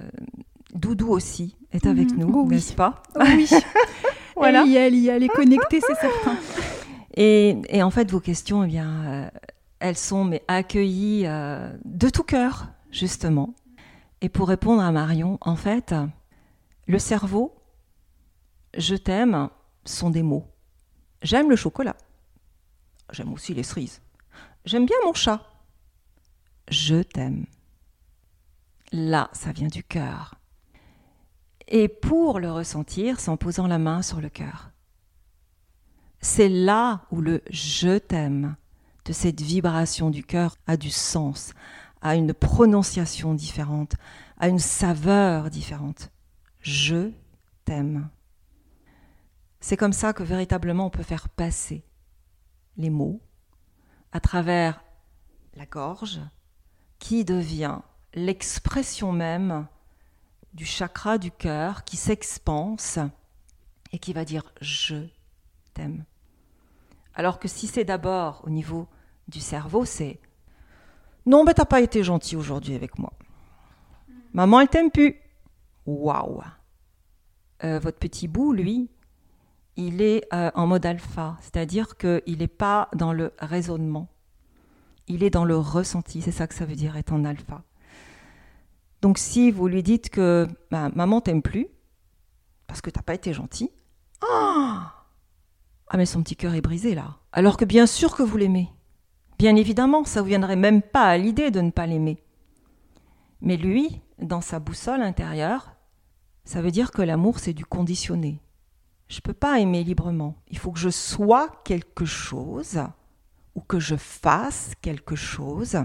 Doudou 0.74 1.08
aussi 1.08 1.56
est 1.72 1.86
avec 1.86 2.10
mhm. 2.10 2.18
nous, 2.18 2.32
oh 2.34 2.46
n'est-ce 2.46 2.74
pas 2.74 3.02
Oui, 3.18 3.48
voilà. 4.36 4.62
Elle 4.62 4.68
y, 4.94 5.08
elle, 5.08 5.08
elle 5.08 5.22
est 5.22 5.28
connectée, 5.28 5.80
c'est 5.80 5.94
certain. 6.00 6.36
Et, 7.16 7.82
en 7.82 7.90
fait, 7.90 8.10
vos 8.10 8.20
questions, 8.20 8.64
eh 8.64 8.66
bien, 8.66 9.04
euh, 9.04 9.30
elles 9.80 9.96
sont 9.96 10.24
mais, 10.24 10.42
accueillies 10.48 11.26
euh, 11.26 11.72
de 11.84 12.08
tout 12.08 12.22
cœur, 12.22 12.68
justement. 12.90 13.54
Et 14.20 14.28
pour 14.28 14.48
répondre 14.48 14.82
à 14.82 14.92
Marion, 14.92 15.38
en 15.40 15.56
fait, 15.56 15.94
le 16.86 16.98
cerveau, 16.98 17.54
je 18.76 18.94
t'aime, 18.94 19.48
sont 19.84 20.10
des 20.10 20.22
mots. 20.22 20.46
J'aime 21.22 21.50
le 21.50 21.56
chocolat. 21.56 21.96
J'aime 23.12 23.32
aussi 23.32 23.54
les 23.54 23.62
cerises. 23.62 24.00
J'aime 24.64 24.86
bien 24.86 24.96
mon 25.04 25.14
chat. 25.14 25.42
Je 26.68 27.02
t'aime. 27.02 27.46
Là, 28.92 29.30
ça 29.32 29.52
vient 29.52 29.68
du 29.68 29.82
cœur 29.82 30.39
et 31.70 31.88
pour 31.88 32.40
le 32.40 32.50
ressentir, 32.50 33.20
c'est 33.20 33.30
en 33.30 33.36
posant 33.36 33.66
la 33.66 33.78
main 33.78 34.02
sur 34.02 34.20
le 34.20 34.28
cœur. 34.28 34.70
C'est 36.20 36.48
là 36.48 37.02
où 37.10 37.20
le 37.20 37.42
je 37.50 37.96
t'aime 37.98 38.56
de 39.04 39.12
cette 39.12 39.40
vibration 39.40 40.10
du 40.10 40.22
cœur 40.22 40.56
a 40.66 40.76
du 40.76 40.90
sens, 40.90 41.54
a 42.02 42.16
une 42.16 42.34
prononciation 42.34 43.34
différente, 43.34 43.94
a 44.38 44.48
une 44.48 44.58
saveur 44.58 45.48
différente. 45.48 46.10
Je 46.60 47.12
t'aime. 47.64 48.10
C'est 49.60 49.76
comme 49.76 49.92
ça 49.92 50.12
que 50.12 50.22
véritablement 50.22 50.86
on 50.86 50.90
peut 50.90 51.02
faire 51.02 51.28
passer 51.28 51.84
les 52.76 52.90
mots 52.90 53.20
à 54.12 54.20
travers 54.20 54.82
la 55.54 55.66
gorge 55.66 56.20
qui 56.98 57.24
devient 57.24 57.78
l'expression 58.14 59.12
même 59.12 59.66
du 60.54 60.64
chakra 60.64 61.18
du 61.18 61.30
cœur 61.30 61.84
qui 61.84 61.96
s'expanse 61.96 62.98
et 63.92 63.98
qui 63.98 64.12
va 64.12 64.24
dire 64.24 64.52
je 64.60 65.06
t'aime. 65.74 66.04
Alors 67.14 67.38
que 67.38 67.48
si 67.48 67.66
c'est 67.66 67.84
d'abord 67.84 68.42
au 68.44 68.50
niveau 68.50 68.88
du 69.28 69.40
cerveau, 69.40 69.84
c'est 69.84 70.20
non, 71.26 71.44
mais 71.44 71.54
t'as 71.54 71.64
pas 71.64 71.80
été 71.80 72.02
gentil 72.02 72.36
aujourd'hui 72.36 72.74
avec 72.74 72.98
moi. 72.98 73.12
Maman, 74.32 74.60
elle 74.60 74.68
t'aime 74.68 74.90
plus. 74.90 75.16
Waouh. 75.86 76.42
Euh, 77.62 77.78
votre 77.78 77.98
petit 77.98 78.26
bout, 78.26 78.52
lui, 78.52 78.90
il 79.76 80.02
est 80.02 80.26
euh, 80.32 80.50
en 80.54 80.66
mode 80.66 80.86
alpha, 80.86 81.36
c'est-à-dire 81.40 81.96
qu'il 81.96 82.38
n'est 82.38 82.48
pas 82.48 82.88
dans 82.94 83.12
le 83.12 83.32
raisonnement, 83.38 84.08
il 85.08 85.22
est 85.22 85.30
dans 85.30 85.44
le 85.44 85.56
ressenti, 85.56 86.22
c'est 86.22 86.32
ça 86.32 86.46
que 86.46 86.54
ça 86.54 86.64
veut 86.64 86.74
dire 86.74 86.96
être 86.96 87.12
en 87.12 87.24
alpha. 87.24 87.62
Donc 89.02 89.18
si 89.18 89.50
vous 89.50 89.66
lui 89.66 89.82
dites 89.82 90.10
que 90.10 90.46
bah, 90.70 90.90
maman 90.94 91.20
t'aime 91.20 91.42
plus, 91.42 91.68
parce 92.66 92.80
que 92.80 92.90
t'as 92.90 93.02
pas 93.02 93.14
été 93.14 93.32
gentil, 93.32 93.70
ah 94.22 94.94
ah 95.92 95.96
mais 95.96 96.06
son 96.06 96.22
petit 96.22 96.36
cœur 96.36 96.54
est 96.54 96.60
brisé 96.60 96.94
là. 96.94 97.18
Alors 97.32 97.56
que 97.56 97.64
bien 97.64 97.86
sûr 97.86 98.14
que 98.14 98.22
vous 98.22 98.36
l'aimez. 98.36 98.68
Bien 99.38 99.56
évidemment, 99.56 100.04
ça 100.04 100.20
vous 100.20 100.28
viendrait 100.28 100.56
même 100.56 100.82
pas 100.82 101.06
à 101.06 101.16
l'idée 101.16 101.50
de 101.50 101.60
ne 101.60 101.70
pas 101.70 101.86
l'aimer. 101.86 102.22
Mais 103.40 103.56
lui, 103.56 104.00
dans 104.18 104.40
sa 104.40 104.60
boussole 104.60 105.02
intérieure, 105.02 105.72
ça 106.44 106.62
veut 106.62 106.70
dire 106.70 106.92
que 106.92 107.02
l'amour 107.02 107.38
c'est 107.38 107.54
du 107.54 107.64
conditionné. 107.64 108.40
Je 109.08 109.16
ne 109.16 109.22
peux 109.22 109.34
pas 109.34 109.58
aimer 109.58 109.82
librement. 109.82 110.36
Il 110.48 110.58
faut 110.58 110.70
que 110.70 110.78
je 110.78 110.90
sois 110.90 111.48
quelque 111.64 112.04
chose 112.04 112.80
ou 113.56 113.60
que 113.60 113.80
je 113.80 113.96
fasse 113.96 114.74
quelque 114.80 115.16
chose 115.16 115.78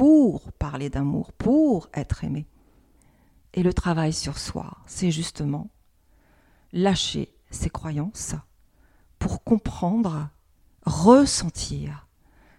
pour 0.00 0.50
parler 0.52 0.88
d'amour, 0.88 1.30
pour 1.34 1.90
être 1.92 2.24
aimé. 2.24 2.46
Et 3.52 3.62
le 3.62 3.74
travail 3.74 4.14
sur 4.14 4.38
soi, 4.38 4.78
c'est 4.86 5.10
justement 5.10 5.68
lâcher 6.72 7.36
ses 7.50 7.68
croyances 7.68 8.34
pour 9.18 9.44
comprendre, 9.44 10.30
ressentir 10.86 12.08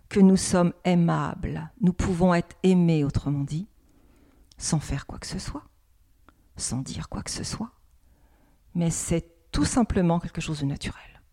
que 0.08 0.20
nous 0.20 0.38
sommes 0.38 0.72
aimables, 0.84 1.72
nous 1.82 1.94
pouvons 1.94 2.36
être 2.36 2.56
aimés, 2.62 3.04
autrement 3.04 3.44
dit, 3.44 3.68
sans 4.60 4.80
faire 4.80 5.08
quoi 5.08 5.18
que 5.18 5.26
ce 5.26 5.40
soit, 5.40 5.64
sans 6.58 6.82
dire 6.84 7.10
quoi 7.10 7.24
que 7.24 7.32
ce 7.32 7.44
soit. 7.44 7.72
Mais 8.76 8.92
c'est 8.92 9.50
tout 9.52 9.66
simplement 9.66 10.20
quelque 10.20 10.42
chose 10.42 10.60
de 10.60 10.66
naturel. 10.66 11.24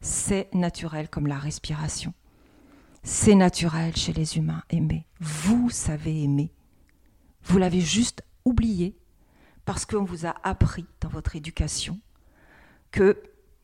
C'est 0.00 0.54
naturel 0.54 1.08
comme 1.08 1.26
la 1.26 1.38
respiration. 1.38 2.14
C'est 3.04 3.34
naturel 3.34 3.96
chez 3.96 4.12
les 4.12 4.36
humains, 4.36 4.62
aimer. 4.70 5.06
Vous 5.18 5.70
savez 5.70 6.22
aimer. 6.22 6.52
Vous 7.42 7.58
l'avez 7.58 7.80
juste 7.80 8.22
oublié 8.44 8.96
parce 9.64 9.84
qu'on 9.84 10.04
vous 10.04 10.24
a 10.24 10.34
appris 10.44 10.86
dans 11.00 11.08
votre 11.08 11.34
éducation 11.34 11.98
que 12.92 13.20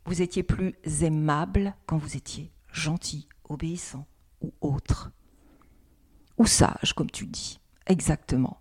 vous 0.07 0.22
étiez 0.22 0.43
plus 0.43 0.74
aimable 1.03 1.74
quand 1.86 1.99
vous 1.99 2.16
étiez 2.16 2.51
gentil, 2.72 3.28
obéissant 3.49 4.07
ou 4.41 4.53
autre. 4.61 5.12
Ou 6.36 6.47
sage, 6.47 6.93
comme 6.95 7.11
tu 7.11 7.26
dis. 7.26 7.61
Exactement. 7.86 8.61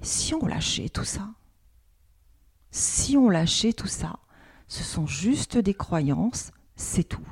Si 0.00 0.34
on 0.34 0.46
lâchait 0.46 0.88
tout 0.88 1.04
ça, 1.04 1.28
si 2.70 3.18
on 3.18 3.28
lâchait 3.28 3.74
tout 3.74 3.86
ça, 3.86 4.18
ce 4.66 4.82
sont 4.82 5.06
juste 5.06 5.58
des 5.58 5.74
croyances, 5.74 6.52
c'est 6.76 7.04
tout. 7.04 7.26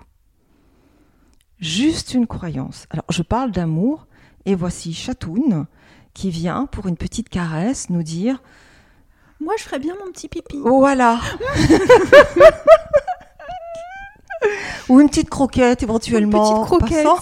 Juste 1.61 2.15
une 2.15 2.27
croyance. 2.27 2.87
Alors 2.91 3.07
je 3.11 3.23
parle 3.23 3.51
d'amour 3.51 4.07
et 4.45 4.55
voici 4.55 4.93
Chatoun 4.93 5.67
qui 6.15 6.31
vient 6.31 6.67
pour 6.67 6.87
une 6.87 6.97
petite 6.97 7.29
caresse 7.29 7.91
nous 7.91 8.03
dire 8.03 8.43
Moi 9.41 9.55
je 9.59 9.65
ferais 9.65 9.79
bien 9.79 9.95
mon 10.05 10.11
petit 10.13 10.29
pipi. 10.29 10.59
Voilà. 10.59 11.21
Ou 14.89 15.01
une 15.01 15.09
petite 15.09 15.31
croquette 15.31 15.83
éventuellement. 15.83 16.63
Une 16.63 16.67
petite 16.67 16.67
croquette. 16.67 17.07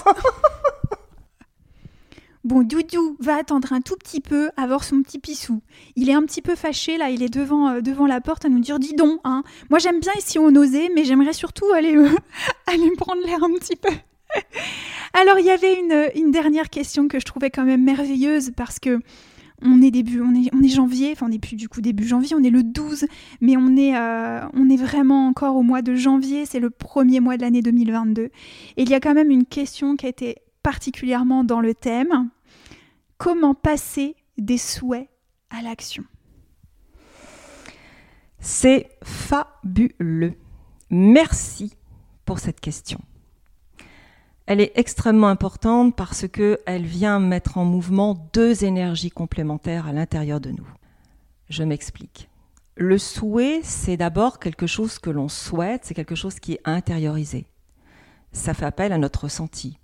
Bon, 2.44 2.62
Doudou 2.62 3.16
va 3.20 3.36
attendre 3.36 3.72
un 3.72 3.80
tout 3.80 3.96
petit 3.96 4.20
peu 4.20 4.50
à 4.58 4.66
voir 4.66 4.84
son 4.84 5.00
petit 5.00 5.18
pissou. 5.18 5.62
Il 5.96 6.10
est 6.10 6.12
un 6.12 6.20
petit 6.24 6.42
peu 6.42 6.54
fâché, 6.54 6.98
là, 6.98 7.08
il 7.08 7.22
est 7.22 7.30
devant, 7.30 7.70
euh, 7.70 7.80
devant 7.80 8.06
la 8.06 8.20
porte 8.20 8.44
à 8.44 8.50
nous 8.50 8.60
dire 8.60 8.78
Dis 8.78 8.94
donc, 8.94 9.18
hein, 9.24 9.42
moi 9.70 9.78
j'aime 9.78 9.98
bien 9.98 10.12
ici 10.18 10.38
on 10.38 10.54
osait, 10.54 10.90
mais 10.94 11.04
j'aimerais 11.04 11.32
surtout 11.32 11.64
aller, 11.74 11.96
euh, 11.96 12.10
aller 12.66 12.90
prendre 12.98 13.22
l'air 13.24 13.42
un 13.42 13.50
petit 13.54 13.76
peu. 13.76 13.88
Alors, 15.12 15.38
il 15.38 15.46
y 15.46 15.50
avait 15.50 15.78
une, 16.14 16.30
dernière 16.30 16.70
question 16.70 17.08
que 17.08 17.20
je 17.20 17.24
trouvais 17.24 17.50
quand 17.50 17.64
même 17.64 17.84
merveilleuse 17.84 18.52
parce 18.56 18.78
que 18.78 19.00
on 19.62 19.80
est 19.80 19.92
début, 19.92 20.20
on 20.20 20.34
est, 20.34 20.50
on 20.52 20.62
est 20.62 20.68
janvier, 20.68 21.12
enfin 21.12 21.26
on 21.26 21.28
n'est 21.28 21.38
plus 21.38 21.56
du 21.56 21.68
coup 21.68 21.80
début 21.80 22.06
janvier, 22.06 22.34
on 22.34 22.42
est 22.42 22.50
le 22.50 22.64
12, 22.64 23.06
mais 23.40 23.56
on 23.56 23.76
est, 23.76 23.96
euh, 23.96 24.40
on 24.52 24.68
est 24.68 24.76
vraiment 24.76 25.28
encore 25.28 25.56
au 25.56 25.62
mois 25.62 25.80
de 25.80 25.94
janvier, 25.94 26.44
c'est 26.44 26.58
le 26.58 26.70
premier 26.70 27.20
mois 27.20 27.36
de 27.36 27.42
l'année 27.42 27.62
2022. 27.62 28.24
Et 28.24 28.32
il 28.76 28.88
y 28.90 28.94
a 28.94 29.00
quand 29.00 29.14
même 29.14 29.30
une 29.30 29.46
question 29.46 29.96
qui 29.96 30.06
a 30.06 30.08
été 30.08 30.36
particulièrement 30.62 31.44
dans 31.44 31.60
le 31.60 31.74
thème. 31.74 32.30
Comment 33.16 33.54
passer 33.54 34.16
des 34.36 34.58
souhaits 34.58 35.08
à 35.50 35.62
l'action? 35.62 36.04
C'est 38.40 38.88
fabuleux. 39.02 40.34
Merci 40.90 41.72
pour 42.24 42.38
cette 42.38 42.60
question. 42.60 43.00
Elle 44.46 44.60
est 44.60 44.72
extrêmement 44.74 45.28
importante 45.28 45.96
parce 45.96 46.28
qu'elle 46.28 46.84
vient 46.84 47.18
mettre 47.18 47.56
en 47.56 47.64
mouvement 47.64 48.28
deux 48.34 48.64
énergies 48.64 49.10
complémentaires 49.10 49.86
à 49.86 49.92
l'intérieur 49.92 50.40
de 50.40 50.50
nous. 50.50 50.68
Je 51.48 51.62
m'explique. 51.62 52.28
Le 52.76 52.98
souhait, 52.98 53.60
c'est 53.62 53.96
d'abord 53.96 54.38
quelque 54.38 54.66
chose 54.66 54.98
que 54.98 55.10
l'on 55.10 55.28
souhaite, 55.28 55.84
c'est 55.84 55.94
quelque 55.94 56.14
chose 56.14 56.40
qui 56.40 56.54
est 56.54 56.60
intériorisé. 56.64 57.46
Ça 58.32 58.52
fait 58.52 58.66
appel 58.66 58.92
à 58.92 58.98
notre 58.98 59.24
ressenti, 59.24 59.78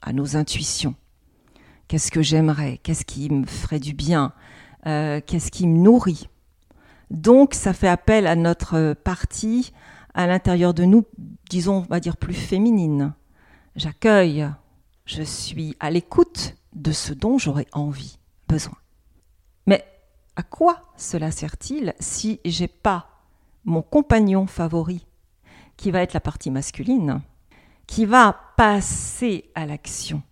à 0.00 0.12
nos 0.12 0.36
intuitions. 0.36 0.94
Qu'est-ce 1.88 2.10
que 2.10 2.22
j'aimerais? 2.22 2.78
Qu'est-ce 2.82 3.04
qui 3.04 3.28
me 3.28 3.44
ferait 3.44 3.80
du 3.80 3.92
bien? 3.92 4.32
Euh, 4.86 5.20
Qu'est-ce 5.26 5.50
qui 5.50 5.66
me 5.66 5.78
nourrit? 5.78 6.28
Donc 7.10 7.54
ça 7.54 7.72
fait 7.72 7.88
appel 7.88 8.26
à 8.26 8.36
notre 8.36 8.94
partie 8.94 9.72
à 10.14 10.26
l'intérieur 10.26 10.74
de 10.74 10.84
nous, 10.84 11.04
disons, 11.50 11.78
on 11.78 11.90
va 11.92 12.00
dire 12.00 12.16
plus 12.16 12.34
féminine. 12.34 13.14
J'accueille, 13.78 14.44
je 15.04 15.22
suis 15.22 15.76
à 15.78 15.92
l'écoute 15.92 16.56
de 16.74 16.90
ce 16.90 17.12
dont 17.12 17.38
j'aurais 17.38 17.68
envie, 17.70 18.18
besoin. 18.48 18.74
Mais 19.66 19.84
à 20.34 20.42
quoi 20.42 20.90
cela 20.96 21.30
sert-il 21.30 21.94
si 22.00 22.40
j'ai 22.44 22.66
pas 22.66 23.08
mon 23.64 23.82
compagnon 23.82 24.48
favori, 24.48 25.06
qui 25.76 25.92
va 25.92 26.02
être 26.02 26.12
la 26.12 26.18
partie 26.18 26.50
masculine, 26.50 27.20
qui 27.86 28.04
va 28.04 28.36
passer 28.56 29.48
à 29.54 29.64
l'action? 29.64 30.24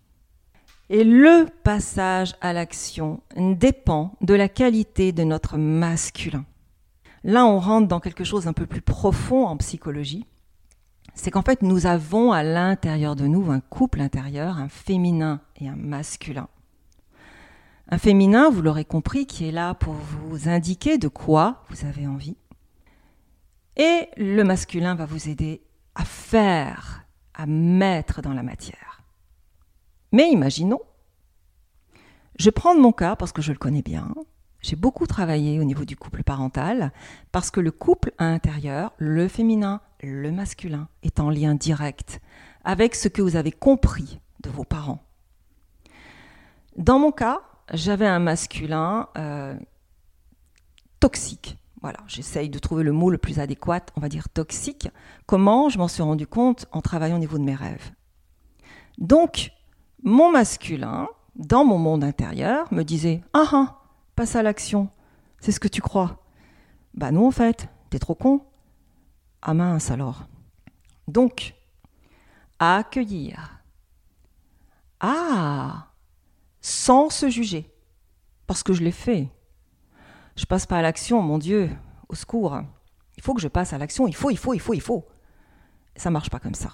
Et 0.89 1.05
le 1.05 1.47
passage 1.63 2.35
à 2.41 2.51
l'action 2.51 3.21
dépend 3.37 4.17
de 4.19 4.33
la 4.33 4.49
qualité 4.49 5.13
de 5.13 5.23
notre 5.23 5.57
masculin. 5.57 6.43
Là, 7.23 7.45
on 7.45 7.61
rentre 7.61 7.87
dans 7.87 8.01
quelque 8.01 8.25
chose 8.25 8.45
un 8.45 8.53
peu 8.53 8.65
plus 8.65 8.81
profond 8.81 9.45
en 9.47 9.55
psychologie. 9.55 10.25
C'est 11.17 11.31
qu'en 11.31 11.41
fait, 11.41 11.63
nous 11.63 11.87
avons 11.87 12.31
à 12.31 12.43
l'intérieur 12.43 13.15
de 13.15 13.25
nous 13.25 13.51
un 13.51 13.59
couple 13.59 14.01
intérieur, 14.01 14.57
un 14.57 14.69
féminin 14.69 15.41
et 15.55 15.67
un 15.67 15.75
masculin. 15.75 16.47
Un 17.89 17.97
féminin, 17.97 18.51
vous 18.51 18.61
l'aurez 18.61 18.85
compris, 18.85 19.25
qui 19.25 19.47
est 19.47 19.51
là 19.51 19.73
pour 19.73 19.93
vous 19.93 20.47
indiquer 20.47 20.99
de 20.99 21.07
quoi 21.07 21.63
vous 21.69 21.85
avez 21.85 22.05
envie. 22.05 22.37
Et 23.77 24.09
le 24.17 24.43
masculin 24.43 24.93
va 24.93 25.05
vous 25.07 25.27
aider 25.27 25.63
à 25.95 26.05
faire, 26.05 27.05
à 27.33 27.47
mettre 27.47 28.21
dans 28.21 28.33
la 28.33 28.43
matière. 28.43 29.01
Mais 30.11 30.29
imaginons, 30.31 30.81
je 32.37 32.51
prends 32.51 32.77
mon 32.77 32.91
cas 32.91 33.15
parce 33.15 33.31
que 33.31 33.41
je 33.41 33.51
le 33.51 33.57
connais 33.57 33.81
bien. 33.81 34.13
J'ai 34.61 34.75
beaucoup 34.75 35.05
travaillé 35.05 35.59
au 35.59 35.63
niveau 35.63 35.85
du 35.85 35.95
couple 35.95 36.23
parental 36.23 36.91
parce 37.31 37.51
que 37.51 37.59
le 37.59 37.71
couple 37.71 38.13
intérieur, 38.17 38.93
le 38.97 39.27
féminin, 39.27 39.81
le 40.01 40.31
masculin, 40.31 40.87
est 41.03 41.19
en 41.19 41.29
lien 41.29 41.55
direct 41.55 42.21
avec 42.63 42.95
ce 42.95 43.07
que 43.07 43.21
vous 43.21 43.35
avez 43.35 43.51
compris 43.51 44.19
de 44.41 44.49
vos 44.49 44.63
parents. 44.63 45.03
Dans 46.75 46.99
mon 46.99 47.11
cas, 47.11 47.41
j'avais 47.73 48.07
un 48.07 48.19
masculin 48.19 49.07
euh, 49.17 49.55
toxique. 50.99 51.57
Voilà, 51.81 51.99
j'essaye 52.07 52.49
de 52.49 52.59
trouver 52.59 52.83
le 52.83 52.91
mot 52.91 53.09
le 53.09 53.17
plus 53.17 53.39
adéquat, 53.39 53.85
on 53.95 54.01
va 54.01 54.09
dire 54.09 54.29
toxique. 54.29 54.89
Comment? 55.27 55.69
Je 55.69 55.77
m'en 55.77 55.87
suis 55.87 56.03
rendu 56.03 56.27
compte 56.27 56.65
en 56.71 56.81
travaillant 56.81 57.15
au 57.15 57.19
niveau 57.19 57.37
de 57.37 57.43
mes 57.43 57.55
rêves. 57.55 57.91
Donc, 58.97 59.51
mon 60.03 60.31
masculin, 60.31 61.07
dans 61.35 61.63
mon 61.63 61.77
monde 61.77 62.03
intérieur, 62.03 62.71
me 62.73 62.83
disait 62.83 63.21
Ah 63.33 63.49
ah, 63.51 63.77
passe 64.17 64.35
à 64.35 64.41
l'action, 64.41 64.89
c'est 65.39 65.51
ce 65.51 65.59
que 65.59 65.67
tu 65.67 65.79
crois. 65.79 66.25
Bah 66.95 67.11
non, 67.11 67.27
en 67.27 67.31
fait, 67.31 67.69
t'es 67.91 67.99
trop 67.99 68.15
con. 68.15 68.41
Ah 69.43 69.53
mince 69.53 69.91
alors. 69.91 70.25
Donc, 71.07 71.53
accueillir. 72.57 73.61
Ah 74.99 75.91
Sans 76.61 77.11
se 77.11 77.29
juger, 77.29 77.71
parce 78.47 78.63
que 78.63 78.73
je 78.73 78.83
l'ai 78.83 78.91
fait. 78.91 79.29
je 80.35 80.45
passe 80.45 80.65
pas 80.65 80.79
à 80.79 80.81
l'action, 80.81 81.21
mon 81.21 81.37
Dieu, 81.37 81.69
au 82.09 82.15
secours. 82.15 82.59
Il 83.17 83.23
faut 83.23 83.35
que 83.35 83.41
je 83.41 83.47
passe 83.47 83.71
à 83.73 83.77
l'action, 83.77 84.07
il 84.07 84.15
faut, 84.15 84.31
il 84.31 84.37
faut, 84.37 84.55
il 84.55 84.59
faut, 84.59 84.73
il 84.73 84.81
faut. 84.81 85.07
Ça 85.95 86.09
marche 86.09 86.31
pas 86.31 86.39
comme 86.39 86.55
ça. 86.55 86.73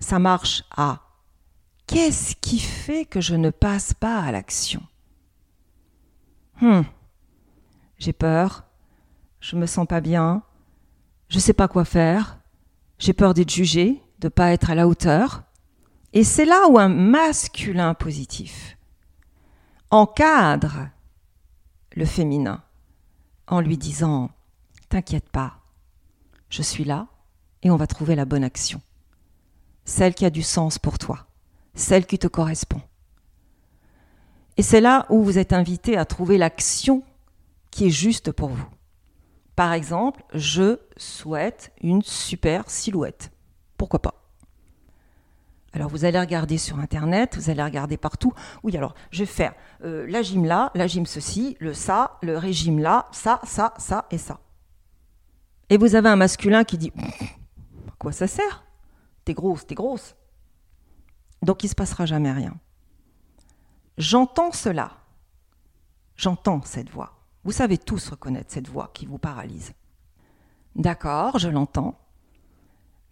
Ça 0.00 0.18
marche 0.18 0.64
à 0.76 1.00
qu'est-ce 1.86 2.34
qui 2.34 2.58
fait 2.58 3.04
que 3.04 3.20
je 3.20 3.36
ne 3.36 3.50
passe 3.50 3.94
pas 3.94 4.18
à 4.18 4.32
l'action? 4.32 4.82
Hmm. 6.60 6.82
J'ai 7.98 8.12
peur, 8.12 8.64
je 9.40 9.56
me 9.56 9.66
sens 9.66 9.86
pas 9.86 10.00
bien, 10.00 10.42
je 11.28 11.38
sais 11.38 11.52
pas 11.52 11.68
quoi 11.68 11.84
faire, 11.84 12.38
j'ai 12.98 13.12
peur 13.12 13.34
d'être 13.34 13.50
jugé, 13.50 14.02
de 14.18 14.28
pas 14.28 14.52
être 14.52 14.70
à 14.70 14.74
la 14.74 14.86
hauteur. 14.86 15.42
Et 16.12 16.24
c'est 16.24 16.44
là 16.44 16.68
où 16.68 16.78
un 16.78 16.88
masculin 16.88 17.94
positif 17.94 18.76
encadre 19.90 20.88
le 21.94 22.04
féminin 22.04 22.62
en 23.46 23.60
lui 23.60 23.76
disant 23.76 24.30
T'inquiète 24.88 25.28
pas, 25.28 25.60
je 26.48 26.62
suis 26.62 26.84
là 26.84 27.06
et 27.62 27.70
on 27.70 27.76
va 27.76 27.86
trouver 27.86 28.16
la 28.16 28.24
bonne 28.24 28.44
action, 28.44 28.80
celle 29.84 30.14
qui 30.14 30.24
a 30.24 30.30
du 30.30 30.42
sens 30.42 30.78
pour 30.78 30.98
toi, 30.98 31.26
celle 31.74 32.06
qui 32.06 32.18
te 32.18 32.26
correspond. 32.26 32.80
Et 34.60 34.62
c'est 34.62 34.82
là 34.82 35.06
où 35.08 35.24
vous 35.24 35.38
êtes 35.38 35.54
invité 35.54 35.96
à 35.96 36.04
trouver 36.04 36.36
l'action 36.36 37.02
qui 37.70 37.86
est 37.86 37.90
juste 37.90 38.30
pour 38.30 38.50
vous. 38.50 38.68
Par 39.56 39.72
exemple, 39.72 40.22
je 40.34 40.78
souhaite 40.98 41.72
une 41.80 42.02
super 42.02 42.68
silhouette. 42.68 43.32
Pourquoi 43.78 44.02
pas? 44.02 44.22
Alors 45.72 45.88
vous 45.88 46.04
allez 46.04 46.20
regarder 46.20 46.58
sur 46.58 46.78
Internet, 46.78 47.38
vous 47.38 47.48
allez 47.48 47.62
regarder 47.62 47.96
partout. 47.96 48.34
Oui, 48.62 48.76
alors 48.76 48.92
je 49.10 49.20
vais 49.20 49.24
faire 49.24 49.54
euh, 49.82 50.06
la 50.06 50.20
gym 50.20 50.44
là, 50.44 50.72
la 50.74 50.86
gym 50.86 51.06
ceci, 51.06 51.56
le 51.58 51.72
ça, 51.72 52.18
le 52.20 52.36
régime 52.36 52.80
là, 52.80 53.06
ça, 53.12 53.40
ça, 53.44 53.72
ça 53.78 54.08
et 54.10 54.18
ça. 54.18 54.40
Et 55.70 55.78
vous 55.78 55.94
avez 55.94 56.10
un 56.10 56.16
masculin 56.16 56.64
qui 56.64 56.76
dit 56.76 56.92
à 56.98 57.92
quoi 57.98 58.12
ça 58.12 58.26
sert? 58.26 58.66
T'es 59.24 59.32
grosse, 59.32 59.66
t'es 59.66 59.74
grosse. 59.74 60.16
Donc 61.40 61.62
il 61.62 61.66
ne 61.68 61.70
se 61.70 61.74
passera 61.74 62.04
jamais 62.04 62.30
rien. 62.30 62.52
J'entends 64.00 64.50
cela. 64.50 64.92
J'entends 66.16 66.62
cette 66.62 66.88
voix. 66.88 67.20
Vous 67.44 67.52
savez 67.52 67.76
tous 67.76 68.08
reconnaître 68.08 68.50
cette 68.50 68.66
voix 68.66 68.90
qui 68.94 69.04
vous 69.04 69.18
paralyse. 69.18 69.74
D'accord, 70.74 71.38
je 71.38 71.50
l'entends. 71.50 72.00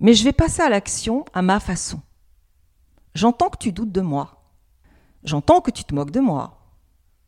Mais 0.00 0.14
je 0.14 0.24
vais 0.24 0.32
passer 0.32 0.62
à 0.62 0.70
l'action 0.70 1.26
à 1.34 1.42
ma 1.42 1.60
façon. 1.60 2.00
J'entends 3.14 3.50
que 3.50 3.58
tu 3.58 3.70
doutes 3.70 3.92
de 3.92 4.00
moi. 4.00 4.42
J'entends 5.24 5.60
que 5.60 5.70
tu 5.70 5.84
te 5.84 5.94
moques 5.94 6.10
de 6.10 6.20
moi. 6.20 6.58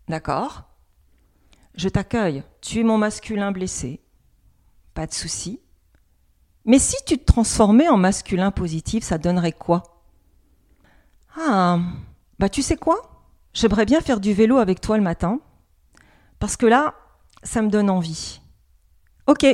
D'accord? 0.09 0.63
Je 1.75 1.91
t'accueille. 1.91 2.43
Tu 2.63 2.81
es 2.81 2.83
mon 2.83 2.97
masculin 2.97 3.53
blessé. 3.53 4.01
Pas 4.95 5.07
de 5.07 5.13
souci. 5.13 5.61
Mais 6.65 6.79
si 6.79 6.97
tu 7.07 7.19
te 7.19 7.31
transformais 7.31 7.91
en 7.91 7.99
masculin 7.99 8.53
positif, 8.53 9.05
ça 9.05 9.19
donnerait 9.19 9.53
quoi? 9.53 10.03
Ah, 11.37 11.79
bah 12.39 12.49
tu 12.49 12.63
sais 12.63 12.79
quoi? 12.79 13.10
J'aimerais 13.53 13.87
bien 13.87 14.01
faire 14.01 14.21
du 14.21 14.33
vélo 14.33 14.59
avec 14.59 14.81
toi 14.81 14.97
le 14.97 15.03
matin. 15.03 15.41
Parce 16.39 16.57
que 16.57 16.67
là, 16.67 16.95
ça 17.43 17.63
me 17.63 17.69
donne 17.69 17.91
envie. 17.91 18.41
Ok, 19.27 19.45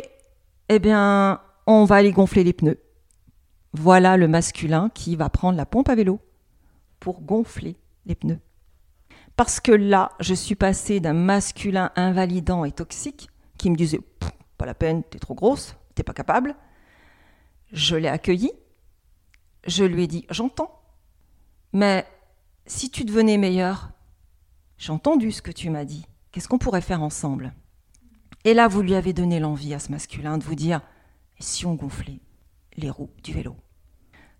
eh 0.68 0.78
bien, 0.78 1.40
on 1.66 1.84
va 1.84 1.96
aller 1.96 2.12
gonfler 2.12 2.44
les 2.44 2.52
pneus. 2.52 2.80
Voilà 3.72 4.16
le 4.16 4.28
masculin 4.28 4.90
qui 4.94 5.16
va 5.16 5.28
prendre 5.28 5.56
la 5.56 5.66
pompe 5.66 5.88
à 5.88 5.94
vélo 5.94 6.20
pour 7.00 7.20
gonfler 7.20 7.76
les 8.06 8.14
pneus. 8.14 8.40
Parce 9.36 9.60
que 9.60 9.72
là, 9.72 10.12
je 10.20 10.34
suis 10.34 10.54
passée 10.54 11.00
d'un 11.00 11.12
masculin 11.12 11.90
invalidant 11.94 12.64
et 12.64 12.72
toxique 12.72 13.28
qui 13.58 13.70
me 13.70 13.76
disait 13.76 14.00
pas 14.56 14.66
la 14.66 14.74
peine, 14.74 15.02
t'es 15.04 15.18
trop 15.18 15.34
grosse, 15.34 15.76
t'es 15.94 16.02
pas 16.02 16.14
capable. 16.14 16.54
Je 17.72 17.96
l'ai 17.96 18.08
accueilli. 18.08 18.50
Je 19.66 19.84
lui 19.84 20.04
ai 20.04 20.06
dit 20.06 20.26
j'entends. 20.30 20.80
Mais 21.72 22.06
si 22.66 22.90
tu 22.90 23.04
devenais 23.04 23.38
meilleur, 23.38 23.90
j'ai 24.78 24.92
entendu 24.92 25.32
ce 25.32 25.42
que 25.42 25.52
tu 25.52 25.70
m'as 25.70 25.84
dit. 25.84 26.06
Qu'est-ce 26.32 26.48
qu'on 26.48 26.58
pourrait 26.58 26.80
faire 26.80 27.02
ensemble? 27.02 27.54
Et 28.44 28.54
là, 28.54 28.68
vous 28.68 28.82
lui 28.82 28.94
avez 28.94 29.12
donné 29.12 29.40
l'envie 29.40 29.74
à 29.74 29.78
ce 29.78 29.90
masculin 29.90 30.38
de 30.38 30.44
vous 30.44 30.54
dire 30.54 30.80
si 31.38 31.66
on 31.66 31.74
gonflait 31.74 32.20
les 32.76 32.90
roues 32.90 33.10
du 33.22 33.32
vélo? 33.32 33.56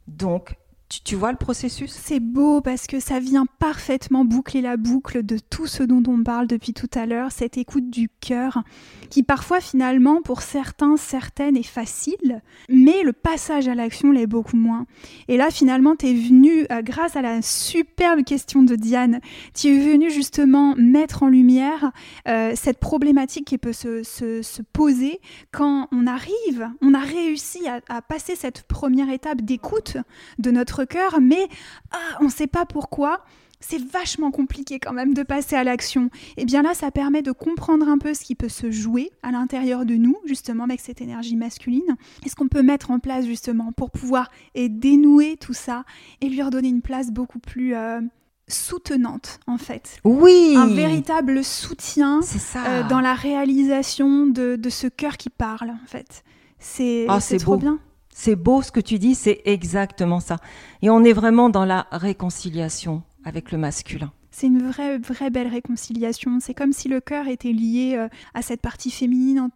Donc, 0.07 0.57
tu, 0.89 1.17
vois 1.17 1.33
le 1.33 1.39
processus? 1.39 1.91
C'est 1.91 2.21
beau 2.21 2.61
parce 2.61 2.87
que 2.87 3.01
ça 3.01 3.19
vient 3.19 3.47
parfaitement 3.59 4.25
boucler 4.25 4.61
la 4.61 4.77
boucle 4.77 5.25
de 5.25 5.39
tout 5.39 5.67
ce 5.67 5.83
dont 5.83 6.03
on 6.07 6.23
parle 6.23 6.47
depuis 6.47 6.75
tout 6.75 6.91
à 6.95 7.07
l'heure, 7.07 7.33
cette 7.33 7.59
écoute 7.59 7.91
du 7.91 8.09
cœur, 8.21 8.63
qui 9.11 9.23
parfois 9.25 9.61
finalement 9.61 10.23
pour 10.23 10.43
certains, 10.43 10.97
certaines 10.97 11.57
est 11.57 11.65
facile, 11.65 12.41
mais 12.69 13.03
le 13.03 13.13
passage 13.13 13.67
à 13.67 13.75
l'action 13.75 14.13
l'est 14.13 14.27
beaucoup 14.27 14.57
moins. 14.57 14.87
Et 15.27 15.37
là 15.37 15.51
finalement 15.51 15.97
tu 15.97 16.07
es 16.07 16.15
venu, 16.15 16.67
euh, 16.71 16.83
grâce 16.83 17.17
à 17.17 17.23
la 17.23 17.43
superbe 17.43 18.23
question 18.23 18.63
de 18.63 18.77
Diane, 18.77 19.21
tu 19.55 19.69
es 19.69 19.93
venu 19.93 20.11
justement 20.11 20.75
mettre 20.77 21.25
en 21.25 21.29
lumière 21.29 21.91
euh, 22.29 22.53
cette 22.55 22.79
problématique 22.79 23.47
qui 23.47 23.59
peut 23.59 23.73
se, 23.73 24.03
se, 24.03 24.63
poser 24.73 25.21
quand 25.53 25.89
on 25.93 26.07
arrive, 26.07 26.69
on 26.81 26.95
a 26.95 27.01
réussi 27.01 27.67
à, 27.67 27.81
à 27.89 28.03
passer 28.03 28.37
cette 28.37 28.63
première 28.63 29.11
étape 29.11 29.43
d'écoute 29.43 29.97
de 30.39 30.51
notre 30.51 30.76
cœur, 30.85 31.21
mais 31.21 31.49
ah, 31.93 32.19
on 32.21 32.25
ne 32.25 32.31
sait 32.31 32.47
pas 32.47 32.67
pourquoi. 32.67 33.25
C'est 33.61 33.83
vachement 33.83 34.31
compliqué 34.31 34.79
quand 34.79 34.93
même 34.93 35.15
de 35.15 35.23
passer 35.23 35.57
à 35.57 35.65
l'action. 35.65 36.11
Et 36.37 36.45
bien 36.45 36.63
là, 36.63 36.75
ça 36.75 36.91
permet 36.91 37.23
de 37.23 37.33
comprendre 37.33 37.89
un 37.89 37.97
peu 37.97 38.13
ce 38.13 38.23
qui 38.23 38.35
peut 38.35 38.51
se 38.51 38.71
jouer 38.71 39.11
à 39.23 39.33
l'intérieur 39.33 39.87
de 39.87 39.95
nous, 39.95 40.17
justement 40.27 40.65
avec 40.65 40.81
cette 40.81 41.01
énergie 41.01 41.37
masculine. 41.37 41.97
Et 42.25 42.29
ce 42.29 42.35
qu'on 42.35 42.49
peut 42.49 42.63
mettre 42.63 42.91
en 42.91 42.99
place 42.99 43.25
justement 43.25 43.73
pour 43.73 43.91
pouvoir 43.91 44.31
et 44.55 44.69
dénouer 44.69 45.39
tout 45.39 45.55
ça 45.55 45.85
et 46.21 46.29
lui 46.29 46.43
redonner 46.43 46.69
une 46.69 46.83
place 46.83 47.11
beaucoup 47.11 47.39
plus 47.39 47.75
euh, 47.75 48.01
soutenante 48.49 49.41
en 49.47 49.59
fait? 49.59 50.01
Oui. 50.05 50.55
Un 50.57 50.69
véritable 50.69 51.43
soutien 51.43 52.21
euh, 52.57 52.89
dans 52.89 53.01
la 53.01 53.15
réalisation 53.15 54.27
de, 54.27 54.59
ce 54.69 54.87
cœur 54.87 55.17
qui 55.17 55.31
parle 55.31 55.71
en 55.71 55.87
fait. 55.87 56.25
C'est 56.59 57.07
ah, 57.09 57.19
trop 57.39 57.57
bien. 57.57 57.79
C'est 58.19 58.35
beau 58.35 58.63
ce 58.63 58.73
que 58.73 58.81
tu 58.81 58.99
dis, 58.99 59.15
c'est 59.15 59.43
exactement 59.45 60.21
ça. 60.21 60.39
Et 60.81 60.89
on 60.89 61.05
est 61.05 61.13
vraiment 61.13 61.51
dans 61.51 61.67
la 61.67 61.87
réconciliation 61.93 63.03
avec 63.27 63.53
le 63.53 63.59
masculin. 63.59 64.11
C'est 64.39 64.49
une 64.49 64.69
vraie, 64.69 64.99
vraie 64.99 65.31
belle 65.31 65.49
réconciliation. 65.49 66.41
C'est 66.41 66.53
comme 66.53 66.75
si 66.75 66.89
le 66.89 67.01
cœur 67.01 67.27
était 67.27 67.53
lié 67.53 67.95
euh, 67.97 68.07
à 68.35 68.43
cette 68.43 68.61
partie 68.61 68.91
féminine 68.91 69.49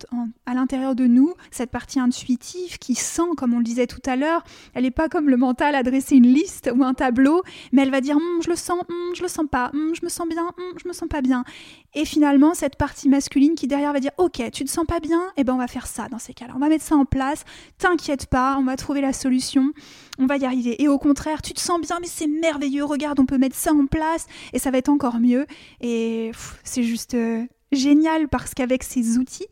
à 0.47 0.55
l'intérieur 0.55 0.95
de 0.95 1.05
nous, 1.05 1.35
cette 1.51 1.70
partie 1.70 2.01
intuitive 2.01 2.78
qui 2.78 2.95
sent, 2.95 3.28
comme 3.37 3.53
on 3.53 3.59
le 3.59 3.64
disait 3.64 3.87
tout 3.87 4.01
à 4.07 4.16
l'heure. 4.16 4.43
Elle 4.72 4.85
n'est 4.85 4.91
pas 4.91 5.11
comme 5.11 5.28
le 5.28 5.37
mental 5.37 5.74
à 5.74 5.83
dresser 5.83 6.16
une 6.16 6.33
liste 6.33 6.70
ou 6.74 6.83
un 6.83 6.95
tableau, 6.95 7.43
mais 7.72 7.83
elle 7.83 7.91
va 7.91 8.01
dire 8.01 8.16
hum, 8.16 8.43
je 8.43 8.49
le 8.49 8.57
sens, 8.57 8.81
hum, 8.89 9.14
je 9.14 9.20
le 9.20 9.28
sens 9.28 9.45
pas, 9.51 9.70
hum, 9.74 9.95
je 9.95 10.03
me 10.03 10.09
sens 10.09 10.26
bien, 10.26 10.51
je 10.83 10.89
me 10.89 10.95
sens 10.95 11.11
pas 11.11 11.20
bien. 11.20 11.45
Et 11.93 12.07
finalement, 12.07 12.55
cette 12.55 12.76
partie 12.76 13.11
masculine 13.11 13.57
qui 13.57 13.66
derrière 13.66 13.93
va 13.93 14.01
dire 14.01 14.12
ok, 14.16 14.51
tu 14.51 14.64
te 14.64 14.70
sens 14.70 14.87
pas 14.87 15.01
bien, 15.01 15.20
et 15.37 15.43
eh 15.43 15.45
ben 15.45 15.53
on 15.53 15.59
va 15.59 15.68
faire 15.68 15.89
ça 15.89 16.09
dans 16.09 16.18
ces 16.18 16.33
cas-là. 16.33 16.55
On 16.57 16.59
va 16.59 16.70
mettre 16.70 16.85
ça 16.85 16.97
en 16.97 17.05
place. 17.05 17.45
T'inquiète 17.76 18.28
pas, 18.28 18.57
on 18.59 18.64
va 18.64 18.76
trouver 18.76 19.03
la 19.03 19.12
solution. 19.12 19.74
On 20.21 20.27
va 20.27 20.37
y 20.37 20.45
arriver. 20.45 20.81
Et 20.83 20.87
au 20.87 20.99
contraire, 20.99 21.41
tu 21.41 21.55
te 21.55 21.61
sens 21.61 21.81
bien, 21.81 21.97
mais 22.01 22.07
c'est 22.07 22.27
merveilleux. 22.27 22.85
Regarde, 22.85 23.18
on 23.18 23.27
peut 23.27 23.39
mettre 23.39 23.57
ça 23.57 23.73
en 23.73 23.87
place 23.87 24.27
et 24.53 24.59
ça 24.59 24.71
va 24.71 24.79
être 24.79 24.91
encore 24.91 25.18
mieux. 25.18 25.47
Et 25.81 26.31
c'est 26.62 26.83
juste 26.83 27.14
euh, 27.14 27.43
génial 27.73 28.29
parce 28.29 28.53
qu'avec 28.53 28.83
ces 28.83 29.16
outils 29.16 29.47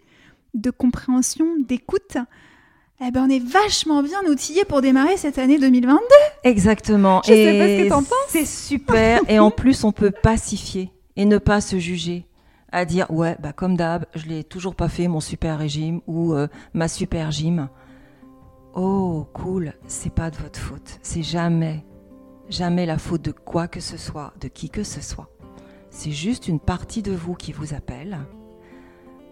de 0.52 0.70
compréhension, 0.70 1.46
d'écoute, 1.58 2.18
eh 3.00 3.10
ben 3.10 3.26
on 3.26 3.30
est 3.30 3.42
vachement 3.42 4.02
bien 4.02 4.20
outillé 4.28 4.64
pour 4.64 4.82
démarrer 4.82 5.16
cette 5.16 5.38
année 5.38 5.58
2022. 5.58 6.00
Exactement. 6.44 7.22
Je 7.24 7.32
et 7.32 7.44
sais 7.44 7.58
pas 7.58 7.68
ce 7.68 7.84
que 7.84 7.88
t'en 7.88 8.02
penses. 8.02 8.28
C'est 8.28 8.46
super. 8.46 9.20
et 9.28 9.38
en 9.38 9.50
plus, 9.50 9.84
on 9.84 9.92
peut 9.92 10.10
pacifier 10.10 10.90
et 11.16 11.24
ne 11.24 11.38
pas 11.38 11.60
se 11.62 11.78
juger 11.78 12.26
à 12.72 12.84
dire 12.84 13.10
ouais 13.10 13.34
bah 13.40 13.52
comme 13.54 13.78
d'hab 13.78 14.04
je 14.14 14.26
l'ai 14.26 14.44
toujours 14.44 14.74
pas 14.74 14.90
fait 14.90 15.08
mon 15.08 15.20
super 15.20 15.58
régime 15.58 16.02
ou 16.06 16.34
euh, 16.34 16.48
ma 16.74 16.86
super 16.86 17.30
gym 17.30 17.68
oh 18.78 19.26
cool 19.32 19.74
c'est 19.86 20.12
pas 20.12 20.30
de 20.30 20.36
votre 20.36 20.58
faute 20.58 20.98
c'est 21.02 21.22
jamais 21.22 21.84
jamais 22.48 22.86
la 22.86 22.96
faute 22.98 23.22
de 23.22 23.32
quoi 23.32 23.68
que 23.68 23.80
ce 23.80 23.96
soit 23.96 24.32
de 24.40 24.48
qui 24.48 24.70
que 24.70 24.82
ce 24.82 25.00
soit 25.00 25.28
c'est 25.90 26.12
juste 26.12 26.48
une 26.48 26.60
partie 26.60 27.02
de 27.02 27.12
vous 27.12 27.34
qui 27.34 27.52
vous 27.52 27.74
appelle. 27.74 28.18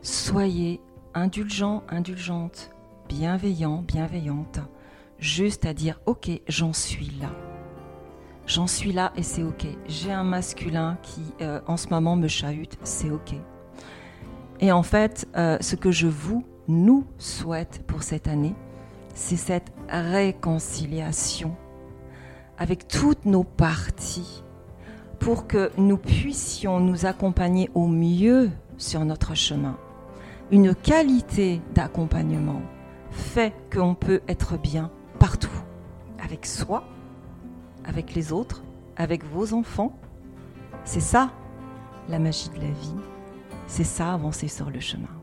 Soyez 0.02 0.80
indulgent, 1.14 1.82
indulgente, 1.88 2.70
bienveillant, 3.08 3.82
bienveillante, 3.82 4.60
juste 5.18 5.66
à 5.66 5.74
dire 5.74 6.00
ok, 6.06 6.30
j'en 6.48 6.72
suis 6.72 7.12
là. 7.20 7.30
J'en 8.46 8.66
suis 8.66 8.92
là 8.92 9.12
et 9.16 9.22
c'est 9.22 9.42
ok. 9.42 9.66
J'ai 9.86 10.12
un 10.12 10.24
masculin 10.24 10.98
qui 11.02 11.22
euh, 11.40 11.60
en 11.66 11.76
ce 11.76 11.88
moment 11.88 12.16
me 12.16 12.28
chahute, 12.28 12.78
c'est 12.84 13.10
ok. 13.10 13.34
Et 14.60 14.72
en 14.72 14.82
fait, 14.82 15.28
euh, 15.36 15.58
ce 15.60 15.76
que 15.76 15.90
je 15.90 16.06
vous, 16.06 16.44
nous 16.68 17.06
souhaite 17.18 17.84
pour 17.86 18.02
cette 18.02 18.28
année, 18.28 18.54
c'est 19.16 19.36
cette 19.36 19.72
réconciliation 19.88 21.56
avec 22.58 22.86
toutes 22.86 23.24
nos 23.24 23.44
parties 23.44 24.44
pour 25.18 25.46
que 25.46 25.72
nous 25.78 25.96
puissions 25.96 26.80
nous 26.80 27.06
accompagner 27.06 27.70
au 27.74 27.86
mieux 27.86 28.50
sur 28.76 29.04
notre 29.04 29.34
chemin. 29.34 29.76
une 30.52 30.76
qualité 30.76 31.60
d'accompagnement 31.74 32.62
fait 33.10 33.52
qu'on 33.74 33.96
peut 33.96 34.20
être 34.28 34.58
bien 34.58 34.92
partout, 35.18 35.64
avec 36.22 36.46
soi, 36.46 36.84
avec 37.84 38.14
les 38.14 38.32
autres, 38.32 38.62
avec 38.96 39.24
vos 39.24 39.54
enfants. 39.54 39.98
C'est 40.84 41.00
ça 41.00 41.32
la 42.08 42.20
magie 42.20 42.50
de 42.50 42.60
la 42.60 42.70
vie, 42.70 42.94
c'est 43.66 43.82
ça 43.82 44.12
avancer 44.12 44.46
sur 44.46 44.70
le 44.70 44.78
chemin. 44.78 45.15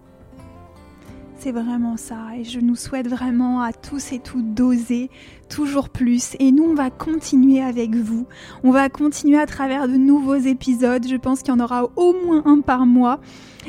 C'est 1.43 1.51
vraiment 1.51 1.97
ça. 1.97 2.37
Et 2.37 2.45
je 2.45 2.61
nous 2.61 2.77
souhaite 2.77 3.09
vraiment 3.09 3.63
à 3.63 3.73
tous 3.73 4.13
et 4.13 4.19
toutes 4.19 4.53
d'oser 4.53 5.09
toujours 5.49 5.89
plus. 5.89 6.37
Et 6.39 6.53
nous, 6.53 6.63
on 6.63 6.73
va 6.73 6.89
continuer 6.89 7.61
avec 7.61 7.95
vous. 7.95 8.27
On 8.63 8.71
va 8.71 8.87
continuer 8.87 9.37
à 9.37 9.45
travers 9.45 9.89
de 9.89 9.97
nouveaux 9.97 10.37
épisodes. 10.37 11.05
Je 11.05 11.17
pense 11.17 11.41
qu'il 11.41 11.53
y 11.53 11.57
en 11.57 11.59
aura 11.59 11.89
au 11.97 12.13
moins 12.13 12.43
un 12.45 12.61
par 12.61 12.85
mois. 12.85 13.19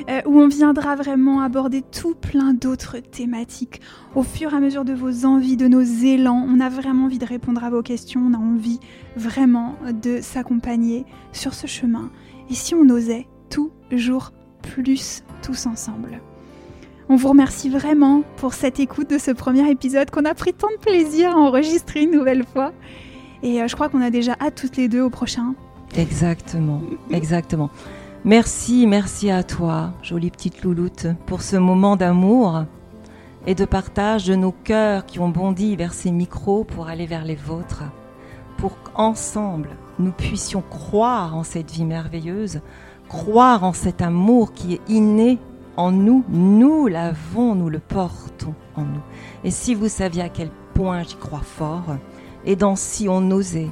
Euh, 0.09 0.20
où 0.25 0.39
on 0.39 0.47
viendra 0.47 0.95
vraiment 0.95 1.41
aborder 1.41 1.83
tout 1.83 2.14
plein 2.14 2.55
d'autres 2.55 2.99
thématiques 2.99 3.81
au 4.14 4.22
fur 4.22 4.53
et 4.53 4.57
à 4.57 4.61
mesure 4.61 4.85
de 4.85 4.93
vos 4.93 5.25
envies, 5.25 5.57
de 5.57 5.66
nos 5.66 5.83
élans. 5.83 6.47
On 6.49 6.61
a 6.61 6.68
vraiment 6.68 7.07
envie 7.07 7.18
de 7.18 7.27
répondre 7.27 7.62
à 7.64 7.70
vos 7.70 7.83
questions, 7.83 8.20
on 8.20 8.35
a 8.35 8.39
envie 8.39 8.81
vraiment 9.16 9.77
de 10.03 10.20
s'accompagner 10.20 11.07
sur 11.33 11.55
ce 11.55 11.68
chemin. 11.68 12.11
Et 12.51 12.55
si 12.55 12.75
on 12.75 12.89
osait 12.89 13.29
toujours 13.51 14.33
plus 14.62 15.22
tous 15.43 15.66
ensemble 15.66 16.20
on 17.09 17.17
vous 17.17 17.29
remercie 17.29 17.69
vraiment 17.69 18.23
pour 18.37 18.55
cette 18.55 18.81
écoute 18.81 19.11
de 19.11 19.19
ce 19.19 19.31
premier 19.31 19.71
épisode 19.71 20.11
qu'on 20.11 20.25
a 20.25 20.35
pris 20.35 20.53
tant 20.53 20.71
de 20.71 20.81
plaisir 20.81 21.37
à 21.37 21.39
enregistrer 21.39 22.03
une 22.03 22.11
nouvelle 22.11 22.45
fois. 22.45 22.73
Et 23.43 23.61
euh, 23.61 23.69
je 23.69 23.75
crois 23.75 23.89
qu'on 23.89 24.01
a 24.01 24.11
déjà 24.11 24.37
hâte 24.41 24.55
toutes 24.55 24.77
les 24.77 24.89
deux 24.89 25.03
au 25.03 25.11
prochain. 25.11 25.55
Exactement, 25.97 26.81
exactement. 27.11 27.71
Merci, 28.25 28.87
merci 28.87 29.31
à 29.31 29.43
toi, 29.43 29.93
jolie 30.03 30.31
petite 30.31 30.63
louloute, 30.63 31.07
pour 31.27 31.43
ce 31.43 31.57
moment 31.57 31.97
d'amour 31.97 32.65
et 33.47 33.55
de 33.55 33.67
partage 33.67 34.27
de 34.27 34.35
nos 34.35 34.53
cœurs 34.53 35.05
qui 35.05 35.19
ont 35.19 35.29
bondi 35.29 35.77
vers 35.77 35.93
ces 35.93 36.11
micros 36.11 36.65
pour 36.65 36.89
aller 36.89 37.05
vers 37.05 37.25
les 37.25 37.35
vôtres, 37.35 37.85
pour 38.57 38.81
qu'ensemble 38.83 39.69
nous 39.99 40.13
puissions 40.13 40.63
croire 40.63 41.37
en 41.37 41.43
cette 41.43 41.71
vie 41.71 41.85
merveilleuse, 41.85 42.61
croire 43.09 43.63
en 43.63 43.75
cet 43.75 44.01
amour 44.01 44.55
qui 44.55 44.75
est 44.75 44.81
inné 44.89 45.39
en 45.77 45.91
nous, 45.91 46.25
nous 46.29 46.87
l'avons, 46.87 47.55
nous 47.55 47.68
le 47.68 47.81
portons 47.81 48.55
en 48.77 48.83
nous. 48.83 49.03
Et 49.43 49.51
si 49.51 49.75
vous 49.75 49.89
saviez 49.89 50.22
à 50.22 50.29
quel 50.29 50.51
point 50.75 51.03
j'y 51.03 51.16
crois 51.16 51.41
fort, 51.41 51.97
et 52.45 52.57
dans 52.57 52.77
si 52.77 53.09
on 53.09 53.31
osait, 53.31 53.70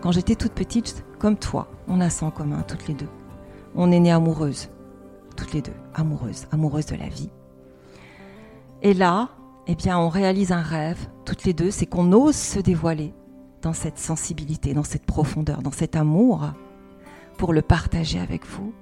quand 0.00 0.12
j'étais 0.12 0.36
toute 0.36 0.52
petite, 0.52 1.04
comme 1.18 1.36
toi, 1.36 1.68
on 1.88 2.00
a 2.00 2.10
ça 2.10 2.26
en 2.26 2.30
commun, 2.30 2.62
toutes 2.66 2.86
les 2.86 2.94
deux. 2.94 3.08
On 3.74 3.90
est 3.90 4.00
nées 4.00 4.12
amoureuses, 4.12 4.68
toutes 5.36 5.52
les 5.52 5.62
deux, 5.62 5.72
amoureuses, 5.94 6.46
amoureuses 6.52 6.86
de 6.86 6.96
la 6.96 7.08
vie. 7.08 7.30
Et 8.82 8.94
là, 8.94 9.30
eh 9.66 9.74
bien, 9.74 9.98
on 9.98 10.08
réalise 10.08 10.52
un 10.52 10.62
rêve, 10.62 11.08
toutes 11.24 11.44
les 11.44 11.52
deux, 11.52 11.70
c'est 11.70 11.86
qu'on 11.86 12.12
ose 12.12 12.36
se 12.36 12.60
dévoiler 12.60 13.12
dans 13.62 13.72
cette 13.72 13.98
sensibilité, 13.98 14.72
dans 14.72 14.84
cette 14.84 15.04
profondeur, 15.04 15.62
dans 15.62 15.72
cet 15.72 15.96
amour, 15.96 16.52
pour 17.36 17.52
le 17.52 17.62
partager 17.62 18.20
avec 18.20 18.46
vous. 18.46 18.72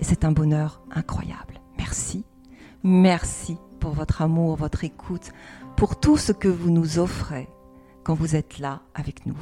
Et 0.00 0.04
c'est 0.04 0.24
un 0.24 0.32
bonheur 0.32 0.82
incroyable 0.90 1.57
merci. 1.78 2.24
Merci 2.82 3.56
pour 3.80 3.92
votre 3.92 4.22
amour, 4.22 4.56
votre 4.56 4.84
écoute, 4.84 5.32
pour 5.76 5.98
tout 5.98 6.16
ce 6.16 6.32
que 6.32 6.48
vous 6.48 6.70
nous 6.70 6.98
offrez 6.98 7.48
quand 8.04 8.14
vous 8.14 8.36
êtes 8.36 8.58
là 8.58 8.82
avec 8.94 9.26
nous. 9.26 9.38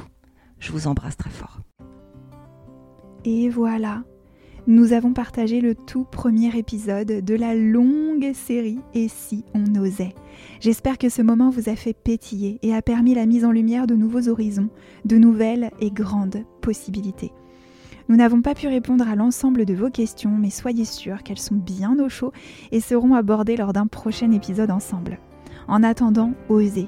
Je 0.59 0.71
vous 0.71 0.87
embrasse 0.87 1.17
très 1.17 1.29
fort. 1.29 1.59
Et 3.25 3.49
voilà, 3.49 4.03
nous 4.67 4.93
avons 4.93 5.13
partagé 5.13 5.61
le 5.61 5.75
tout 5.75 6.03
premier 6.03 6.57
épisode 6.57 7.07
de 7.07 7.35
la 7.35 7.55
longue 7.55 8.33
série 8.33 8.79
Et 8.93 9.07
si 9.07 9.45
on 9.53 9.75
osait 9.75 10.13
J'espère 10.59 10.97
que 10.97 11.09
ce 11.09 11.21
moment 11.21 11.49
vous 11.49 11.69
a 11.69 11.75
fait 11.75 11.93
pétiller 11.93 12.59
et 12.61 12.75
a 12.75 12.81
permis 12.81 13.15
la 13.15 13.25
mise 13.25 13.45
en 13.45 13.51
lumière 13.51 13.87
de 13.87 13.95
nouveaux 13.95 14.27
horizons, 14.27 14.69
de 15.05 15.17
nouvelles 15.17 15.71
et 15.79 15.89
grandes 15.89 16.43
possibilités. 16.61 17.31
Nous 18.09 18.15
n'avons 18.15 18.41
pas 18.41 18.55
pu 18.55 18.67
répondre 18.67 19.07
à 19.07 19.15
l'ensemble 19.15 19.65
de 19.65 19.73
vos 19.73 19.89
questions, 19.89 20.31
mais 20.37 20.49
soyez 20.49 20.85
sûrs 20.85 21.23
qu'elles 21.23 21.39
sont 21.39 21.55
bien 21.55 21.99
au 21.99 22.07
chaud 22.07 22.31
et 22.71 22.79
seront 22.79 23.13
abordées 23.13 23.57
lors 23.57 23.73
d'un 23.73 23.87
prochain 23.87 24.31
épisode 24.31 24.71
ensemble. 24.71 25.19
En 25.67 25.83
attendant, 25.83 26.31
osez. 26.47 26.87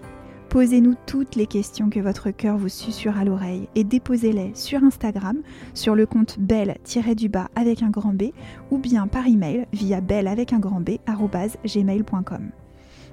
Posez-nous 0.50 0.96
toutes 1.06 1.36
les 1.36 1.46
questions 1.46 1.90
que 1.90 2.00
votre 2.00 2.32
cœur 2.32 2.58
vous 2.58 2.70
susurre 2.70 3.20
à 3.20 3.26
l'oreille 3.26 3.68
et 3.76 3.84
déposez-les 3.84 4.52
sur 4.56 4.84
Instagram, 4.84 5.38
sur 5.76 5.94
le 5.94 6.08
compte 6.08 6.40
belle-du-bas 6.40 7.50
avec 7.56 7.84
un 7.84 7.90
grand 7.90 8.14
B 8.14 8.32
ou 8.72 8.80
bien 8.80 9.06
par 9.06 9.28
email 9.28 9.68
via 9.74 10.02
belle 10.02 10.28
avec 10.28 10.54
un 10.54 10.60
grand 10.60 10.82
B 10.82 10.98
gmail.com. 11.06 12.50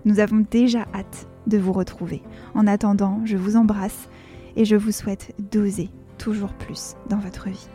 Nous 0.06 0.20
avons 0.20 0.46
déjà 0.50 0.86
hâte 0.94 1.28
de 1.46 1.58
vous 1.58 1.72
retrouver. 1.72 2.22
En 2.54 2.66
attendant, 2.66 3.20
je 3.24 3.36
vous 3.36 3.56
embrasse 3.56 4.08
et 4.54 4.64
je 4.64 4.76
vous 4.76 4.92
souhaite 4.92 5.34
d'oser 5.50 5.90
toujours 6.16 6.54
plus 6.54 6.94
dans 7.10 7.18
votre 7.18 7.50
vie. 7.50 7.68